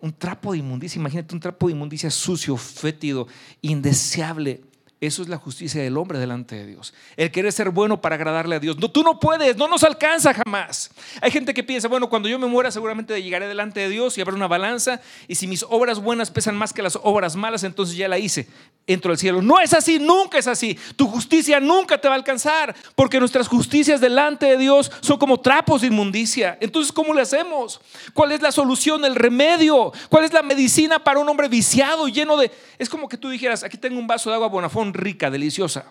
un 0.00 0.12
trapo 0.12 0.52
de 0.52 0.58
inmundicia. 0.58 0.98
Imagínate 0.98 1.34
un 1.34 1.40
trapo 1.40 1.66
de 1.66 1.74
inmundicia 1.74 2.10
sucio, 2.10 2.56
fétido, 2.56 3.28
indeseable. 3.60 4.62
Eso 5.00 5.22
es 5.22 5.28
la 5.28 5.36
justicia 5.36 5.80
del 5.80 5.96
hombre 5.96 6.18
delante 6.18 6.56
de 6.56 6.66
Dios. 6.66 6.92
El 7.16 7.30
querer 7.30 7.52
ser 7.52 7.70
bueno 7.70 8.00
para 8.00 8.16
agradarle 8.16 8.56
a 8.56 8.58
Dios. 8.58 8.78
No, 8.78 8.90
tú 8.90 9.04
no 9.04 9.20
puedes, 9.20 9.56
no 9.56 9.68
nos 9.68 9.84
alcanza 9.84 10.34
jamás. 10.34 10.90
Hay 11.20 11.30
gente 11.30 11.54
que 11.54 11.62
piensa, 11.62 11.86
bueno, 11.86 12.08
cuando 12.08 12.28
yo 12.28 12.36
me 12.36 12.48
muera 12.48 12.72
seguramente 12.72 13.22
llegaré 13.22 13.46
delante 13.46 13.78
de 13.78 13.90
Dios 13.90 14.18
y 14.18 14.20
habrá 14.20 14.34
una 14.34 14.48
balanza 14.48 15.00
y 15.28 15.36
si 15.36 15.46
mis 15.46 15.64
obras 15.68 16.00
buenas 16.00 16.32
pesan 16.32 16.56
más 16.56 16.72
que 16.72 16.82
las 16.82 16.98
obras 17.00 17.36
malas, 17.36 17.62
entonces 17.62 17.96
ya 17.96 18.08
la 18.08 18.18
hice. 18.18 18.48
Entro 18.88 19.12
al 19.12 19.18
cielo. 19.18 19.40
No 19.40 19.60
es 19.60 19.72
así, 19.72 20.00
nunca 20.00 20.38
es 20.38 20.48
así. 20.48 20.76
Tu 20.96 21.06
justicia 21.06 21.60
nunca 21.60 22.00
te 22.00 22.08
va 22.08 22.14
a 22.14 22.16
alcanzar 22.16 22.74
porque 22.96 23.20
nuestras 23.20 23.46
justicias 23.46 24.00
delante 24.00 24.46
de 24.46 24.56
Dios 24.56 24.90
son 25.00 25.18
como 25.18 25.38
trapos 25.38 25.82
de 25.82 25.88
inmundicia. 25.88 26.58
Entonces, 26.60 26.90
¿cómo 26.90 27.14
le 27.14 27.20
hacemos? 27.20 27.80
¿Cuál 28.14 28.32
es 28.32 28.42
la 28.42 28.50
solución, 28.50 29.04
el 29.04 29.14
remedio? 29.14 29.92
¿Cuál 30.08 30.24
es 30.24 30.32
la 30.32 30.42
medicina 30.42 30.98
para 30.98 31.20
un 31.20 31.28
hombre 31.28 31.48
viciado, 31.48 32.08
lleno 32.08 32.36
de... 32.36 32.50
Es 32.78 32.88
como 32.88 33.08
que 33.08 33.16
tú 33.16 33.28
dijeras, 33.28 33.62
aquí 33.62 33.76
tengo 33.76 33.98
un 33.98 34.06
vaso 34.06 34.30
de 34.30 34.36
agua 34.36 34.48
Bonafón 34.48 34.87
rica, 34.94 35.30
deliciosa. 35.30 35.86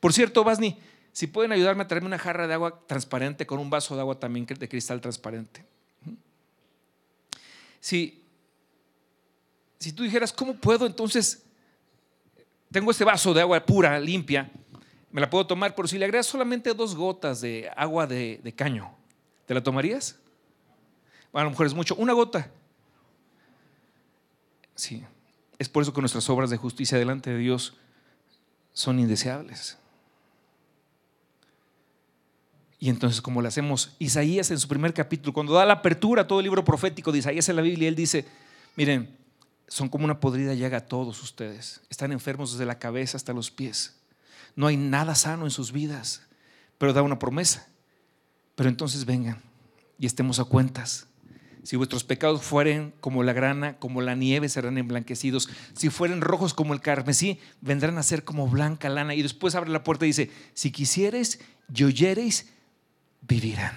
Por 0.00 0.12
cierto, 0.12 0.44
Basni, 0.44 0.78
si 1.12 1.26
pueden 1.26 1.52
ayudarme 1.52 1.84
a 1.84 1.88
traerme 1.88 2.08
una 2.08 2.18
jarra 2.18 2.46
de 2.46 2.54
agua 2.54 2.82
transparente 2.86 3.46
con 3.46 3.58
un 3.58 3.70
vaso 3.70 3.94
de 3.94 4.00
agua 4.00 4.18
también 4.18 4.46
de 4.46 4.68
cristal 4.68 5.00
transparente. 5.00 5.64
Si, 7.80 8.22
si 9.78 9.92
tú 9.92 10.02
dijeras, 10.02 10.32
¿cómo 10.32 10.54
puedo 10.54 10.86
entonces? 10.86 11.44
Tengo 12.72 12.90
este 12.90 13.04
vaso 13.04 13.32
de 13.32 13.42
agua 13.42 13.64
pura, 13.64 14.00
limpia, 14.00 14.50
me 15.14 15.20
la 15.20 15.30
puedo 15.30 15.46
tomar, 15.46 15.76
pero 15.76 15.86
si 15.86 15.96
le 15.96 16.06
agregas 16.06 16.26
solamente 16.26 16.74
dos 16.74 16.96
gotas 16.96 17.40
de 17.40 17.70
agua 17.76 18.04
de, 18.08 18.52
caño, 18.56 18.96
¿te 19.46 19.54
la 19.54 19.62
tomarías? 19.62 20.18
Bueno, 21.32 21.42
a 21.42 21.44
lo 21.44 21.50
mejor 21.50 21.66
es 21.66 21.74
mucho, 21.74 21.94
una 21.94 22.12
gota. 22.12 22.50
Sí, 24.74 25.04
es 25.56 25.68
por 25.68 25.84
eso 25.84 25.92
que 25.94 26.00
nuestras 26.00 26.28
obras 26.28 26.50
de 26.50 26.56
justicia 26.56 26.98
delante 26.98 27.30
de 27.30 27.38
Dios 27.38 27.76
son 28.74 28.98
indeseables. 28.98 29.78
Y 32.78 32.90
entonces, 32.90 33.22
como 33.22 33.40
le 33.40 33.48
hacemos, 33.48 33.96
Isaías 33.98 34.50
en 34.50 34.58
su 34.58 34.68
primer 34.68 34.92
capítulo, 34.92 35.32
cuando 35.32 35.54
da 35.54 35.64
la 35.64 35.72
apertura 35.72 36.22
a 36.22 36.26
todo 36.26 36.40
el 36.40 36.44
libro 36.44 36.62
profético 36.64 37.12
de 37.12 37.20
Isaías 37.20 37.48
en 37.48 37.56
la 37.56 37.62
Biblia, 37.62 37.88
él 37.88 37.94
dice, 37.94 38.26
miren, 38.76 39.16
son 39.68 39.88
como 39.88 40.04
una 40.04 40.20
podrida 40.20 40.52
llaga 40.52 40.86
todos 40.86 41.22
ustedes. 41.22 41.80
Están 41.88 42.12
enfermos 42.12 42.52
desde 42.52 42.66
la 42.66 42.78
cabeza 42.78 43.16
hasta 43.16 43.32
los 43.32 43.50
pies. 43.50 43.96
No 44.54 44.66
hay 44.66 44.76
nada 44.76 45.14
sano 45.14 45.46
en 45.46 45.50
sus 45.50 45.72
vidas, 45.72 46.22
pero 46.76 46.92
da 46.92 47.00
una 47.00 47.18
promesa. 47.18 47.66
Pero 48.54 48.68
entonces 48.68 49.06
vengan 49.06 49.40
y 49.98 50.06
estemos 50.06 50.38
a 50.38 50.44
cuentas. 50.44 51.06
Si 51.64 51.76
vuestros 51.76 52.04
pecados 52.04 52.42
fueren 52.42 52.92
como 53.00 53.22
la 53.22 53.32
grana, 53.32 53.78
como 53.78 54.02
la 54.02 54.14
nieve, 54.14 54.50
serán 54.50 54.76
emblanquecidos. 54.76 55.48
Si 55.74 55.88
fueren 55.88 56.20
rojos 56.20 56.52
como 56.52 56.74
el 56.74 56.82
carmesí, 56.82 57.40
vendrán 57.62 57.96
a 57.96 58.02
ser 58.02 58.22
como 58.22 58.46
blanca 58.46 58.90
lana. 58.90 59.14
Y 59.14 59.22
después 59.22 59.54
abre 59.54 59.70
la 59.70 59.82
puerta 59.82 60.04
y 60.04 60.08
dice, 60.08 60.30
si 60.52 60.70
quisieres 60.70 61.40
y 61.74 61.84
oyereis, 61.84 62.50
vivirán. 63.22 63.74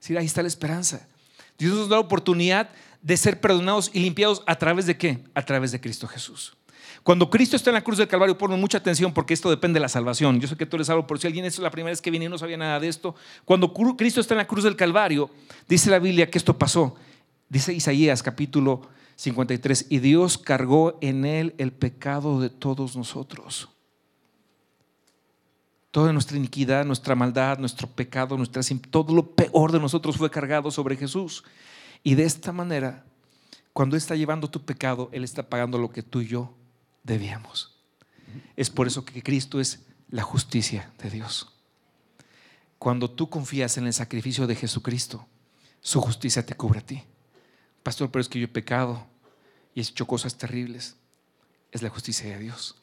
Sí, 0.00 0.14
ahí 0.18 0.26
está 0.26 0.42
la 0.42 0.48
esperanza. 0.48 1.08
Dios 1.58 1.74
nos 1.74 1.88
da 1.88 1.96
la 1.96 2.00
oportunidad 2.00 2.68
de 3.00 3.16
ser 3.16 3.40
perdonados 3.40 3.90
y 3.94 4.00
limpiados 4.00 4.42
a 4.46 4.56
través 4.56 4.84
de 4.84 4.98
qué? 4.98 5.24
A 5.34 5.42
través 5.42 5.72
de 5.72 5.80
Cristo 5.80 6.06
Jesús. 6.06 6.55
Cuando 7.06 7.30
Cristo 7.30 7.54
está 7.54 7.70
en 7.70 7.74
la 7.74 7.84
cruz 7.84 7.98
del 7.98 8.08
Calvario, 8.08 8.36
ponme 8.36 8.56
mucha 8.56 8.78
atención 8.78 9.14
porque 9.14 9.32
esto 9.32 9.48
depende 9.48 9.76
de 9.76 9.80
la 9.80 9.88
salvación. 9.88 10.40
Yo 10.40 10.48
sé 10.48 10.56
que 10.56 10.66
tú 10.66 10.74
eres 10.74 10.88
salvo, 10.88 11.06
por 11.06 11.20
si 11.20 11.28
alguien 11.28 11.44
es 11.44 11.56
la 11.60 11.70
primera 11.70 11.92
vez 11.92 12.02
que 12.02 12.10
viene 12.10 12.26
y 12.26 12.28
no 12.28 12.36
sabía 12.36 12.56
nada 12.56 12.80
de 12.80 12.88
esto. 12.88 13.14
Cuando 13.44 13.72
Cristo 13.72 14.20
está 14.20 14.34
en 14.34 14.38
la 14.38 14.46
cruz 14.48 14.64
del 14.64 14.74
Calvario, 14.74 15.30
dice 15.68 15.88
la 15.88 16.00
Biblia 16.00 16.28
que 16.28 16.36
esto 16.36 16.58
pasó. 16.58 16.96
Dice 17.48 17.72
Isaías 17.72 18.24
capítulo 18.24 18.88
53, 19.14 19.86
y 19.88 20.00
Dios 20.00 20.36
cargó 20.36 20.98
en 21.00 21.24
él 21.24 21.54
el 21.58 21.70
pecado 21.70 22.40
de 22.40 22.50
todos 22.50 22.96
nosotros. 22.96 23.68
Toda 25.92 26.12
nuestra 26.12 26.36
iniquidad, 26.36 26.84
nuestra 26.84 27.14
maldad, 27.14 27.58
nuestro 27.58 27.86
pecado, 27.86 28.36
nuestra, 28.36 28.62
todo 28.90 29.14
lo 29.14 29.30
peor 29.30 29.70
de 29.70 29.78
nosotros 29.78 30.16
fue 30.16 30.28
cargado 30.28 30.72
sobre 30.72 30.96
Jesús. 30.96 31.44
Y 32.02 32.16
de 32.16 32.24
esta 32.24 32.50
manera, 32.50 33.04
cuando 33.72 33.94
Él 33.94 33.98
está 33.98 34.16
llevando 34.16 34.50
tu 34.50 34.64
pecado, 34.64 35.08
Él 35.12 35.22
está 35.22 35.48
pagando 35.48 35.78
lo 35.78 35.88
que 35.88 36.02
tú 36.02 36.20
y 36.20 36.26
yo 36.26 36.52
debíamos. 37.06 37.74
Es 38.56 38.68
por 38.68 38.86
eso 38.86 39.04
que 39.04 39.22
Cristo 39.22 39.60
es 39.60 39.80
la 40.10 40.22
justicia 40.22 40.92
de 40.98 41.10
Dios. 41.10 41.52
Cuando 42.78 43.10
tú 43.10 43.30
confías 43.30 43.78
en 43.78 43.86
el 43.86 43.92
sacrificio 43.92 44.46
de 44.46 44.56
Jesucristo, 44.56 45.26
su 45.80 46.00
justicia 46.00 46.44
te 46.44 46.54
cubre 46.54 46.80
a 46.80 46.86
ti. 46.86 47.04
Pastor, 47.82 48.10
pero 48.10 48.20
es 48.20 48.28
que 48.28 48.38
yo 48.38 48.44
he 48.44 48.48
pecado 48.48 49.06
y 49.74 49.80
he 49.80 49.82
hecho 49.82 50.06
cosas 50.06 50.36
terribles. 50.36 50.96
Es 51.72 51.82
la 51.82 51.88
justicia 51.88 52.28
de 52.28 52.38
Dios. 52.38 52.76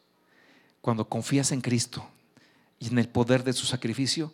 Cuando 0.82 1.08
confías 1.08 1.52
en 1.52 1.62
Cristo 1.62 2.08
y 2.80 2.88
en 2.88 2.98
el 2.98 3.10
poder 3.10 3.44
de 3.44 3.54
su 3.54 3.66
sacrificio, 3.66 4.34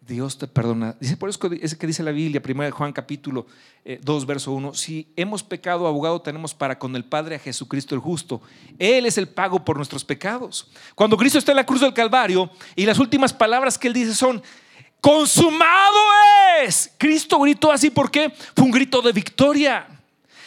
Dios 0.00 0.38
te 0.38 0.46
perdona. 0.48 0.96
Dice, 0.98 1.16
por 1.16 1.28
eso 1.28 1.38
es 1.60 1.74
que 1.76 1.86
dice 1.86 2.02
la 2.02 2.10
Biblia, 2.10 2.42
1 2.42 2.72
Juan 2.72 2.92
capítulo 2.92 3.46
2, 3.84 4.22
eh, 4.22 4.26
verso 4.26 4.52
1, 4.52 4.74
si 4.74 5.12
hemos 5.14 5.42
pecado, 5.42 5.86
abogado 5.86 6.22
tenemos 6.22 6.54
para 6.54 6.78
con 6.78 6.96
el 6.96 7.04
Padre 7.04 7.36
a 7.36 7.38
Jesucristo 7.38 7.94
el 7.94 8.00
justo. 8.00 8.40
Él 8.78 9.04
es 9.04 9.18
el 9.18 9.28
pago 9.28 9.62
por 9.64 9.76
nuestros 9.76 10.04
pecados. 10.04 10.70
Cuando 10.94 11.16
Cristo 11.16 11.38
está 11.38 11.52
en 11.52 11.56
la 11.56 11.66
cruz 11.66 11.82
del 11.82 11.92
Calvario 11.92 12.50
y 12.74 12.86
las 12.86 12.98
últimas 12.98 13.32
palabras 13.32 13.78
que 13.78 13.88
él 13.88 13.94
dice 13.94 14.14
son, 14.14 14.42
consumado 15.02 15.98
es. 16.64 16.90
Cristo 16.96 17.38
gritó 17.38 17.70
así, 17.70 17.90
¿por 17.90 18.10
qué? 18.10 18.32
Fue 18.54 18.64
un 18.64 18.70
grito 18.70 19.02
de 19.02 19.12
victoria. 19.12 19.99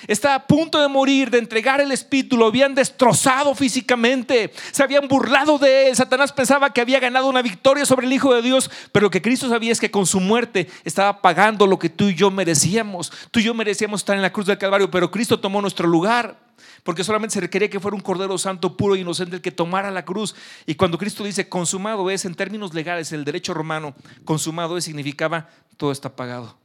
Estaba 0.07 0.35
a 0.35 0.47
punto 0.47 0.81
de 0.81 0.87
morir, 0.87 1.29
de 1.29 1.37
entregar 1.37 1.81
el 1.81 1.91
espíritu, 1.91 2.37
lo 2.37 2.47
habían 2.47 2.75
destrozado 2.75 3.55
físicamente, 3.55 4.51
se 4.71 4.83
habían 4.83 5.07
burlado 5.07 5.57
de 5.57 5.89
él. 5.89 5.95
Satanás 5.95 6.31
pensaba 6.31 6.71
que 6.71 6.81
había 6.81 6.99
ganado 6.99 7.27
una 7.27 7.41
victoria 7.41 7.85
sobre 7.85 8.05
el 8.05 8.13
Hijo 8.13 8.33
de 8.33 8.41
Dios, 8.41 8.69
pero 8.91 9.05
lo 9.05 9.09
que 9.09 9.21
Cristo 9.21 9.49
sabía 9.49 9.71
es 9.71 9.79
que 9.79 9.91
con 9.91 10.05
su 10.05 10.19
muerte 10.19 10.69
estaba 10.83 11.21
pagando 11.21 11.67
lo 11.67 11.79
que 11.79 11.89
tú 11.89 12.09
y 12.09 12.15
yo 12.15 12.31
merecíamos. 12.31 13.11
Tú 13.31 13.39
y 13.39 13.43
yo 13.43 13.53
merecíamos 13.53 14.01
estar 14.01 14.15
en 14.15 14.21
la 14.21 14.31
cruz 14.31 14.45
del 14.45 14.57
Calvario, 14.57 14.91
pero 14.91 15.11
Cristo 15.11 15.39
tomó 15.39 15.61
nuestro 15.61 15.87
lugar. 15.87 16.37
Porque 16.83 17.03
solamente 17.03 17.33
se 17.33 17.41
requería 17.41 17.69
que 17.69 17.79
fuera 17.79 17.95
un 17.95 18.01
Cordero 18.01 18.37
Santo, 18.37 18.75
puro 18.75 18.95
e 18.95 18.99
inocente, 18.99 19.37
el 19.37 19.41
que 19.41 19.51
tomara 19.51 19.89
la 19.89 20.05
cruz. 20.05 20.35
Y 20.65 20.75
cuando 20.75 20.97
Cristo 20.97 21.23
dice 21.23 21.47
consumado 21.47 22.09
es, 22.09 22.25
en 22.25 22.35
términos 22.35 22.73
legales, 22.73 23.11
el 23.11 23.23
derecho 23.23 23.53
romano, 23.53 23.95
consumado 24.25 24.77
es 24.77 24.83
significaba 24.83 25.47
todo 25.77 25.91
está 25.91 26.15
pagado, 26.15 26.57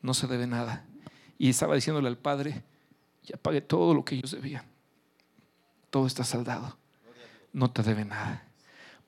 no 0.00 0.14
se 0.14 0.26
debe 0.26 0.46
nada 0.46 0.87
y 1.38 1.50
estaba 1.50 1.76
diciéndole 1.76 2.08
al 2.08 2.18
Padre, 2.18 2.64
ya 3.22 3.36
pagué 3.36 3.60
todo 3.60 3.94
lo 3.94 4.04
que 4.04 4.16
ellos 4.16 4.32
debían. 4.32 4.66
Todo 5.90 6.06
está 6.06 6.24
saldado. 6.24 6.76
No 7.52 7.70
te 7.70 7.82
debe 7.82 8.04
nada. 8.04 8.44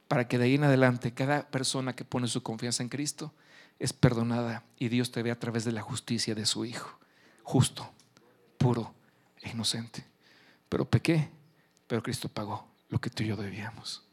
Para 0.08 0.28
que 0.28 0.38
de 0.38 0.44
ahí 0.44 0.54
en 0.54 0.64
adelante 0.64 1.12
cada 1.12 1.50
persona 1.50 1.94
que 1.94 2.04
pone 2.04 2.28
su 2.28 2.42
confianza 2.42 2.82
en 2.82 2.88
Cristo 2.88 3.34
es 3.78 3.92
perdonada 3.92 4.64
y 4.78 4.88
Dios 4.88 5.10
te 5.10 5.22
ve 5.22 5.30
a 5.30 5.38
través 5.38 5.64
de 5.64 5.72
la 5.72 5.82
justicia 5.82 6.34
de 6.34 6.46
su 6.46 6.64
Hijo. 6.64 6.98
Justo, 7.42 7.90
puro 8.58 8.94
e 9.42 9.50
inocente. 9.50 10.04
Pero 10.68 10.84
pequé, 10.88 11.28
pero 11.86 12.02
Cristo 12.02 12.28
pagó 12.28 12.68
lo 12.88 13.00
que 13.00 13.10
tú 13.10 13.22
y 13.22 13.26
yo 13.26 13.36
debíamos. 13.36 14.04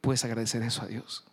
Puedes 0.00 0.24
agradecer 0.24 0.62
eso 0.62 0.82
a 0.82 0.86
Dios. 0.86 1.24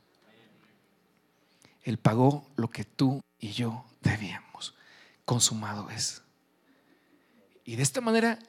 Él 1.83 1.97
pagó 1.97 2.47
lo 2.55 2.69
que 2.69 2.83
tú 2.83 3.21
y 3.39 3.51
yo 3.51 3.85
debíamos. 4.01 4.73
Consumado 5.25 5.89
es. 5.89 6.21
Y 7.65 7.75
de 7.75 7.83
esta 7.83 8.01
manera 8.01 8.39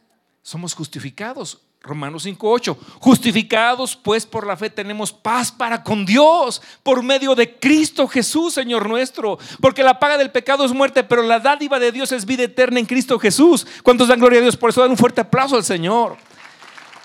somos 0.43 0.75
justificados. 0.75 1.61
Romanos 1.81 2.25
5:8. 2.25 2.77
Justificados 2.99 3.95
pues 3.95 4.25
por 4.25 4.47
la 4.47 4.57
fe 4.57 4.71
tenemos 4.71 5.13
paz 5.13 5.53
para 5.53 5.83
con 5.83 6.07
Dios 6.07 6.63
por 6.83 7.03
medio 7.03 7.35
de 7.35 7.59
Cristo 7.59 8.09
Jesús, 8.09 8.55
Señor 8.55 8.89
nuestro. 8.89 9.39
Porque 9.61 9.83
la 9.83 9.99
paga 9.99 10.17
del 10.17 10.31
pecado 10.31 10.65
es 10.65 10.73
muerte, 10.73 11.05
pero 11.05 11.23
la 11.23 11.41
dádiva 11.41 11.79
de 11.79 11.93
Dios 11.93 12.11
es 12.13 12.25
vida 12.25 12.45
eterna 12.45 12.81
en 12.81 12.87
Cristo 12.87 13.19
Jesús. 13.19 13.67
¿Cuántos 13.83 14.09
dan 14.09 14.19
gloria 14.19 14.39
a 14.39 14.43
Dios? 14.43 14.57
Por 14.57 14.71
eso 14.71 14.81
dan 14.81 14.91
un 14.91 14.97
fuerte 14.97 15.21
aplauso 15.21 15.57
al 15.57 15.65
Señor. 15.65 16.17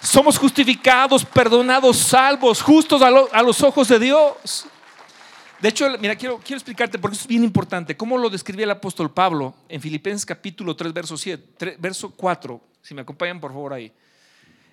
Somos 0.02 0.38
justificados, 0.38 1.26
perdonados, 1.26 1.98
salvos, 1.98 2.62
justos 2.62 3.02
a, 3.02 3.08
a 3.08 3.44
los 3.44 3.62
ojos 3.62 3.90
de 3.90 4.00
Dios. 4.00 4.66
De 5.62 5.68
hecho, 5.68 5.90
mira, 6.00 6.16
quiero, 6.16 6.40
quiero 6.40 6.58
explicarte 6.58 6.98
porque 6.98 7.18
es 7.18 7.28
bien 7.28 7.44
importante. 7.44 7.98
¿Cómo 7.98 8.18
lo 8.18 8.30
describía 8.30 8.64
el 8.64 8.72
apóstol 8.72 9.12
Pablo 9.12 9.54
en 9.68 9.82
Filipenses 9.82 10.26
capítulo 10.26 10.76
3, 10.76 10.94
verso, 10.94 11.18
7, 11.18 11.78
verso 11.80 12.12
4? 12.12 12.62
Si 12.82 12.94
me 12.94 13.02
acompañan, 13.02 13.42
por 13.42 13.52
favor, 13.52 13.74
ahí. 13.74 13.92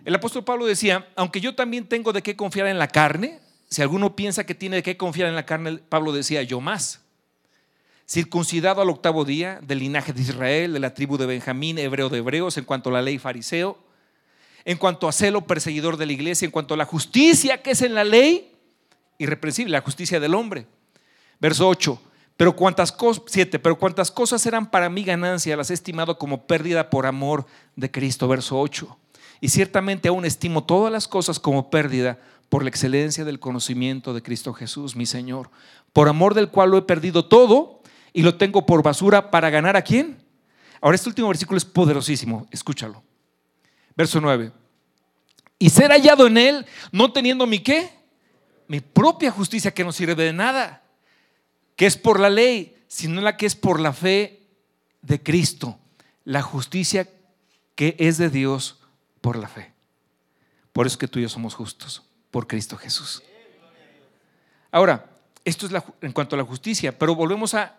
El 0.05 0.15
apóstol 0.15 0.45
Pablo 0.45 0.65
decía, 0.65 1.09
aunque 1.17 1.41
yo 1.41 1.57
también 1.57 1.89
tengo 1.89 2.13
de 2.13 2.23
qué 2.23 2.37
confiar 2.37 2.69
en 2.69 2.79
la 2.79 2.87
carne, 2.87 3.41
si 3.69 3.83
alguno 3.83 4.15
piensa 4.15 4.47
que 4.47 4.55
tiene 4.55 4.77
de 4.77 4.83
qué 4.85 4.97
confiar 4.97 5.29
en 5.29 5.35
la 5.35 5.45
carne, 5.45 5.79
Pablo 5.79 6.13
decía, 6.13 6.45
yo 6.45 6.61
más. 6.61 7.01
Circuncidado 8.09 8.81
al 8.81 8.89
octavo 8.89 9.25
día, 9.25 9.59
del 9.63 9.81
linaje 9.81 10.13
de 10.13 10.23
Israel, 10.23 10.73
de 10.73 10.79
la 10.79 10.95
tribu 10.95 11.19
de 11.19 11.27
Benjamín, 11.27 11.79
hebreo 11.79 12.09
de 12.09 12.19
hebreos, 12.19 12.57
en 12.59 12.65
cuanto 12.65 12.91
a 12.91 12.93
la 12.93 13.03
ley 13.03 13.19
fariseo, 13.19 13.77
en 14.65 14.79
cuanto 14.79 15.09
a 15.09 15.13
celo 15.13 15.41
perseguidor 15.49 15.97
de 15.97 16.07
la 16.07 16.13
iglesia, 16.13 16.47
en 16.47 16.53
cuanto 16.53 16.75
a 16.75 16.77
la 16.77 16.85
justicia 16.85 17.61
que 17.61 17.73
es 17.73 17.83
en 17.83 17.95
la 17.95 18.05
ley, 18.05 18.56
irreprensible, 19.19 19.73
la 19.73 19.81
justicia 19.81 20.21
del 20.21 20.35
hombre 20.35 20.67
Verso 21.41 21.69
8. 21.69 22.01
Pero 22.37 22.55
cuántas 22.55 22.93
cosas, 22.93 23.25
7, 23.29 23.59
pero 23.59 23.79
cuántas 23.79 24.11
cosas 24.11 24.45
eran 24.45 24.71
para 24.71 24.91
mi 24.91 25.05
ganancia, 25.05 25.57
las 25.57 25.71
he 25.71 25.75
estimado 25.75 26.19
como 26.19 26.47
pérdida 26.47 26.91
por 26.91 27.07
amor 27.07 27.47
de 27.77 27.91
Cristo. 27.91 28.29
Verso 28.29 28.59
8. 28.61 28.97
Y 29.41 29.49
ciertamente 29.49 30.09
aún 30.09 30.25
estimo 30.25 30.65
todas 30.65 30.93
las 30.93 31.09
cosas 31.09 31.41
como 31.41 31.71
pérdida 31.71 32.19
por 32.49 32.63
la 32.63 32.69
excelencia 32.69 33.25
del 33.25 33.41
conocimiento 33.41 34.15
de 34.15 34.23
Cristo 34.23 34.53
Jesús, 34.53 34.97
mi 34.97 35.07
Señor, 35.07 35.51
por 35.93 36.09
amor 36.09 36.35
del 36.35 36.49
cual 36.49 36.71
lo 36.71 36.79
he 36.79 36.83
perdido 36.83 37.27
todo 37.27 37.81
y 38.13 38.23
lo 38.23 38.37
tengo 38.37 38.67
por 38.67 38.83
basura 38.83 39.31
para 39.31 39.51
ganar 39.51 39.77
a 39.77 39.83
quién. 39.83 40.19
Ahora 40.81 40.95
este 40.95 41.09
último 41.09 41.29
versículo 41.29 41.59
es 41.59 41.65
poderosísimo, 41.65 42.47
escúchalo. 42.51 43.03
Verso 43.97 44.21
9. 44.21 44.53
Y 45.59 45.71
ser 45.71 45.91
hallado 45.91 46.27
en 46.27 46.37
él, 46.37 46.67
no 46.93 47.13
teniendo 47.13 47.47
mi 47.47 47.61
qué, 47.61 47.91
mi 48.69 48.81
propia 48.81 49.31
justicia 49.31 49.73
que 49.73 49.85
no 49.85 49.93
sirve 49.93 50.15
de 50.15 50.33
nada 50.33 50.83
que 51.77 51.87
es 51.87 51.97
por 51.97 52.19
la 52.19 52.31
ley, 52.31 52.83
sino 52.89 53.21
la 53.21 53.37
que 53.37 53.47
es 53.47 53.55
por 53.55 53.79
la 53.79 53.93
fe 53.93 54.43
de 55.03 55.23
Cristo, 55.23 55.79
la 56.25 56.43
justicia 56.43 57.09
que 57.75 57.95
es 57.99 58.17
de 58.17 58.31
Dios 58.31 58.81
por 59.21 59.37
la 59.37 59.47
fe. 59.47 59.73
Por 60.73 60.87
eso 60.87 60.95
es 60.95 60.99
que 60.99 61.09
tú 61.09 61.19
y 61.19 61.23
yo 61.23 61.29
somos 61.29 61.55
justos, 61.55 62.03
por 62.31 62.47
Cristo 62.47 62.77
Jesús. 62.77 63.23
Ahora, 64.71 65.11
esto 65.45 65.67
es 65.67 65.83
en 66.01 66.13
cuanto 66.13 66.35
a 66.35 66.39
la 66.39 66.45
justicia, 66.45 66.99
pero 66.99 67.15
volvemos 67.15 67.55
a 67.55 67.79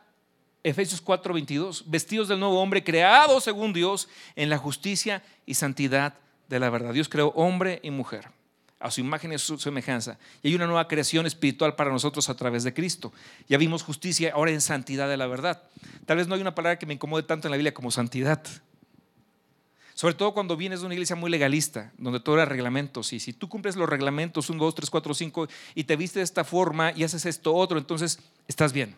Efesios 0.64 1.02
4:22, 1.04 1.84
vestidos 1.88 2.28
del 2.28 2.40
nuevo 2.40 2.62
hombre, 2.62 2.84
creado 2.84 3.42
según 3.42 3.74
Dios 3.74 4.08
en 4.36 4.50
la 4.50 4.58
justicia 4.58 5.24
y 5.46 5.56
santidad 5.56 6.16
de 6.48 6.60
la 6.60 6.70
verdad. 6.70 6.94
Dios 6.94 7.10
creó 7.10 7.30
hombre 7.30 7.80
y 7.84 7.92
mujer 7.92 8.37
a 8.80 8.92
su 8.92 9.02
imagen 9.02 9.32
y 9.32 9.36
a 9.36 9.40
su 9.40 9.58
semejanza. 9.58 10.18
Y 10.44 10.50
hay 10.50 10.56
una 10.56 10.68
nueva 10.68 10.88
creación 10.88 11.26
espiritual 11.26 11.76
para 11.76 11.92
nosotros 11.92 12.30
a 12.30 12.36
través 12.36 12.64
de 12.64 12.74
Cristo. 12.74 13.12
Ya 13.48 13.58
vimos 13.58 13.84
justicia, 13.84 14.32
ahora 14.34 14.52
en 14.52 14.62
santidad 14.62 15.10
de 15.10 15.18
la 15.18 15.28
verdad. 15.28 15.64
Tal 16.06 16.18
vez 16.18 16.28
no 16.28 16.36
hay 16.36 16.42
una 16.42 16.56
palabra 16.56 16.78
que 16.78 16.86
me 16.86 16.94
incomode 16.94 17.24
tanto 17.24 17.48
en 17.48 17.52
la 17.52 17.58
Biblia 17.58 17.74
como 17.74 17.92
santidad. 17.92 18.44
Sobre 19.98 20.14
todo 20.14 20.34
cuando 20.34 20.56
vienes 20.56 20.82
de 20.82 20.86
una 20.86 20.94
iglesia 20.94 21.16
muy 21.16 21.32
legalista, 21.32 21.92
donde 21.98 22.20
todo 22.20 22.36
era 22.36 22.46
reglamentos. 22.46 23.14
Y 23.14 23.20
si 23.20 23.34
tú 23.34 23.50
cumples 23.50 23.76
los 23.76 23.90
reglamentos, 23.90 24.48
1, 24.48 24.64
2, 24.64 24.76
3, 24.76 24.90
4, 24.92 25.14
5, 25.16 25.48
y 25.74 25.84
te 25.86 25.96
viste 25.96 26.20
de 26.20 26.24
esta 26.24 26.44
forma 26.44 26.92
y 26.96 27.04
haces 27.04 27.26
esto 27.26 27.56
otro, 27.56 27.80
entonces 27.80 28.20
estás 28.48 28.74
bien. 28.74 28.96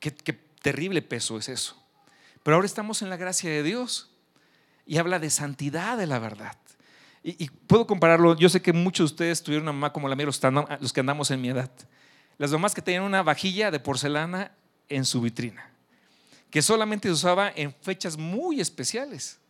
Qué, 0.00 0.14
qué 0.14 0.32
terrible 0.62 1.02
peso 1.02 1.36
es 1.36 1.50
eso. 1.50 1.76
Pero 2.42 2.54
ahora 2.54 2.66
estamos 2.66 3.02
en 3.02 3.10
la 3.10 3.18
gracia 3.18 3.50
de 3.50 3.62
Dios 3.62 4.08
y 4.86 4.96
habla 4.96 5.18
de 5.18 5.28
santidad 5.28 5.98
de 5.98 6.06
la 6.06 6.20
verdad. 6.20 6.56
Y, 7.28 7.50
puedo 7.66 7.88
compararlo, 7.88 8.36
yo 8.36 8.48
sé 8.48 8.62
que 8.62 8.72
muchos 8.72 9.10
de 9.10 9.14
ustedes 9.14 9.42
tuvieron 9.42 9.64
una 9.64 9.72
mamá 9.72 9.92
como 9.92 10.08
la 10.08 10.14
mía, 10.14 10.26
los, 10.26 10.92
que 10.92 11.00
andamos 11.00 11.28
en 11.32 11.40
mi 11.40 11.48
edad. 11.48 11.68
Las 12.38 12.52
mamás 12.52 12.72
que 12.72 12.80
tenían 12.80 13.02
una 13.02 13.24
vajilla 13.24 13.72
de 13.72 13.80
porcelana 13.80 14.52
en 14.88 15.04
su 15.04 15.20
vitrina, 15.20 15.68
que 16.50 16.62
solamente 16.62 17.08
se 17.08 17.14
usaba 17.14 17.52
en 17.56 17.74
fechas 17.82 18.16
muy 18.16 18.60
especiales. 18.60 19.40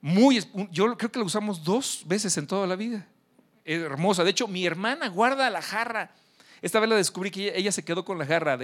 Muy, 0.00 0.44
yo 0.70 0.96
creo 0.96 1.10
que 1.10 1.18
la 1.18 1.24
usamos 1.24 1.64
dos 1.64 2.04
veces 2.06 2.36
en 2.36 2.46
toda 2.46 2.68
la 2.68 2.76
vida. 2.76 3.04
Hermosa. 3.64 4.22
De 4.22 4.30
hecho, 4.30 4.46
mi 4.46 4.64
hermana 4.64 5.08
guarda 5.08 5.50
la 5.50 5.60
jarra. 5.60 6.12
Esta 6.62 6.78
vez 6.78 6.88
la 6.88 6.94
descubrí 6.94 7.32
que 7.32 7.52
ella, 7.58 7.72
se 7.72 7.84
quedó 7.84 8.04
con 8.04 8.16
la 8.16 8.26
jarra 8.26 8.56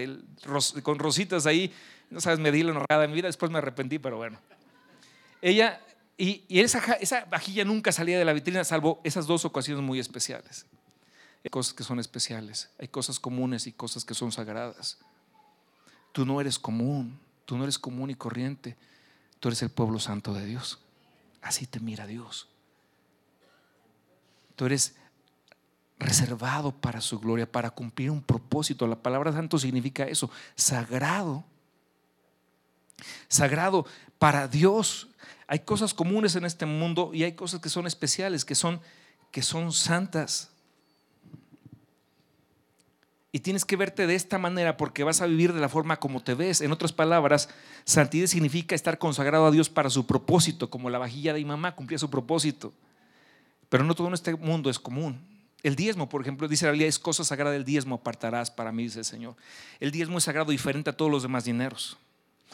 con 0.85 1.01
rositas 1.01 1.47
ahí. 1.47 1.75
No 2.09 2.21
sabes, 2.21 2.39
me 2.39 2.53
di 2.53 2.63
la 2.63 2.71
enojada 2.71 3.03
en 3.03 3.11
mi 3.11 3.17
vida. 3.17 3.27
Después 3.27 3.51
me 3.51 3.59
arrepentí, 3.59 3.99
pero 3.99 4.19
bueno. 4.19 4.39
Ella 5.41 5.81
y, 6.19 6.45
esa, 6.61 6.79
esa, 6.95 7.25
vajilla 7.25 7.65
nunca 7.65 7.91
salía 7.91 8.19
de 8.19 8.25
la 8.25 8.33
vitrina, 8.33 8.65
salvo 8.65 9.01
esas 9.03 9.27
dos 9.27 9.45
ocasiones 9.45 9.83
muy 9.83 9.99
especiales. 9.99 10.67
Hay 11.45 11.51
cosas 11.51 11.75
que 11.75 11.83
son 11.83 11.99
especiales, 11.99 12.71
hay 12.79 12.89
cosas 12.89 13.19
comunes 13.19 13.67
y 13.67 13.73
cosas 13.73 14.05
que 14.05 14.15
son 14.15 14.31
sagradas. 14.31 14.99
Tú 16.13 16.25
no 16.25 16.41
eres 16.41 16.59
común, 16.59 17.19
tú 17.45 17.57
no 17.57 17.65
eres 17.65 17.79
común 17.79 18.11
y 18.11 18.15
corriente, 18.15 18.77
tú 19.41 19.49
eres 19.49 19.63
el 19.63 19.71
pueblo 19.71 19.99
santo 19.99 20.35
de 20.35 20.47
Dios. 20.47 20.79
Así 21.41 21.67
te 21.67 21.81
mira 21.81 22.07
Dios. 22.07 22.49
Tú 24.55 24.67
eres 24.67 24.95
reservado 25.99 26.73
para 26.73 27.01
su 27.01 27.19
gloria, 27.19 27.51
para 27.51 27.71
cumplir 27.71 28.11
un 28.11 28.23
propósito. 28.23 28.87
La 28.87 29.03
palabra 29.03 29.33
santo 29.33 29.59
significa 29.59 30.05
eso, 30.05 30.31
sagrado. 30.55 31.45
Sagrado 33.29 33.87
para 34.19 34.47
Dios. 34.47 35.09
Hay 35.53 35.59
cosas 35.59 35.93
comunes 35.93 36.35
en 36.35 36.47
este 36.47 36.65
mundo 36.65 37.11
y 37.13 37.25
hay 37.25 37.33
cosas 37.33 37.61
que 37.61 37.69
son 37.69 37.87
especiales, 37.87 38.47
que 38.47 38.55
son, 38.55 38.81
que 39.31 39.43
son 39.43 39.71
santas. 39.71 40.49
Y 43.33 43.41
tienes 43.41 43.67
que 43.67 43.77
verte 43.77 44.07
de 44.07 44.15
esta 44.15 44.39
manera 44.39 44.79
porque 44.79 45.05
vas 45.05 45.21
a 45.21 45.27
vivir 45.27 45.53
de 45.53 45.61
la 45.61 45.69
forma 45.69 46.01
como 46.01 46.23
te 46.23 46.33
ves. 46.33 46.63
En 46.63 46.73
otras 46.73 46.95
palabras, 46.95 47.51
santidad 47.85 48.29
significa 48.29 48.75
estar 48.75 48.97
consagrado 48.97 49.45
a 49.45 49.51
Dios 49.51 49.69
para 49.69 49.91
su 49.91 50.07
propósito, 50.07 50.71
como 50.71 50.89
la 50.89 50.97
vajilla 50.97 51.35
de 51.35 51.41
mi 51.41 51.45
mamá 51.45 51.77
cumplía 51.77 51.99
su 51.99 52.09
propósito. 52.09 52.73
Pero 53.69 53.85
no 53.85 53.95
todo 53.95 54.09
en 54.09 54.15
este 54.15 54.35
mundo 54.35 54.71
es 54.71 54.79
común. 54.79 55.21
El 55.63 55.77
diezmo, 55.77 56.09
por 56.09 56.23
ejemplo, 56.23 56.49
dice 56.49 56.65
la 56.65 56.73
Biblia, 56.73 56.89
es 56.89 56.99
cosa 56.99 57.25
sagrada 57.25 57.55
el 57.55 57.67
diezmo, 57.67 57.97
apartarás 57.97 58.51
para 58.51 58.73
mí, 58.73 58.85
dice 58.85 59.01
el 59.01 59.05
Señor. 59.05 59.37
El 59.81 59.91
diezmo 59.91 60.17
es 60.17 60.25
sagrado 60.25 60.51
diferente 60.51 60.89
a 60.89 60.97
todos 60.97 61.11
los 61.11 61.23
demás 61.23 61.45
dineros. 61.45 61.99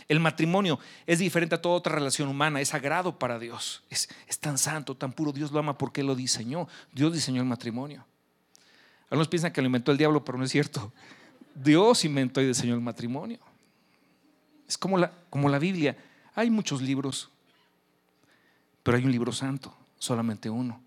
El 0.07 0.21
matrimonio 0.21 0.79
es 1.07 1.19
diferente 1.19 1.55
a 1.55 1.63
toda 1.63 1.75
otra 1.75 1.95
relación 1.95 2.29
humana, 2.29 2.61
es 2.61 2.69
sagrado 2.69 3.19
para 3.19 3.39
Dios. 3.39 3.83
Es, 3.91 4.09
tan 4.39 4.59
santo, 4.59 4.97
tan 4.97 5.13
puro, 5.13 5.33
Dios 5.33 5.51
lo 5.51 5.59
ama 5.59 5.77
porque 5.77 6.03
lo 6.03 6.15
diseñó. 6.15 6.69
Dios 6.93 7.13
diseñó 7.13 7.41
el 7.41 7.49
matrimonio. 7.49 8.05
Algunos 9.11 9.29
piensan 9.29 9.53
que 9.53 9.61
lo 9.61 9.67
inventó 9.67 9.91
el 9.91 9.99
diablo, 9.99 10.25
pero 10.25 10.39
no 10.39 10.45
es 10.45 10.51
cierto. 10.51 10.93
Dios 11.55 12.05
inventó 12.05 12.41
y 12.41 12.47
diseñó 12.47 12.75
el 12.75 12.81
matrimonio. 12.81 13.39
Es 14.69 14.79
como 14.79 14.99
la, 14.99 15.11
como 15.31 15.49
la 15.49 15.59
Biblia. 15.59 15.97
Hay 16.35 16.51
muchos 16.51 16.83
libros, 16.83 17.31
pero 18.83 18.97
hay 18.97 19.05
un 19.05 19.11
libro 19.11 19.33
santo, 19.33 19.75
solamente 19.99 20.51
uno, 20.51 20.81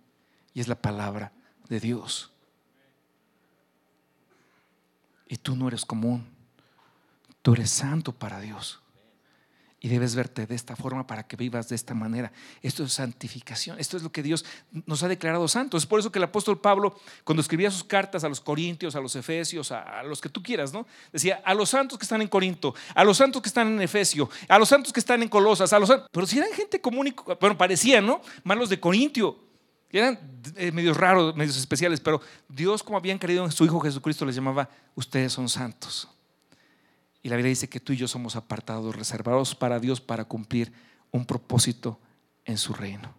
y 0.53 0.61
es 0.61 0.67
la 0.67 0.75
palabra 0.75 1.31
de 1.67 1.79
Dios. 1.79 2.31
Y 5.27 5.37
tú 5.37 5.55
no 5.55 5.67
eres 5.67 5.85
común, 5.85 6.27
tú 7.41 7.53
eres 7.53 7.71
santo 7.71 8.11
para 8.11 8.39
Dios. 8.39 8.80
Y 9.83 9.87
debes 9.87 10.13
verte 10.13 10.45
de 10.45 10.53
esta 10.53 10.75
forma 10.75 11.07
para 11.07 11.23
que 11.23 11.35
vivas 11.35 11.67
de 11.67 11.75
esta 11.75 11.95
manera. 11.95 12.31
Esto 12.61 12.83
es 12.83 12.93
santificación. 12.93 13.79
Esto 13.79 13.97
es 13.97 14.03
lo 14.03 14.11
que 14.11 14.21
Dios 14.21 14.45
nos 14.85 15.01
ha 15.01 15.07
declarado 15.07 15.47
santos. 15.47 15.81
Es 15.81 15.87
por 15.87 15.99
eso 15.99 16.11
que 16.11 16.19
el 16.19 16.23
apóstol 16.23 16.61
Pablo, 16.61 16.95
cuando 17.23 17.41
escribía 17.41 17.71
sus 17.71 17.83
cartas 17.83 18.23
a 18.23 18.29
los 18.29 18.39
corintios, 18.39 18.95
a 18.95 18.99
los 18.99 19.15
efesios, 19.15 19.71
a, 19.71 20.03
los 20.03 20.21
que 20.21 20.29
tú 20.29 20.43
quieras, 20.43 20.71
¿no? 20.71 20.85
Decía, 21.11 21.41
a 21.43 21.55
los 21.55 21.71
santos 21.71 21.97
que 21.97 22.03
están 22.03 22.21
en 22.21 22.27
Corinto, 22.27 22.75
a 22.93 23.03
los 23.03 23.17
santos 23.17 23.41
que 23.41 23.49
están 23.49 23.69
en 23.69 23.81
Efesio, 23.81 24.29
a 24.47 24.59
los 24.59 24.69
santos 24.69 24.93
que 24.93 24.99
están 24.99 25.23
en 25.23 25.29
Colosas, 25.29 25.73
a 25.73 25.79
los 25.79 25.91
Pero 26.11 26.27
si 26.27 26.37
eran 26.37 26.53
gente 26.53 26.79
común 26.79 27.07
y, 27.07 27.15
bueno, 27.39 27.57
parecían, 27.57 28.05
¿no? 28.05 28.21
Malos 28.43 28.69
de 28.69 28.79
Corintio. 28.79 29.35
Eran 29.89 30.19
eh, 30.57 30.71
medios 30.71 30.95
raros, 30.95 31.35
medios 31.35 31.57
especiales, 31.57 31.99
pero 31.99 32.21
Dios, 32.47 32.83
como 32.83 32.99
habían 32.99 33.17
creído 33.17 33.43
en 33.45 33.51
su 33.51 33.65
Hijo 33.65 33.79
Jesucristo, 33.79 34.25
les 34.25 34.35
llamaba, 34.35 34.69
ustedes 34.93 35.33
son 35.33 35.49
santos. 35.49 36.07
Y 37.23 37.29
la 37.29 37.35
Biblia 37.35 37.49
dice 37.49 37.69
que 37.69 37.79
tú 37.79 37.93
y 37.93 37.97
yo 37.97 38.07
somos 38.07 38.35
apartados, 38.35 38.95
reservados 38.95 39.55
para 39.55 39.79
Dios 39.79 40.01
para 40.01 40.25
cumplir 40.25 40.73
un 41.11 41.25
propósito 41.25 41.99
en 42.45 42.57
su 42.57 42.73
reino. 42.73 43.13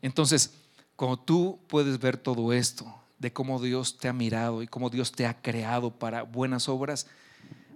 Entonces, 0.00 0.54
cuando 0.96 1.18
tú 1.18 1.58
puedes 1.68 1.98
ver 1.98 2.16
todo 2.16 2.52
esto, 2.52 2.94
de 3.18 3.32
cómo 3.32 3.60
Dios 3.60 3.98
te 3.98 4.08
ha 4.08 4.12
mirado 4.12 4.62
y 4.62 4.68
cómo 4.68 4.90
Dios 4.90 5.12
te 5.12 5.26
ha 5.26 5.40
creado 5.40 5.90
para 5.90 6.22
buenas 6.22 6.68
obras, 6.68 7.06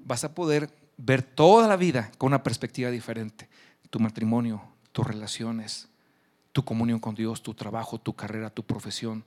vas 0.05 0.25
a 0.25 0.35
poder 0.35 0.71
ver 0.97 1.23
toda 1.23 1.67
la 1.69 1.77
vida 1.77 2.13
con 2.19 2.29
una 2.29 2.43
perspectiva 2.43 2.91
diferente. 2.91 3.49
Tu 3.91 3.99
matrimonio, 3.99 4.63
tus 4.93 5.07
relaciones, 5.07 5.89
tu 6.53 6.65
comunión 6.65 7.01
con 7.01 7.15
Dios, 7.15 7.43
tu 7.43 7.55
trabajo, 7.55 7.99
tu 7.99 8.15
carrera, 8.15 8.51
tu 8.51 8.63
profesión, 8.63 9.25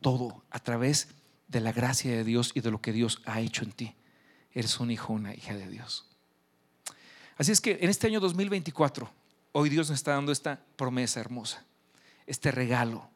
todo 0.00 0.42
a 0.50 0.58
través 0.58 1.08
de 1.08 1.14
la 1.58 1.72
gracia 1.72 2.12
de 2.12 2.22
Dios 2.22 2.52
y 2.54 2.60
de 2.60 2.70
lo 2.70 2.80
que 2.80 2.92
Dios 2.92 3.20
ha 3.24 3.40
hecho 3.40 3.64
en 3.64 3.72
ti. 3.72 3.96
Eres 4.52 4.78
un 4.78 4.92
hijo, 4.92 5.12
una 5.12 5.34
hija 5.34 5.54
de 5.54 5.66
Dios. 5.66 6.06
Así 7.36 7.50
es 7.50 7.60
que 7.60 7.78
en 7.80 7.90
este 7.90 8.06
año 8.06 8.20
2024, 8.20 9.10
hoy 9.50 9.68
Dios 9.68 9.90
nos 9.90 9.98
está 9.98 10.12
dando 10.12 10.30
esta 10.30 10.60
promesa 10.76 11.18
hermosa, 11.18 11.64
este 12.28 12.52
regalo. 12.52 13.08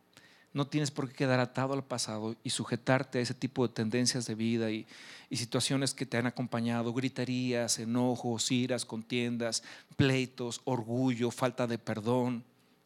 No 0.53 0.67
tienes 0.67 0.91
por 0.91 1.09
qué 1.09 1.15
quedar 1.15 1.39
atado 1.39 1.75
al 1.75 1.85
pasado 1.85 2.35
y 2.43 2.51
sujetarte 2.51 3.19
a 3.19 3.23
ese 3.23 3.35
tipo 3.35 3.67
de 3.69 3.75
tendencias 3.75 4.27
de 4.27 4.35
vida 4.35 4.71
y, 4.71 4.87
situaciones 5.31 5.95
que 5.95 6.07
te 6.07 6.17
han 6.17 6.27
acompañado, 6.27 6.93
gritarías, 6.93 7.81
enojos, 7.81 8.53
iras, 8.53 8.85
contiendas, 8.85 9.63
pleitos, 9.97 10.61
orgullo, 10.65 11.33
falta 11.33 11.67
de 11.67 11.77
perdón 11.77 12.45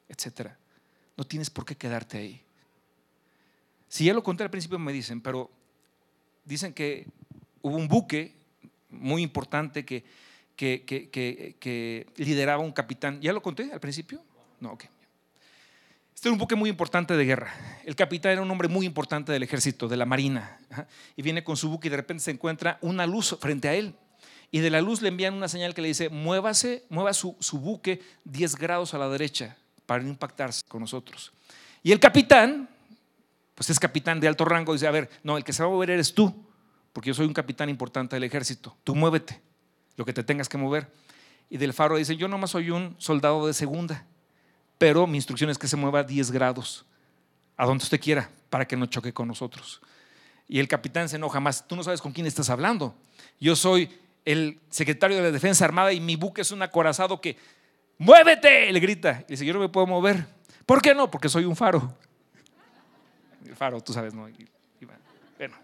etcétera. 0.08 0.56
No 1.16 1.24
tienes 1.24 1.50
por 1.50 1.64
qué 1.64 1.76
quedarte 1.76 2.18
ahí. 2.18 2.42
Si 3.88 4.04
ya 4.04 4.12
lo 4.12 4.22
conté 4.22 4.44
al 4.44 4.50
principio 4.50 4.78
me 4.78 4.92
dicen, 4.92 5.20
pero 5.20 5.50
dicen 6.44 6.72
que 6.72 7.06
hubo 7.62 7.76
un 7.76 7.88
buque 7.88 8.34
muy 8.90 9.22
importante 9.22 9.84
que, 9.84 10.04
lideraba 12.16 12.62
un 12.62 12.72
capitán. 12.72 13.20
¿Ya 13.20 13.32
lo 13.32 13.42
conté 13.42 13.72
al 13.72 13.80
principio? 13.80 14.22
No, 14.60 14.72
ok. 14.72 14.84
Este 16.14 16.28
era 16.28 16.32
un 16.32 16.38
buque 16.38 16.56
muy 16.56 16.68
importante 16.68 17.16
de 17.16 17.24
guerra. 17.24 17.54
El 17.84 17.94
capitán 17.94 18.32
era 18.32 18.42
un 18.42 18.50
hombre 18.50 18.66
muy 18.66 18.84
importante 18.84 19.30
del 19.30 19.44
ejército, 19.44 19.86
de 19.86 19.96
la 19.96 20.04
marina. 20.04 20.58
Y 21.16 21.22
viene 21.22 21.44
con 21.44 21.56
su 21.56 21.70
buque 21.70 21.86
y 21.86 21.90
de 21.90 21.96
repente 21.96 22.24
se 22.24 22.32
encuentra 22.32 22.78
una 22.82 23.06
luz 23.06 23.36
frente 23.40 23.68
a 23.68 23.74
él. 23.74 23.94
Y 24.50 24.60
de 24.60 24.70
la 24.70 24.80
luz 24.80 25.00
le 25.00 25.08
envían 25.08 25.34
una 25.34 25.46
señal 25.46 25.74
que 25.74 25.82
le 25.82 25.88
dice, 25.88 26.08
muévase, 26.08 26.84
mueva 26.88 27.12
su, 27.12 27.36
su 27.38 27.60
buque 27.60 28.02
10 28.24 28.56
grados 28.56 28.94
a 28.94 28.98
la 28.98 29.08
derecha 29.08 29.56
para 29.86 30.02
impactarse 30.02 30.64
con 30.66 30.80
nosotros. 30.80 31.32
Y 31.82 31.92
el 31.92 32.00
capitán, 32.00 32.68
pues 33.58 33.70
es 33.70 33.80
capitán 33.80 34.20
de 34.20 34.28
alto 34.28 34.44
rango, 34.44 34.72
dice, 34.72 34.86
a 34.86 34.92
ver, 34.92 35.10
no, 35.24 35.36
el 35.36 35.42
que 35.42 35.52
se 35.52 35.64
va 35.64 35.68
a 35.68 35.72
mover 35.72 35.90
eres 35.90 36.14
tú, 36.14 36.32
porque 36.92 37.08
yo 37.08 37.14
soy 37.14 37.26
un 37.26 37.34
capitán 37.34 37.68
importante 37.68 38.14
del 38.14 38.22
ejército, 38.22 38.76
tú 38.84 38.94
muévete, 38.94 39.42
lo 39.96 40.04
que 40.04 40.12
te 40.12 40.22
tengas 40.22 40.48
que 40.48 40.56
mover. 40.56 40.88
Y 41.50 41.56
del 41.56 41.72
faro 41.72 41.96
dice, 41.96 42.16
yo 42.16 42.28
nomás 42.28 42.50
soy 42.50 42.70
un 42.70 42.94
soldado 42.98 43.44
de 43.48 43.52
segunda, 43.52 44.06
pero 44.78 45.08
mi 45.08 45.18
instrucción 45.18 45.50
es 45.50 45.58
que 45.58 45.66
se 45.66 45.74
mueva 45.74 46.04
10 46.04 46.30
grados, 46.30 46.86
a 47.56 47.66
donde 47.66 47.82
usted 47.82 48.00
quiera, 48.00 48.30
para 48.48 48.64
que 48.64 48.76
no 48.76 48.86
choque 48.86 49.12
con 49.12 49.26
nosotros. 49.26 49.80
Y 50.46 50.60
el 50.60 50.68
capitán 50.68 51.08
se 51.08 51.16
enoja 51.16 51.40
más, 51.40 51.66
tú 51.66 51.74
no 51.74 51.82
sabes 51.82 52.00
con 52.00 52.12
quién 52.12 52.28
estás 52.28 52.50
hablando. 52.50 52.94
Yo 53.40 53.56
soy 53.56 53.90
el 54.24 54.60
secretario 54.70 55.16
de 55.16 55.24
la 55.24 55.30
Defensa 55.32 55.64
Armada 55.64 55.92
y 55.92 55.98
mi 55.98 56.14
buque 56.14 56.42
es 56.42 56.52
un 56.52 56.62
acorazado 56.62 57.20
que 57.20 57.36
muévete, 57.98 58.72
le 58.72 58.78
grita. 58.78 59.24
Y 59.26 59.32
dice, 59.32 59.44
yo 59.44 59.52
no 59.52 59.58
me 59.58 59.68
puedo 59.68 59.88
mover. 59.88 60.28
¿Por 60.64 60.80
qué 60.80 60.94
no? 60.94 61.10
Porque 61.10 61.28
soy 61.28 61.44
un 61.44 61.56
faro. 61.56 61.92
El 63.48 63.56
faro, 63.56 63.80
tú 63.80 63.94
sabes, 63.94 64.12
¿no? 64.12 64.28
bueno. 65.38 65.56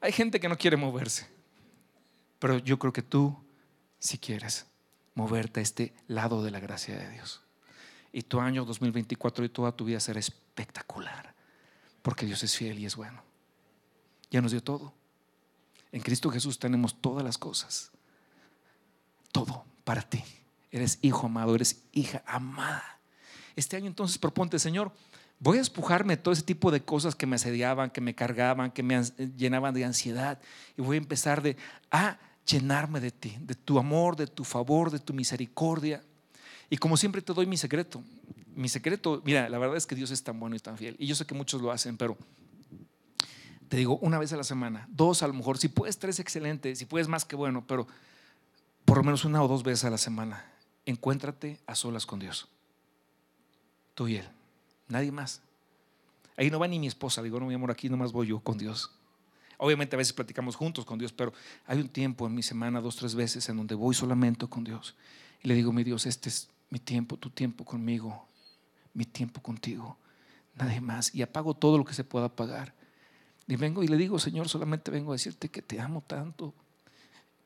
Hay 0.00 0.12
gente 0.12 0.40
que 0.40 0.48
no 0.48 0.56
quiere 0.56 0.76
moverse, 0.78 1.26
pero 2.38 2.58
yo 2.58 2.78
creo 2.78 2.92
que 2.92 3.02
tú 3.02 3.36
si 3.98 4.16
quieres 4.16 4.66
moverte 5.14 5.60
a 5.60 5.62
este 5.62 5.92
lado 6.08 6.42
de 6.42 6.50
la 6.50 6.60
gracia 6.60 6.96
de 6.96 7.10
Dios. 7.10 7.42
Y 8.10 8.22
tu 8.22 8.40
año 8.40 8.64
2024 8.64 9.44
y 9.44 9.48
toda 9.50 9.72
tu 9.72 9.84
vida 9.84 10.00
será 10.00 10.18
espectacular, 10.18 11.34
porque 12.00 12.24
Dios 12.24 12.42
es 12.42 12.56
fiel 12.56 12.78
y 12.78 12.86
es 12.86 12.96
bueno. 12.96 13.22
Ya 14.30 14.40
nos 14.40 14.52
dio 14.52 14.62
todo. 14.62 14.94
En 15.92 16.00
Cristo 16.00 16.30
Jesús 16.30 16.58
tenemos 16.58 17.02
todas 17.02 17.22
las 17.22 17.36
cosas. 17.36 17.90
Todo 19.30 19.66
para 19.84 20.00
ti. 20.00 20.24
Eres 20.70 20.98
hijo 21.02 21.26
amado, 21.26 21.54
eres 21.54 21.82
hija 21.92 22.22
amada. 22.26 22.98
Este 23.56 23.76
año 23.76 23.86
entonces 23.86 24.16
proponte, 24.16 24.58
Señor, 24.58 24.92
voy 25.38 25.58
a 25.58 25.60
espujarme 25.60 26.16
todo 26.16 26.32
ese 26.32 26.42
tipo 26.42 26.70
de 26.70 26.82
cosas 26.82 27.14
que 27.14 27.26
me 27.26 27.36
asediaban, 27.36 27.90
que 27.90 28.00
me 28.00 28.14
cargaban, 28.14 28.70
que 28.70 28.82
me 28.82 29.02
llenaban 29.36 29.74
de 29.74 29.84
ansiedad. 29.84 30.40
Y 30.76 30.82
voy 30.82 30.96
a 30.96 30.98
empezar 30.98 31.42
de, 31.42 31.56
a 31.90 32.18
llenarme 32.46 33.00
de 33.00 33.10
ti, 33.10 33.36
de 33.40 33.54
tu 33.54 33.78
amor, 33.78 34.16
de 34.16 34.26
tu 34.26 34.44
favor, 34.44 34.90
de 34.90 34.98
tu 34.98 35.12
misericordia. 35.12 36.02
Y 36.70 36.76
como 36.76 36.96
siempre 36.96 37.22
te 37.22 37.32
doy 37.32 37.46
mi 37.46 37.56
secreto. 37.56 38.02
Mi 38.54 38.68
secreto, 38.68 39.22
mira, 39.24 39.48
la 39.48 39.58
verdad 39.58 39.76
es 39.76 39.86
que 39.86 39.94
Dios 39.94 40.10
es 40.10 40.22
tan 40.22 40.40
bueno 40.40 40.56
y 40.56 40.58
tan 40.58 40.78
fiel. 40.78 40.96
Y 40.98 41.06
yo 41.06 41.14
sé 41.14 41.26
que 41.26 41.34
muchos 41.34 41.60
lo 41.60 41.70
hacen, 41.70 41.96
pero 41.96 42.16
te 43.68 43.76
digo 43.76 43.98
una 43.98 44.18
vez 44.18 44.32
a 44.32 44.36
la 44.36 44.44
semana, 44.44 44.86
dos 44.90 45.22
a 45.22 45.26
lo 45.26 45.34
mejor, 45.34 45.58
si 45.58 45.68
puedes 45.68 45.98
tres, 45.98 46.20
excelente, 46.20 46.74
si 46.76 46.86
puedes 46.86 47.08
más 47.08 47.24
que 47.24 47.36
bueno, 47.36 47.66
pero 47.66 47.86
por 48.84 48.98
lo 48.98 49.02
menos 49.02 49.24
una 49.24 49.42
o 49.42 49.48
dos 49.48 49.62
veces 49.62 49.84
a 49.84 49.90
la 49.90 49.98
semana, 49.98 50.46
encuéntrate 50.86 51.60
a 51.66 51.74
solas 51.74 52.06
con 52.06 52.20
Dios. 52.20 52.48
Tú 53.94 54.08
y 54.08 54.16
Él, 54.16 54.28
nadie 54.88 55.12
más. 55.12 55.42
Ahí 56.36 56.50
no 56.50 56.58
va 56.58 56.68
ni 56.68 56.78
mi 56.78 56.86
esposa, 56.86 57.22
digo, 57.22 57.40
no, 57.40 57.46
mi 57.46 57.54
amor, 57.54 57.70
aquí 57.70 57.88
nomás 57.88 58.12
voy 58.12 58.28
yo 58.28 58.40
con 58.40 58.58
Dios. 58.58 58.90
Obviamente 59.58 59.96
a 59.96 59.98
veces 59.98 60.12
platicamos 60.12 60.54
juntos 60.54 60.84
con 60.84 60.98
Dios, 60.98 61.12
pero 61.12 61.32
hay 61.66 61.80
un 61.80 61.88
tiempo 61.88 62.26
en 62.26 62.34
mi 62.34 62.42
semana, 62.42 62.80
dos, 62.80 62.96
tres 62.96 63.14
veces, 63.14 63.48
en 63.48 63.56
donde 63.56 63.74
voy 63.74 63.94
solamente 63.94 64.46
con 64.46 64.64
Dios. 64.64 64.94
Y 65.42 65.48
le 65.48 65.54
digo, 65.54 65.72
mi 65.72 65.82
Dios, 65.82 66.04
este 66.04 66.28
es 66.28 66.48
mi 66.68 66.78
tiempo, 66.78 67.16
tu 67.16 67.30
tiempo 67.30 67.64
conmigo, 67.64 68.26
mi 68.92 69.06
tiempo 69.06 69.40
contigo, 69.40 69.96
nadie 70.56 70.80
más. 70.80 71.14
Y 71.14 71.22
apago 71.22 71.54
todo 71.54 71.78
lo 71.78 71.84
que 71.84 71.94
se 71.94 72.04
pueda 72.04 72.26
apagar. 72.26 72.74
Y 73.46 73.56
vengo 73.56 73.82
y 73.82 73.88
le 73.88 73.96
digo, 73.96 74.18
Señor, 74.18 74.48
solamente 74.48 74.90
vengo 74.90 75.12
a 75.12 75.14
decirte 75.14 75.48
que 75.48 75.62
te 75.62 75.80
amo 75.80 76.02
tanto, 76.06 76.52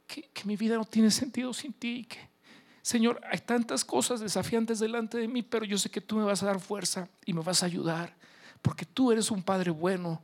que, 0.07 0.29
mi 0.45 0.57
vida 0.57 0.77
no 0.77 0.85
tiene 0.85 1.11
sentido 1.11 1.53
sin 1.53 1.73
ti. 1.73 2.07
Que, 2.09 2.30
Señor, 2.83 3.21
hay 3.31 3.39
tantas 3.39 3.85
cosas 3.85 4.21
desafiantes 4.21 4.79
delante 4.79 5.19
de 5.19 5.29
mí, 5.29 5.43
pero 5.43 5.65
yo 5.65 5.77
sé 5.79 5.91
que 5.91 6.01
tú 6.01 6.17
me 6.17 6.25
vas 6.25 6.43
a 6.43 6.47
dar 6.47 6.61
fuerza 6.61 7.09
y 7.25 7.33
me 7.33 7.43
vas 7.43 7.63
a 7.63 7.67
ayudar, 7.67 8.17
porque 8.63 8.87
tú 8.87 9.13
eres 9.13 9.31
un 9.31 9.43
Padre 9.43 9.71
bueno. 9.71 10.23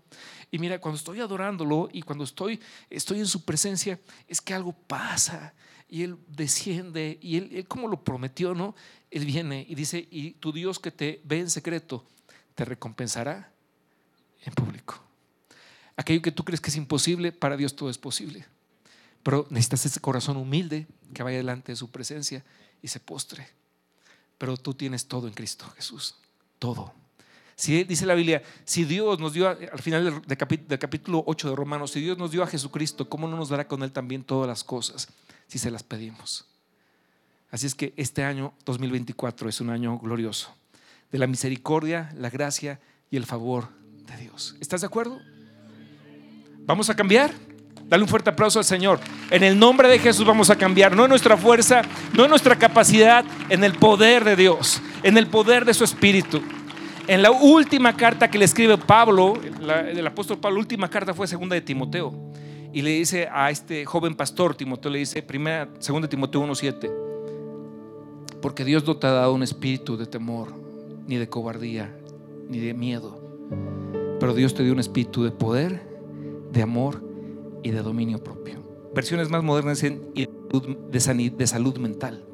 Y 0.50 0.58
mira, 0.58 0.80
cuando 0.80 0.96
estoy 0.96 1.20
adorándolo 1.20 1.88
y 1.92 2.02
cuando 2.02 2.24
estoy, 2.24 2.60
estoy 2.88 3.18
en 3.18 3.26
su 3.26 3.44
presencia, 3.44 4.00
es 4.26 4.40
que 4.40 4.54
algo 4.54 4.72
pasa 4.72 5.54
y 5.88 6.02
Él 6.02 6.18
desciende 6.28 7.18
y 7.20 7.36
él, 7.36 7.50
él, 7.52 7.68
como 7.68 7.88
lo 7.88 8.02
prometió, 8.02 8.54
¿no? 8.54 8.74
Él 9.10 9.24
viene 9.24 9.64
y 9.68 9.74
dice, 9.74 10.08
y 10.10 10.32
tu 10.32 10.52
Dios 10.52 10.78
que 10.78 10.90
te 10.90 11.20
ve 11.24 11.40
en 11.40 11.50
secreto, 11.50 12.04
te 12.54 12.64
recompensará 12.64 13.52
en 14.44 14.54
público. 14.54 15.00
Aquello 15.96 16.22
que 16.22 16.32
tú 16.32 16.44
crees 16.44 16.60
que 16.60 16.70
es 16.70 16.76
imposible, 16.76 17.32
para 17.32 17.56
Dios 17.56 17.76
todo 17.76 17.88
es 17.88 17.98
posible. 17.98 18.46
Pero 19.26 19.44
necesitas 19.50 19.84
ese 19.86 19.98
corazón 19.98 20.36
humilde 20.36 20.86
que 21.12 21.24
vaya 21.24 21.38
delante 21.38 21.72
de 21.72 21.76
su 21.76 21.90
presencia 21.90 22.44
y 22.80 22.86
se 22.86 23.00
postre. 23.00 23.48
Pero 24.38 24.56
tú 24.56 24.72
tienes 24.72 25.08
todo 25.08 25.26
en 25.26 25.34
Cristo 25.34 25.68
Jesús. 25.74 26.14
Todo. 26.60 26.94
Si 27.56 27.82
dice 27.82 28.06
la 28.06 28.14
Biblia, 28.14 28.44
si 28.64 28.84
Dios 28.84 29.18
nos 29.18 29.32
dio 29.32 29.48
al 29.48 29.82
final 29.82 30.22
del, 30.24 30.78
capítulo 30.78 31.24
8 31.26 31.50
de 31.50 31.56
Romanos, 31.56 31.90
si 31.90 32.00
Dios 32.00 32.16
nos 32.16 32.30
dio 32.30 32.44
a 32.44 32.46
Jesucristo, 32.46 33.08
¿cómo 33.08 33.26
no 33.26 33.36
nos 33.36 33.48
dará 33.48 33.66
con 33.66 33.82
Él 33.82 33.90
también 33.90 34.22
todas 34.22 34.46
las 34.46 34.62
cosas 34.62 35.08
si 35.48 35.58
se 35.58 35.72
las 35.72 35.82
pedimos? 35.82 36.46
Así 37.50 37.66
es 37.66 37.74
que 37.74 37.94
este 37.96 38.22
año 38.22 38.54
2024 38.64 39.48
es 39.48 39.60
un 39.60 39.70
año 39.70 39.98
glorioso 39.98 40.54
de 41.10 41.18
la 41.18 41.26
misericordia, 41.26 42.14
la 42.16 42.30
gracia 42.30 42.78
y 43.10 43.16
el 43.16 43.26
favor 43.26 43.70
de 44.06 44.18
Dios. 44.18 44.54
¿Estás 44.60 44.82
de 44.82 44.86
acuerdo? 44.86 45.18
¿Vamos 46.64 46.90
a 46.90 46.94
cambiar? 46.94 47.45
Dale 47.88 48.02
un 48.02 48.08
fuerte 48.08 48.30
aplauso 48.30 48.58
al 48.58 48.64
Señor. 48.64 48.98
En 49.30 49.44
el 49.44 49.58
nombre 49.58 49.88
de 49.88 49.98
Jesús 49.98 50.26
vamos 50.26 50.50
a 50.50 50.56
cambiar. 50.56 50.96
No 50.96 51.04
en 51.04 51.10
nuestra 51.10 51.36
fuerza, 51.36 51.82
no 52.14 52.24
en 52.24 52.30
nuestra 52.30 52.56
capacidad, 52.56 53.24
en 53.48 53.62
el 53.62 53.74
poder 53.74 54.24
de 54.24 54.34
Dios, 54.34 54.82
en 55.04 55.16
el 55.16 55.28
poder 55.28 55.64
de 55.64 55.72
su 55.72 55.84
Espíritu. 55.84 56.42
En 57.06 57.22
la 57.22 57.30
última 57.30 57.96
carta 57.96 58.28
que 58.28 58.38
le 58.38 58.44
escribe 58.44 58.76
Pablo, 58.76 59.34
el 59.40 60.04
apóstol 60.04 60.38
Pablo, 60.38 60.56
la 60.56 60.62
última 60.62 60.90
carta 60.90 61.14
fue 61.14 61.28
segunda 61.28 61.54
de 61.54 61.60
Timoteo. 61.60 62.12
Y 62.72 62.82
le 62.82 62.90
dice 62.90 63.28
a 63.32 63.50
este 63.50 63.86
joven 63.86 64.16
pastor, 64.16 64.56
Timoteo, 64.56 64.90
le 64.90 64.98
dice, 64.98 65.22
primera, 65.22 65.68
segunda 65.78 66.06
de 66.06 66.10
Timoteo 66.10 66.44
1.7, 66.44 66.90
porque 68.42 68.64
Dios 68.64 68.84
no 68.84 68.96
te 68.96 69.06
ha 69.06 69.12
dado 69.12 69.32
un 69.32 69.44
espíritu 69.44 69.96
de 69.96 70.06
temor, 70.06 70.52
ni 71.06 71.16
de 71.16 71.28
cobardía, 71.28 71.96
ni 72.50 72.58
de 72.58 72.74
miedo, 72.74 73.18
pero 74.18 74.34
Dios 74.34 74.52
te 74.52 74.64
dio 74.64 74.72
un 74.72 74.80
espíritu 74.80 75.22
de 75.22 75.30
poder, 75.30 75.88
de 76.52 76.62
amor 76.62 77.05
y 77.66 77.72
de 77.72 77.82
dominio 77.82 78.22
propio. 78.22 78.62
Versiones 78.94 79.28
más 79.28 79.42
modernas 79.42 79.82
dicen 79.82 80.12
de 80.14 81.46
salud 81.46 81.76
mental. 81.78 82.24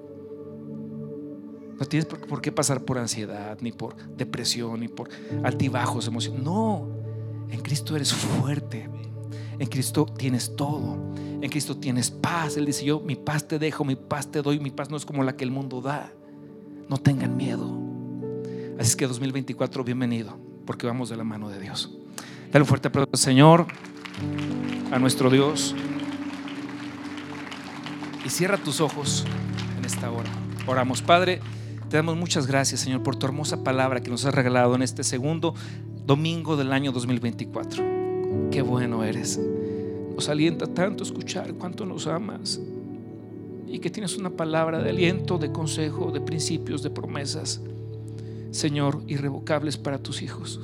No 1.80 1.86
tienes 1.86 2.04
por 2.04 2.42
qué 2.42 2.52
pasar 2.52 2.84
por 2.84 2.98
ansiedad, 2.98 3.56
ni 3.62 3.72
por 3.72 3.96
depresión, 4.14 4.80
ni 4.80 4.88
por 4.88 5.08
altibajos 5.42 6.06
emocionales. 6.06 6.44
No, 6.44 6.86
en 7.48 7.60
Cristo 7.62 7.96
eres 7.96 8.12
fuerte. 8.12 8.90
En 9.58 9.68
Cristo 9.68 10.04
tienes 10.04 10.54
todo. 10.54 11.14
En 11.16 11.48
Cristo 11.48 11.78
tienes 11.78 12.10
paz. 12.10 12.58
Él 12.58 12.66
dice, 12.66 12.84
yo 12.84 13.00
mi 13.00 13.16
paz 13.16 13.48
te 13.48 13.58
dejo, 13.58 13.86
mi 13.86 13.96
paz 13.96 14.30
te 14.30 14.42
doy, 14.42 14.60
mi 14.60 14.70
paz 14.70 14.90
no 14.90 14.98
es 14.98 15.06
como 15.06 15.24
la 15.24 15.34
que 15.34 15.44
el 15.44 15.50
mundo 15.50 15.80
da. 15.80 16.12
No 16.90 16.98
tengan 16.98 17.38
miedo. 17.38 17.80
Así 18.78 18.90
es 18.90 18.96
que 18.96 19.06
2024, 19.06 19.82
bienvenido, 19.82 20.36
porque 20.66 20.86
vamos 20.86 21.08
de 21.08 21.16
la 21.16 21.24
mano 21.24 21.48
de 21.48 21.58
Dios. 21.58 21.90
Dale 22.52 22.64
un 22.64 22.68
fuerte 22.68 22.88
aplauso, 22.88 23.16
Señor, 23.16 23.66
a 24.92 24.98
nuestro 24.98 25.30
Dios. 25.30 25.74
Y 28.24 28.28
cierra 28.28 28.58
tus 28.58 28.80
ojos 28.80 29.24
en 29.78 29.84
esta 29.84 30.10
hora. 30.10 30.30
Oramos, 30.66 31.02
Padre. 31.02 31.40
Te 31.88 31.96
damos 31.96 32.16
muchas 32.16 32.46
gracias, 32.46 32.80
Señor, 32.80 33.02
por 33.02 33.16
tu 33.16 33.26
hermosa 33.26 33.64
palabra 33.64 34.00
que 34.00 34.10
nos 34.10 34.24
has 34.24 34.34
regalado 34.34 34.74
en 34.74 34.82
este 34.82 35.02
segundo 35.02 35.54
domingo 36.06 36.56
del 36.56 36.72
año 36.72 36.92
2024. 36.92 38.50
Qué 38.50 38.62
bueno 38.62 39.02
eres. 39.02 39.40
Nos 40.14 40.28
alienta 40.28 40.66
tanto 40.66 41.02
escuchar 41.02 41.54
cuánto 41.54 41.84
nos 41.84 42.06
amas 42.06 42.60
y 43.66 43.78
que 43.78 43.90
tienes 43.90 44.16
una 44.18 44.30
palabra 44.30 44.82
de 44.82 44.90
aliento, 44.90 45.38
de 45.38 45.52
consejo, 45.52 46.12
de 46.12 46.20
principios, 46.20 46.82
de 46.82 46.90
promesas, 46.90 47.62
Señor, 48.50 49.02
irrevocables 49.06 49.78
para 49.78 49.98
tus 49.98 50.20
hijos. 50.20 50.60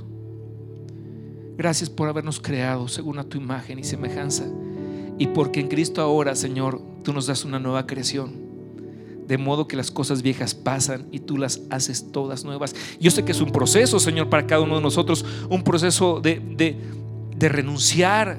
Gracias 1.58 1.90
por 1.90 2.08
habernos 2.08 2.38
creado 2.38 2.86
según 2.86 3.18
a 3.18 3.24
tu 3.24 3.36
imagen 3.36 3.80
y 3.80 3.84
semejanza 3.84 4.46
y 5.18 5.26
porque 5.26 5.58
en 5.58 5.66
Cristo 5.66 6.00
ahora, 6.00 6.36
Señor, 6.36 6.80
tú 7.02 7.12
nos 7.12 7.26
das 7.26 7.44
una 7.44 7.58
nueva 7.58 7.84
creación 7.84 8.46
de 9.26 9.36
modo 9.38 9.66
que 9.66 9.76
las 9.76 9.90
cosas 9.90 10.22
viejas 10.22 10.54
pasan 10.54 11.08
y 11.10 11.18
tú 11.18 11.36
las 11.36 11.60
haces 11.68 12.12
todas 12.12 12.44
nuevas. 12.44 12.76
Yo 13.00 13.10
sé 13.10 13.24
que 13.24 13.32
es 13.32 13.40
un 13.40 13.50
proceso, 13.50 13.98
Señor, 13.98 14.30
para 14.30 14.46
cada 14.46 14.62
uno 14.62 14.76
de 14.76 14.80
nosotros, 14.80 15.24
un 15.50 15.64
proceso 15.64 16.20
de, 16.20 16.40
de, 17.36 17.48
renunciar, 17.48 18.38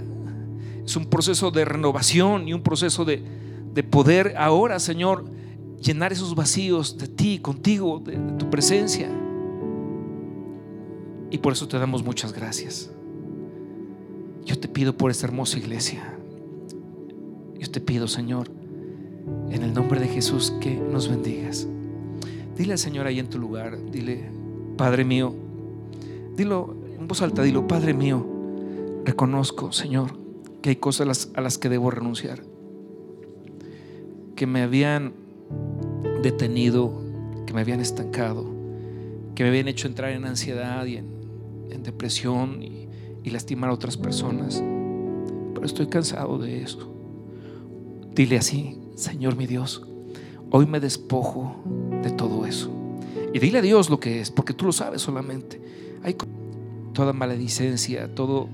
es 0.84 0.96
un 0.96 1.06
proceso 1.06 1.52
de 1.52 1.66
renovación 1.66 2.48
y 2.48 2.54
un 2.54 2.64
proceso 2.64 3.04
de, 3.04 3.22
de 3.74 3.84
poder 3.84 4.34
ahora, 4.38 4.80
Señor, 4.80 5.26
llenar 5.80 6.14
esos 6.14 6.34
vacíos 6.34 6.98
de 6.98 7.08
ti, 7.10 7.38
contigo, 7.38 8.02
de, 8.04 8.14
de 8.14 8.32
tu 8.40 8.50
presencia. 8.50 9.10
Y 11.30 11.38
por 11.38 11.54
eso 11.54 11.68
te 11.68 11.78
damos 11.78 12.02
muchas 12.02 12.34
gracias. 12.34 12.90
Yo 14.50 14.58
te 14.58 14.68
pido 14.68 14.98
por 14.98 15.12
esta 15.12 15.28
hermosa 15.28 15.60
iglesia. 15.60 16.18
Yo 17.60 17.70
te 17.70 17.80
pido, 17.80 18.08
Señor, 18.08 18.50
en 19.52 19.62
el 19.62 19.76
nombre 19.76 20.00
de 20.00 20.08
Jesús, 20.08 20.52
que 20.60 20.76
nos 20.76 21.08
bendigas. 21.08 21.68
Dile 22.58 22.72
al 22.72 22.80
Señor 22.80 23.06
ahí 23.06 23.20
en 23.20 23.30
tu 23.30 23.38
lugar, 23.38 23.78
dile, 23.92 24.32
Padre 24.76 25.06
mío, 25.06 25.36
dilo 26.36 26.76
en 26.98 27.08
voz 27.08 27.22
alta, 27.22 27.44
dilo, 27.44 27.68
Padre 27.68 27.94
mío, 27.94 28.26
reconozco, 29.06 29.72
Señor, 29.72 30.18
que 30.64 30.72
hay 30.72 30.76
cosas 30.78 31.30
a 31.36 31.42
las, 31.42 31.60
que 31.60 31.70
debo 31.70 31.92
renunciar, 31.92 32.42
que 34.36 34.48
me 34.48 34.64
habían 34.64 35.14
detenido, 36.24 37.04
que 37.46 37.54
me 37.54 37.62
habían 37.62 37.82
estancado, 37.82 38.48
que 39.36 39.44
me 39.44 39.50
habían 39.50 39.68
hecho 39.68 39.88
entrar 39.88 40.10
en 40.10 40.26
ansiedad 40.26 40.88
y 40.88 40.98
en, 40.98 41.20
depresión 41.84 42.64
y 43.24 43.30
lastimar 43.30 43.70
a 43.70 43.74
otras 43.74 43.98
personas. 43.98 44.64
Pero 45.54 45.66
estoy 45.66 45.88
cansado 45.88 46.38
de 46.38 46.62
eso. 46.62 46.94
Dile 48.14 48.38
así, 48.38 48.78
Señor 48.96 49.36
mi 49.36 49.48
Dios, 49.48 49.86
hoy 50.52 50.66
me 50.66 50.80
despojo 50.80 51.56
de 52.02 52.12
todo 52.12 52.46
eso. 52.46 52.70
Y 53.34 53.40
dile 53.40 53.60
a 53.60 53.62
Dios 53.62 53.90
lo 53.90 54.00
que 54.00 54.22
es, 54.22 54.32
porque 54.32 54.54
tú 54.54 54.66
lo 54.66 54.72
sabes 54.72 55.02
solamente. 55.02 55.62
Hay 56.04 56.16
toda 56.94 57.14
maledicencia, 57.14 58.14
todo, 58.14 58.50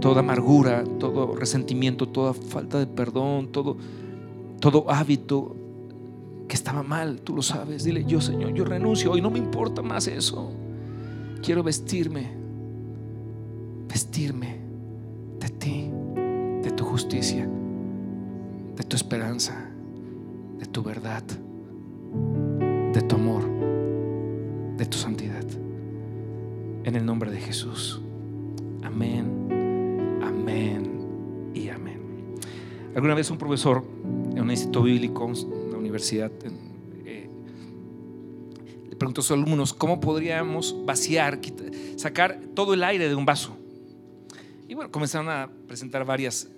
toda 0.00 0.20
amargura, 0.20 0.84
todo 0.98 1.34
resentimiento, 1.36 2.08
toda 2.08 2.32
falta 2.32 2.78
de 2.78 2.86
perdón, 2.86 3.48
todo, 3.52 3.76
todo 4.60 4.90
hábito 4.90 5.54
que 6.48 6.54
estaba 6.54 6.82
mal, 6.82 7.20
tú 7.20 7.34
lo 7.34 7.42
sabes. 7.42 7.84
Dile, 7.84 8.04
yo 8.04 8.20
Señor, 8.20 8.54
yo 8.54 8.64
renuncio, 8.64 9.12
hoy 9.12 9.20
no 9.20 9.30
me 9.30 9.38
importa 9.38 9.82
más 9.82 10.06
eso. 10.06 10.50
Quiero 11.42 11.62
vestirme, 11.62 12.35
vestirme 13.96 14.58
de 15.40 15.48
ti, 15.48 15.90
de 16.62 16.70
tu 16.72 16.84
justicia, 16.84 17.48
de 18.76 18.84
tu 18.84 18.94
esperanza 18.94 19.70
de 20.58 20.66
tu 20.66 20.82
verdad, 20.82 21.22
de 22.92 23.00
tu 23.00 23.14
amor, 23.14 23.42
de 24.76 24.84
tu 24.84 24.98
santidad. 24.98 25.46
En 26.84 26.94
el 26.94 27.06
nombre 27.06 27.30
de 27.30 27.40
Jesús. 27.40 28.02
Amén, 28.82 30.20
amén 30.22 31.52
y 31.54 31.70
amén. 31.70 32.34
Alguna 32.94 33.14
vez 33.14 33.30
un 33.30 33.38
profesor 33.38 33.82
en 34.34 34.42
un 34.42 34.50
instituto 34.50 34.82
bíblico, 34.82 35.26
en 35.26 35.70
la 35.70 35.78
universidad, 35.78 36.30
eh, 37.06 37.30
le 38.90 38.96
preguntó 38.96 39.22
a 39.22 39.24
sus 39.24 39.30
alumnos 39.30 39.72
cómo 39.72 40.00
podríamos 40.00 40.76
vaciar, 40.84 41.40
sacar 41.96 42.38
todo 42.54 42.74
el 42.74 42.84
aire 42.84 43.08
de 43.08 43.14
un 43.14 43.24
vaso. 43.24 43.55
Y 44.68 44.74
bueno, 44.74 44.90
comenzaron 44.90 45.28
a 45.28 45.50
presentar 45.66 46.04
varias 46.04 46.48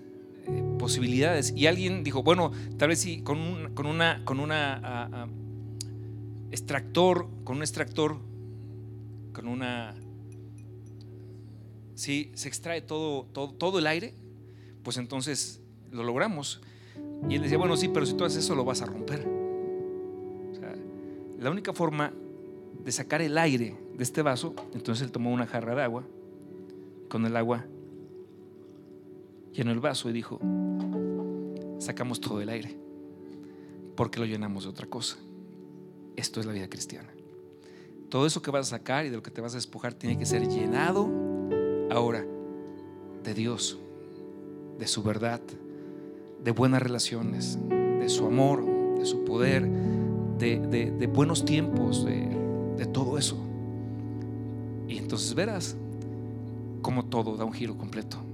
posibilidades. 0.79 1.53
Y 1.57 1.67
alguien 1.67 2.05
dijo, 2.05 2.23
bueno, 2.23 2.53
tal 2.79 2.89
vez 2.89 3.01
si 3.01 3.23
con, 3.23 3.39
un, 3.39 3.75
con 3.75 3.87
una, 3.87 4.25
con 4.25 4.41
una 4.41 5.29
extractor, 6.51 7.29
con 7.45 7.57
un 7.57 7.63
extractor, 7.63 8.17
con 9.33 9.49
una... 9.49 9.95
Si 11.95 12.31
se 12.35 12.49
extrae 12.49 12.81
todo, 12.81 13.25
todo, 13.33 13.53
todo 13.53 13.79
el 13.79 13.87
aire, 13.87 14.15
pues 14.83 14.97
entonces 14.97 15.61
lo 15.91 16.05
logramos. 16.05 16.61
Y 17.29 17.35
él 17.35 17.43
decía, 17.43 17.59
bueno, 17.59 17.77
sí, 17.77 17.89
pero 17.89 18.07
si 18.07 18.15
tú 18.15 18.25
haces 18.25 18.45
eso 18.45 18.55
lo 18.55 18.65
vas 18.65 18.83
a 18.83 18.87
romper. 18.87 19.27
la 21.41 21.51
única 21.51 21.73
forma 21.73 22.13
de 22.85 22.93
sacar 22.93 23.21
el 23.21 23.37
aire 23.37 23.77
de 23.97 24.03
este 24.03 24.23
vaso, 24.23 24.55
entonces 24.75 25.05
él 25.05 25.13
tomó 25.13 25.31
una 25.31 25.47
jarra 25.47 25.75
de 25.75 25.83
agua, 25.83 26.05
con 27.09 27.27
el 27.27 27.37
agua 27.37 27.67
llenó 29.53 29.73
el 29.73 29.81
vaso 29.81 30.09
y 30.09 30.13
dijo, 30.13 30.41
sacamos 31.79 32.21
todo 32.21 32.41
el 32.41 32.49
aire, 32.49 32.77
porque 33.97 34.21
lo 34.21 34.27
llenamos 34.27 34.65
de 34.65 34.71
otra 34.71 34.87
cosa. 34.87 35.17
Esto 36.17 36.41
es 36.41 36.47
la 36.47 36.53
vida 36.53 36.69
cristiana. 36.69 37.09
Todo 38.09 38.27
eso 38.27 38.43
que 38.43 38.51
vas 38.51 38.69
a 38.69 38.79
sacar 38.79 39.07
y 39.07 39.11
de 39.11 39.17
lo 39.17 39.23
que 39.23 39.31
te 39.31 39.41
vas 39.41 39.53
a 39.53 39.57
despojar 39.57 39.95
tiene 39.95 40.19
que 40.19 40.27
ser 40.27 40.49
llenado 40.49 41.09
ahora 41.91 42.25
de 43.23 43.35
Dios, 43.35 43.79
de 44.79 44.87
su 44.87 45.03
verdad, 45.03 45.41
de 46.43 46.51
buenas 46.51 46.83
relaciones, 46.83 47.59
de 47.69 48.09
su 48.09 48.27
amor, 48.27 48.65
de 48.99 49.05
su 49.05 49.25
poder, 49.25 49.69
de, 50.39 51.11
buenos 51.13 51.45
tiempos, 51.45 52.05
de, 52.05 52.29
de 52.77 52.87
todo 52.87 53.19
eso. 53.19 53.37
Y 54.89 54.97
entonces 54.97 55.35
verás 55.35 55.77
cómo 56.81 57.05
todo 57.05 57.37
da 57.37 57.45
un 57.45 57.53
giro 57.53 57.77
completo 57.77 58.28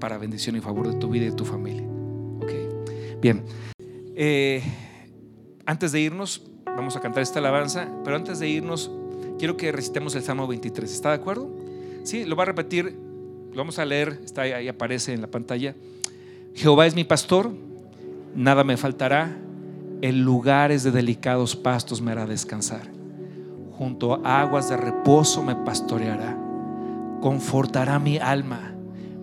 para 0.00 0.18
bendición 0.18 0.56
y 0.56 0.60
favor 0.60 0.88
de 0.88 0.98
tu 0.98 1.08
vida 1.08 1.26
y 1.26 1.30
de 1.30 1.36
tu 1.36 1.44
familia. 1.44 1.86
Bien. 3.20 3.44
Eh, 4.16 4.62
antes 5.66 5.92
de 5.92 6.00
irnos, 6.00 6.42
vamos 6.64 6.96
a 6.96 7.00
cantar 7.00 7.22
esta 7.22 7.38
alabanza, 7.38 7.88
pero 8.02 8.16
antes 8.16 8.38
de 8.38 8.48
irnos, 8.48 8.90
quiero 9.38 9.56
que 9.56 9.70
recitemos 9.72 10.14
el 10.14 10.22
Salmo 10.22 10.46
23. 10.46 10.90
¿Está 10.90 11.10
de 11.10 11.16
acuerdo? 11.16 11.50
Sí, 12.02 12.24
lo 12.24 12.34
va 12.34 12.44
a 12.44 12.46
repetir, 12.46 12.96
lo 13.50 13.56
vamos 13.56 13.78
a 13.78 13.84
leer, 13.84 14.20
está 14.24 14.42
ahí 14.42 14.68
aparece 14.68 15.12
en 15.12 15.20
la 15.20 15.26
pantalla. 15.26 15.74
Jehová 16.54 16.86
es 16.86 16.94
mi 16.94 17.04
pastor, 17.04 17.52
nada 18.34 18.64
me 18.64 18.76
faltará, 18.76 19.36
en 20.02 20.22
lugares 20.22 20.82
de 20.82 20.90
delicados 20.90 21.56
pastos 21.56 22.00
me 22.00 22.12
hará 22.12 22.26
descansar, 22.26 22.90
junto 23.72 24.24
a 24.26 24.40
aguas 24.40 24.70
de 24.70 24.76
reposo 24.76 25.42
me 25.42 25.54
pastoreará, 25.54 26.38
confortará 27.20 27.98
mi 27.98 28.18
alma, 28.18 28.74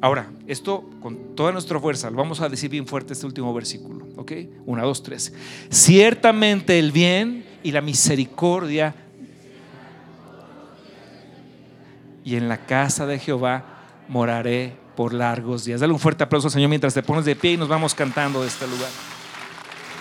Ahora, 0.00 0.30
esto 0.46 0.88
con 1.02 1.34
toda 1.36 1.52
nuestra 1.52 1.78
fuerza, 1.78 2.10
lo 2.10 2.16
vamos 2.16 2.40
a 2.40 2.48
decir 2.48 2.70
bien 2.70 2.86
fuerte 2.86 3.12
este 3.12 3.26
último 3.26 3.52
versículo, 3.52 4.06
¿ok? 4.16 4.32
Una, 4.64 4.82
dos, 4.82 5.02
tres. 5.02 5.32
Ciertamente 5.68 6.78
el 6.78 6.90
bien 6.90 7.44
y 7.62 7.72
la 7.72 7.82
misericordia 7.82 8.94
y 12.24 12.36
en 12.36 12.48
la 12.48 12.64
casa 12.64 13.06
de 13.06 13.18
Jehová 13.18 13.64
moraré 14.08 14.74
por 14.96 15.12
largos 15.12 15.64
días. 15.64 15.80
Dale 15.80 15.92
un 15.92 15.98
fuerte 15.98 16.24
aplauso, 16.24 16.48
Señor, 16.48 16.70
mientras 16.70 16.94
te 16.94 17.02
pones 17.02 17.24
de 17.24 17.36
pie 17.36 17.52
y 17.52 17.56
nos 17.56 17.68
vamos 17.68 17.94
cantando 17.94 18.40
de 18.40 18.48
este 18.48 18.66
lugar. 18.66 18.88